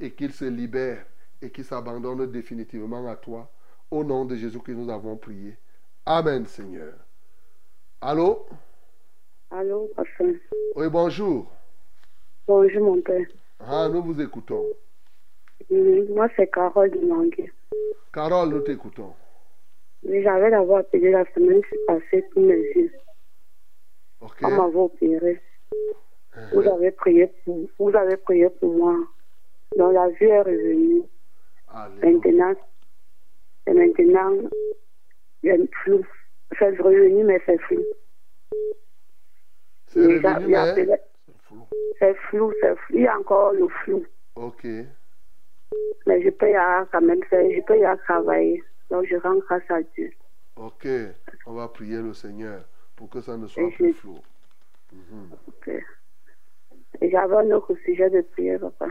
[0.00, 1.06] et qu'ils se libèrent
[1.40, 3.50] et qu'ils s'abandonnent définitivement à toi.
[3.90, 5.56] Au nom de Jésus que nous avons prié.
[6.06, 6.94] Amen, Seigneur.
[8.00, 8.46] Allô?
[9.50, 10.34] Allô, pasteur?
[10.74, 11.52] Oui, bonjour.
[12.46, 13.26] Bonjour, mon père.
[13.60, 14.66] Ah, nous vous écoutons.
[15.70, 16.98] Oui, moi, c'est Carole de.
[18.12, 19.14] Carole, nous t'écoutons.
[20.04, 22.92] Mais j'avais d'abord appelé la semaine passée pour mes yeux.
[24.42, 25.40] On m'avait opéré.
[26.52, 28.96] Vous avez prié pour, vous avez prié pour moi.
[29.76, 31.02] Donc la vue est revenue.
[32.02, 32.54] Maintenant,
[33.66, 34.50] et maintenant,
[35.42, 36.04] il y a une flou.
[36.58, 37.84] C'est revenu, mais c'est flou.
[41.98, 42.96] C'est flou, c'est flou.
[42.96, 44.04] Il y a encore le flou.
[44.36, 44.66] Ok.
[46.06, 48.64] Mais je peux y aller quand même faire, je peux y aller travailler.
[48.90, 50.10] Donc je rends grâce à Dieu.
[50.56, 50.86] Ok.
[51.46, 52.64] On va prier le Seigneur
[52.96, 54.18] pour que ça ne soit Et plus je- flou.
[55.48, 55.68] Ok.
[57.00, 58.86] Et j'avais un autre sujet de prière, papa.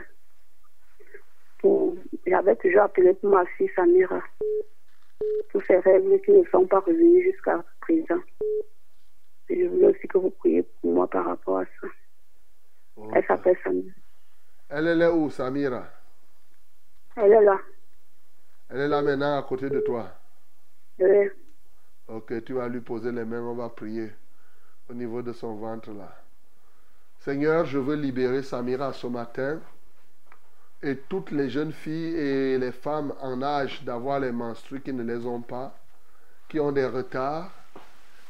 [1.59, 1.95] Pour-
[2.27, 4.21] J'avais toujours appelé pour ma fille Samira.
[5.51, 8.19] Pour ses règles qui ne sont pas revenues jusqu'à présent.
[9.49, 11.87] Et je voulais aussi que vous priez pour moi par rapport à ça.
[13.15, 13.93] Elle s'appelle Samira.
[14.69, 15.87] Elle est là où, Samira?
[17.15, 17.59] Elle est là.
[18.69, 20.09] Elle est là maintenant à côté de toi.
[20.99, 21.29] Oui.
[22.07, 24.11] Ok, tu vas lui poser les mains, on va prier
[24.89, 26.15] au niveau de son ventre là.
[27.19, 29.59] Seigneur, je veux libérer Samira ce matin
[30.81, 35.03] et toutes les jeunes filles et les femmes en âge d'avoir les menstrues qui ne
[35.03, 35.73] les ont pas,
[36.49, 37.51] qui ont des retards,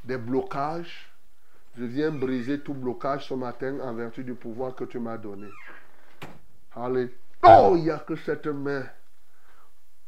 [0.04, 1.10] des blocages.
[1.76, 5.48] Je viens briser tout blocage ce matin en vertu du pouvoir que tu m'as donné.
[7.46, 8.86] Alléluia, que cette main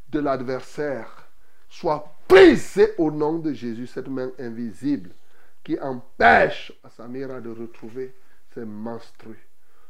[0.07, 1.27] de l'adversaire
[1.67, 5.09] soit brisée au nom de Jésus, cette main invisible
[5.61, 8.15] qui empêche Samira de retrouver
[8.53, 9.45] ses menstrues.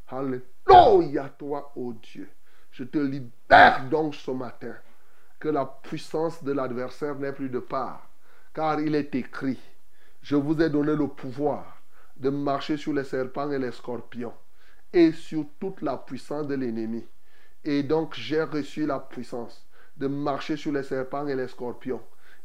[0.07, 2.27] Alléluia, toi, ô Dieu.
[2.71, 4.75] Je te libère donc ce matin
[5.39, 8.09] que la puissance de l'adversaire n'ait plus de part,
[8.55, 9.59] car il est écrit,
[10.23, 11.77] je vous ai donné le pouvoir
[12.17, 14.33] de marcher sur les serpents et les scorpions
[14.91, 17.05] et sur toute la puissance de l'ennemi.
[17.65, 19.65] Et donc j'ai reçu la puissance
[19.97, 22.01] de marcher sur les serpents et les scorpions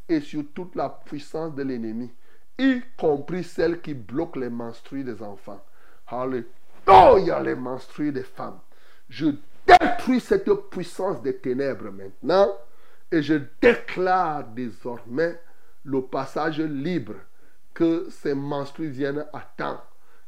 [0.08, 2.10] et sur toute la puissance de l'ennemi,
[2.58, 5.64] y compris celle qui bloque les menstrues des enfants.
[6.08, 8.58] Alléluia, les menstrues des femmes.
[9.08, 9.26] Je
[9.66, 12.48] détruis cette puissance des ténèbres maintenant
[13.12, 15.38] et je déclare désormais
[15.84, 17.14] le passage libre
[17.74, 19.80] que ces menstrues viennent à temps.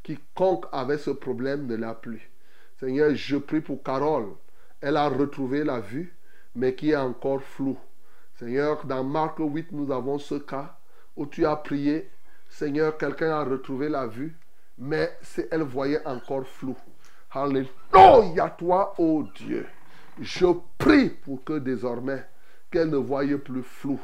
[0.03, 2.31] Quiconque avait ce problème ne l'a plus.
[2.79, 4.31] Seigneur, je prie pour Carole.
[4.83, 6.13] Elle a retrouvé la vue,
[6.57, 7.79] mais qui est encore floue.
[8.35, 10.77] Seigneur, dans Marc 8, nous avons ce cas
[11.17, 12.11] où tu as prié.
[12.49, 14.37] Seigneur, quelqu'un a retrouvé la vue,
[14.77, 15.17] mais
[15.53, 16.77] elle voyait encore flou.
[17.31, 19.67] Alléluia, toi, ô Dieu.
[20.21, 20.47] Je
[20.77, 22.25] prie pour que désormais,
[22.69, 24.01] qu'elle ne voie plus flou.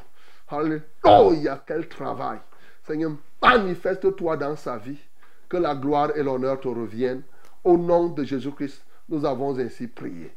[0.46, 2.38] Alléluia, qu'elle travaille.
[2.86, 5.00] Seigneur, manifeste-toi dans sa vie.
[5.48, 7.22] Que la gloire et l'honneur te reviennent.
[7.64, 10.32] Au nom de Jésus-Christ, nous avons ainsi prié.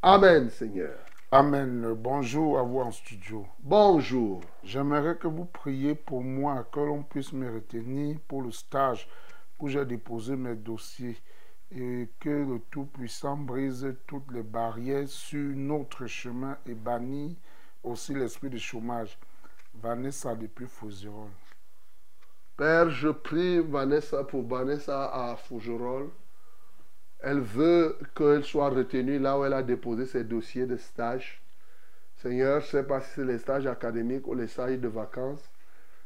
[0.00, 0.96] Amen, Seigneur.
[1.32, 1.92] Amen.
[1.94, 3.44] Bonjour à vous en studio.
[3.58, 4.40] Bonjour.
[4.62, 9.08] J'aimerais que vous priez pour moi, que l'on puisse me retenir pour le stage
[9.58, 11.16] où j'ai déposé mes dossiers
[11.72, 17.36] et que le Tout-Puissant brise toutes les barrières sur notre chemin et bannit
[17.82, 19.18] aussi l'esprit de chômage.
[19.74, 21.26] Vanessa depuis Fougerolles.
[22.56, 26.10] Père, je prie Vanessa pour Vanessa à Fougerolles.
[27.20, 31.42] Elle veut qu'elle soit retenue là où elle a déposé ses dossiers de stage.
[32.16, 35.50] Seigneur, je ne sais pas si c'est les stages académiques ou les stages de vacances,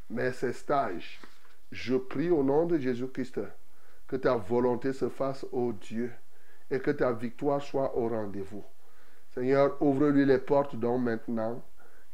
[0.08, 1.20] mais ces stages,
[1.70, 3.40] je prie au nom de Jésus-Christ
[4.08, 6.12] que ta volonté se fasse, ô Dieu,
[6.70, 8.64] et que ta victoire soit au rendez-vous.
[9.34, 11.62] Seigneur, ouvre-lui les portes donc maintenant,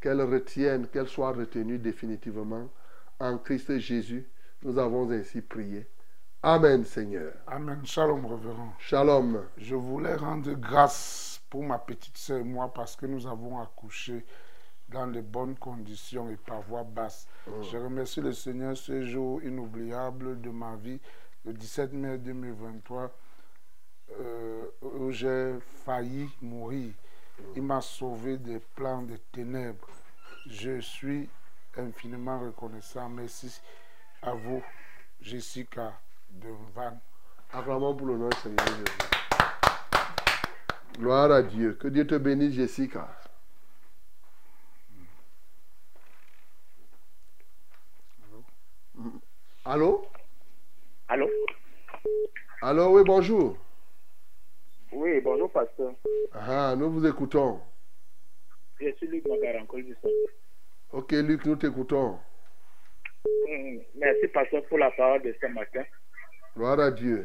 [0.01, 2.69] qu'elle retienne, qu'elle soit retenue définitivement.
[3.19, 4.27] En Christ Jésus,
[4.63, 5.89] nous avons ainsi prié.
[6.41, 7.33] Amen, Seigneur.
[7.49, 7.85] Amen.
[7.85, 8.73] Shalom, révérend.
[8.79, 9.45] Shalom.
[9.57, 14.25] Je voulais rendre grâce pour ma petite sœur et moi parce que nous avons accouché
[14.89, 17.27] dans de bonnes conditions et par voie basse.
[17.45, 17.63] Mm.
[17.63, 21.01] Je remercie le Seigneur ce jour inoubliable de ma vie,
[21.45, 23.11] le 17 mai 2023,
[24.21, 26.93] euh, où j'ai failli mourir.
[27.57, 29.89] Il m'a sauvé des plans de ténèbres.
[30.47, 31.29] Je suis
[31.77, 33.09] infiniment reconnaissant.
[33.09, 33.61] Merci
[34.23, 34.63] à vous,
[35.21, 35.95] Jessica
[36.31, 36.99] de Van.
[37.53, 38.85] Acclamons pour le nom du Seigneur Jésus.
[40.99, 41.75] Gloire à Dieu.
[41.75, 43.09] Que Dieu te bénisse, Jessica.
[48.95, 49.19] Mm.
[49.65, 50.07] Allô?
[51.09, 51.29] Allô?
[52.63, 53.57] Allô, oui, bonjour.
[54.93, 55.93] Oui, bonjour, pasteur.
[56.33, 57.61] Ah, nous vous écoutons.
[58.81, 60.33] Je suis Luc Magarancol du Centre.
[60.93, 62.19] Ok, Luc, nous t'écoutons.
[63.27, 65.83] Hum, Merci, pasteur, pour la parole de ce matin.
[66.59, 67.23] Gloire à Dieu.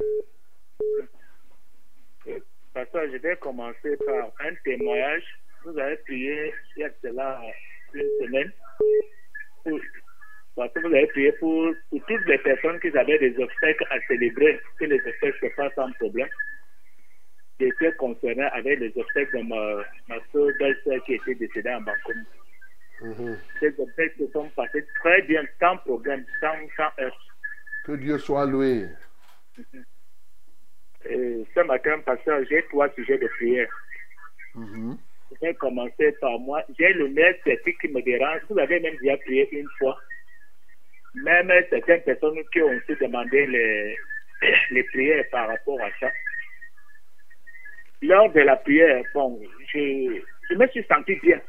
[2.72, 5.24] Pasteur, je vais commencer par un témoignage.
[5.66, 7.42] Vous avez prié il y a cela
[7.96, 8.52] une semaine.
[9.64, 9.80] Pour,
[10.56, 14.00] parce que vous avez prié pour, pour toutes les personnes qui avaient des obstacles à
[14.08, 16.30] célébrer, que les obstacles se passent sans problème.
[17.60, 22.18] J'étais concerné avec les obstacles de ma, ma soeur belle-sœur qui était décédée en Bangkok.
[23.02, 23.38] Mhm.
[23.60, 27.34] Ces obstacles se sont passés très bien, sans problème, sans, sans heurts.
[27.84, 28.90] Que Dieu soit loué.
[31.12, 33.68] Euh, ce matin, pasteur, j'ai trois sujets de prière.
[34.56, 34.98] Mhm.
[35.32, 36.64] Je vais commencer par moi.
[36.78, 38.42] J'ai le nerf sciatique qui me dérange.
[38.50, 40.00] Vous avez même déjà prié une fois.
[41.16, 43.98] Même certaines personnes qui ont aussi demandé les,
[44.72, 46.12] les prières par rapport à ça.
[48.02, 49.42] Lors de la prière, bon,
[49.74, 51.42] je, je me suis senti bien.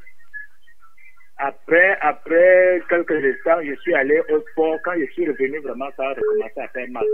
[1.37, 4.79] Après, après quelques instants, je suis allé au sport.
[4.85, 7.05] Quand je suis revenu, vraiment, ça a recommencé à faire mal.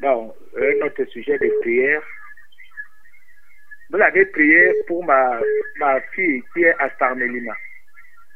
[0.00, 2.02] Bon, un autre sujet de prière.
[3.90, 5.40] Vous avez prié pour ma,
[5.76, 7.54] ma fille qui est à Starmelina.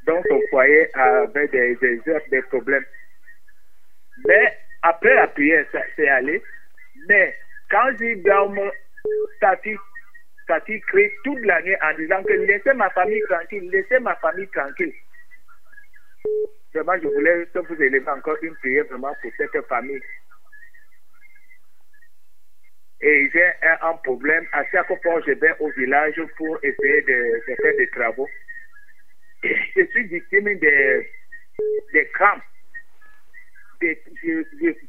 [0.07, 2.85] Donc, son foyer avait des, des des problèmes.
[4.27, 6.43] Mais après la prière, ça c'est allé.
[7.09, 7.37] Mais
[7.71, 8.61] quand j'y dorme,
[9.41, 9.79] sa fille,
[10.47, 14.15] sa fille crie toute la nuit en disant que laissez ma famille tranquille, laissez ma
[14.17, 14.95] famille tranquille.
[16.75, 20.01] Vraiment, je voulais que vous élevez encore une prière vraiment pour cette famille.
[23.01, 24.45] Et j'ai un, un problème.
[24.53, 28.29] À chaque fois, je vais au village pour essayer de, de faire des travaux.
[29.43, 31.11] Je suis victime des,
[31.93, 32.43] des crampes.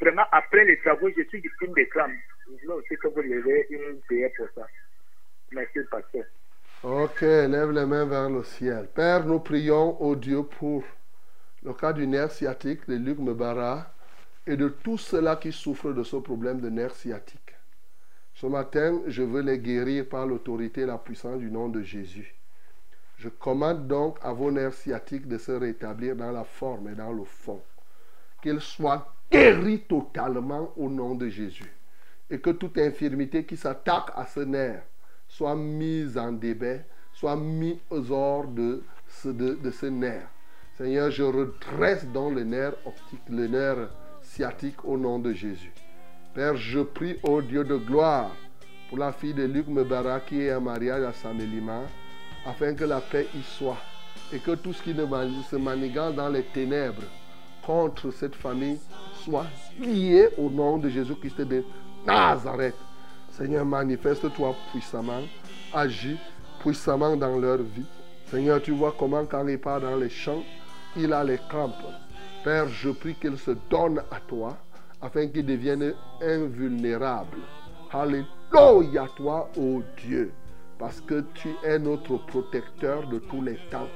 [0.01, 2.11] Vraiment, après les travaux, je suis victime des crampes.
[2.63, 4.65] Veux aussi que vous levez une prière pour ça.
[5.51, 6.23] Merci, pasteur.
[6.81, 8.87] Ok, lève les mains vers le ciel.
[8.95, 10.83] Père, nous prions au Dieu pour
[11.63, 13.93] le cas du nerf sciatique de Luc Mbara
[14.47, 17.48] et de tous ceux-là qui souffrent de ce problème de nerf sciatique.
[18.39, 22.33] Ce matin, je veux les guérir par l'autorité et la puissance du nom de Jésus.
[23.17, 27.11] Je commande donc à vos nerfs sciatiques de se rétablir dans la forme et dans
[27.11, 27.61] le fond.
[28.41, 31.69] Qu'ils soient guéris totalement au nom de Jésus.
[32.29, 34.83] Et que toute infirmité qui s'attaque à ce nerf
[35.27, 36.77] soit mise en débat,
[37.11, 40.29] soit mise aux hors de ce, de, de ce nerf.
[40.77, 43.89] Seigneur, je redresse donc le nerf optique, le nerf
[44.21, 45.73] sciatique au nom de Jésus.
[46.33, 48.29] Père, je prie au Dieu de gloire
[48.87, 51.81] pour la fille de Luc Mbara qui est en mariage à Samelima,
[52.45, 53.77] afin que la paix y soit
[54.31, 57.01] et que tout ce qui se manigance dans les ténèbres
[57.65, 58.77] contre cette famille
[59.23, 59.47] soit
[59.79, 61.63] lié au nom de Jésus-Christ de
[62.05, 62.75] Nazareth.
[63.31, 65.23] Seigneur, manifeste-toi puissamment,
[65.73, 66.17] agis
[66.59, 67.85] puissamment dans leur vie.
[68.27, 70.43] Seigneur, tu vois comment quand il part dans les champs,
[70.95, 71.73] il a les crampes.
[72.43, 74.55] Père, je prie qu'il se donne à toi
[75.01, 77.37] afin qu'il devienne invulnérable
[77.91, 80.31] Alléluia toi, ô Dieu,
[80.77, 83.87] parce que tu es notre protecteur de tous les temps.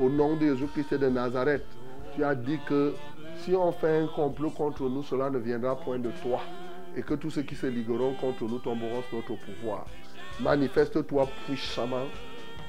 [0.00, 1.66] Au nom de Jésus-Christ de Nazareth,
[2.14, 2.94] tu as dit que
[3.36, 6.40] si on fait un complot contre nous, cela ne viendra point de toi.
[6.96, 9.84] Et que tous ceux qui se ligueront contre nous tomberont sous notre pouvoir.
[10.40, 12.06] Manifeste-toi puissamment.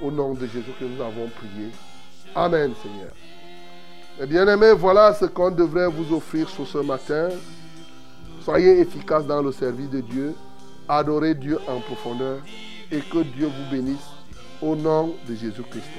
[0.02, 1.72] Au nom de Jésus que nous avons prié.
[2.36, 3.14] Amen, Seigneur.
[4.20, 7.30] Mes bien-aimés, voilà ce qu'on devrait vous offrir sur ce matin.
[8.46, 10.36] Soyez efficaces dans le service de Dieu.
[10.88, 12.38] Adorez Dieu en profondeur.
[12.92, 14.08] Et que Dieu vous bénisse.
[14.62, 15.90] Au nom de Jésus-Christ.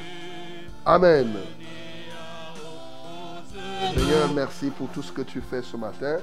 [0.85, 1.35] Amen.
[3.97, 6.18] Seigneur, merci pour tout ce que tu fais ce matin,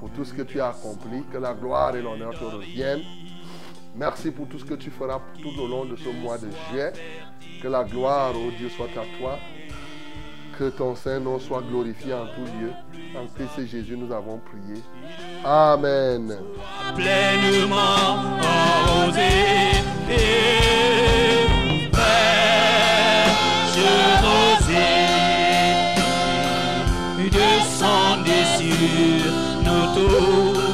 [0.00, 1.22] pour tout ce que tu as accompli.
[1.32, 3.04] Que la gloire et l'honneur te reviennent.
[3.94, 6.92] Merci pour tout ce que tu feras tout au long de ce mois de juillet.
[7.62, 9.38] Que la gloire, ô Dieu, soit à toi.
[10.60, 12.70] Que ton Saint-Nom soit glorifié en tout lieu.
[13.16, 14.82] En Christ Jésus, nous avons prié.
[15.42, 16.36] Amen.
[16.94, 19.22] pleinement arrosé
[20.10, 21.46] et
[21.90, 23.78] fraîche
[24.22, 25.00] rosée
[27.30, 29.32] descendez sur
[29.64, 30.69] nous tous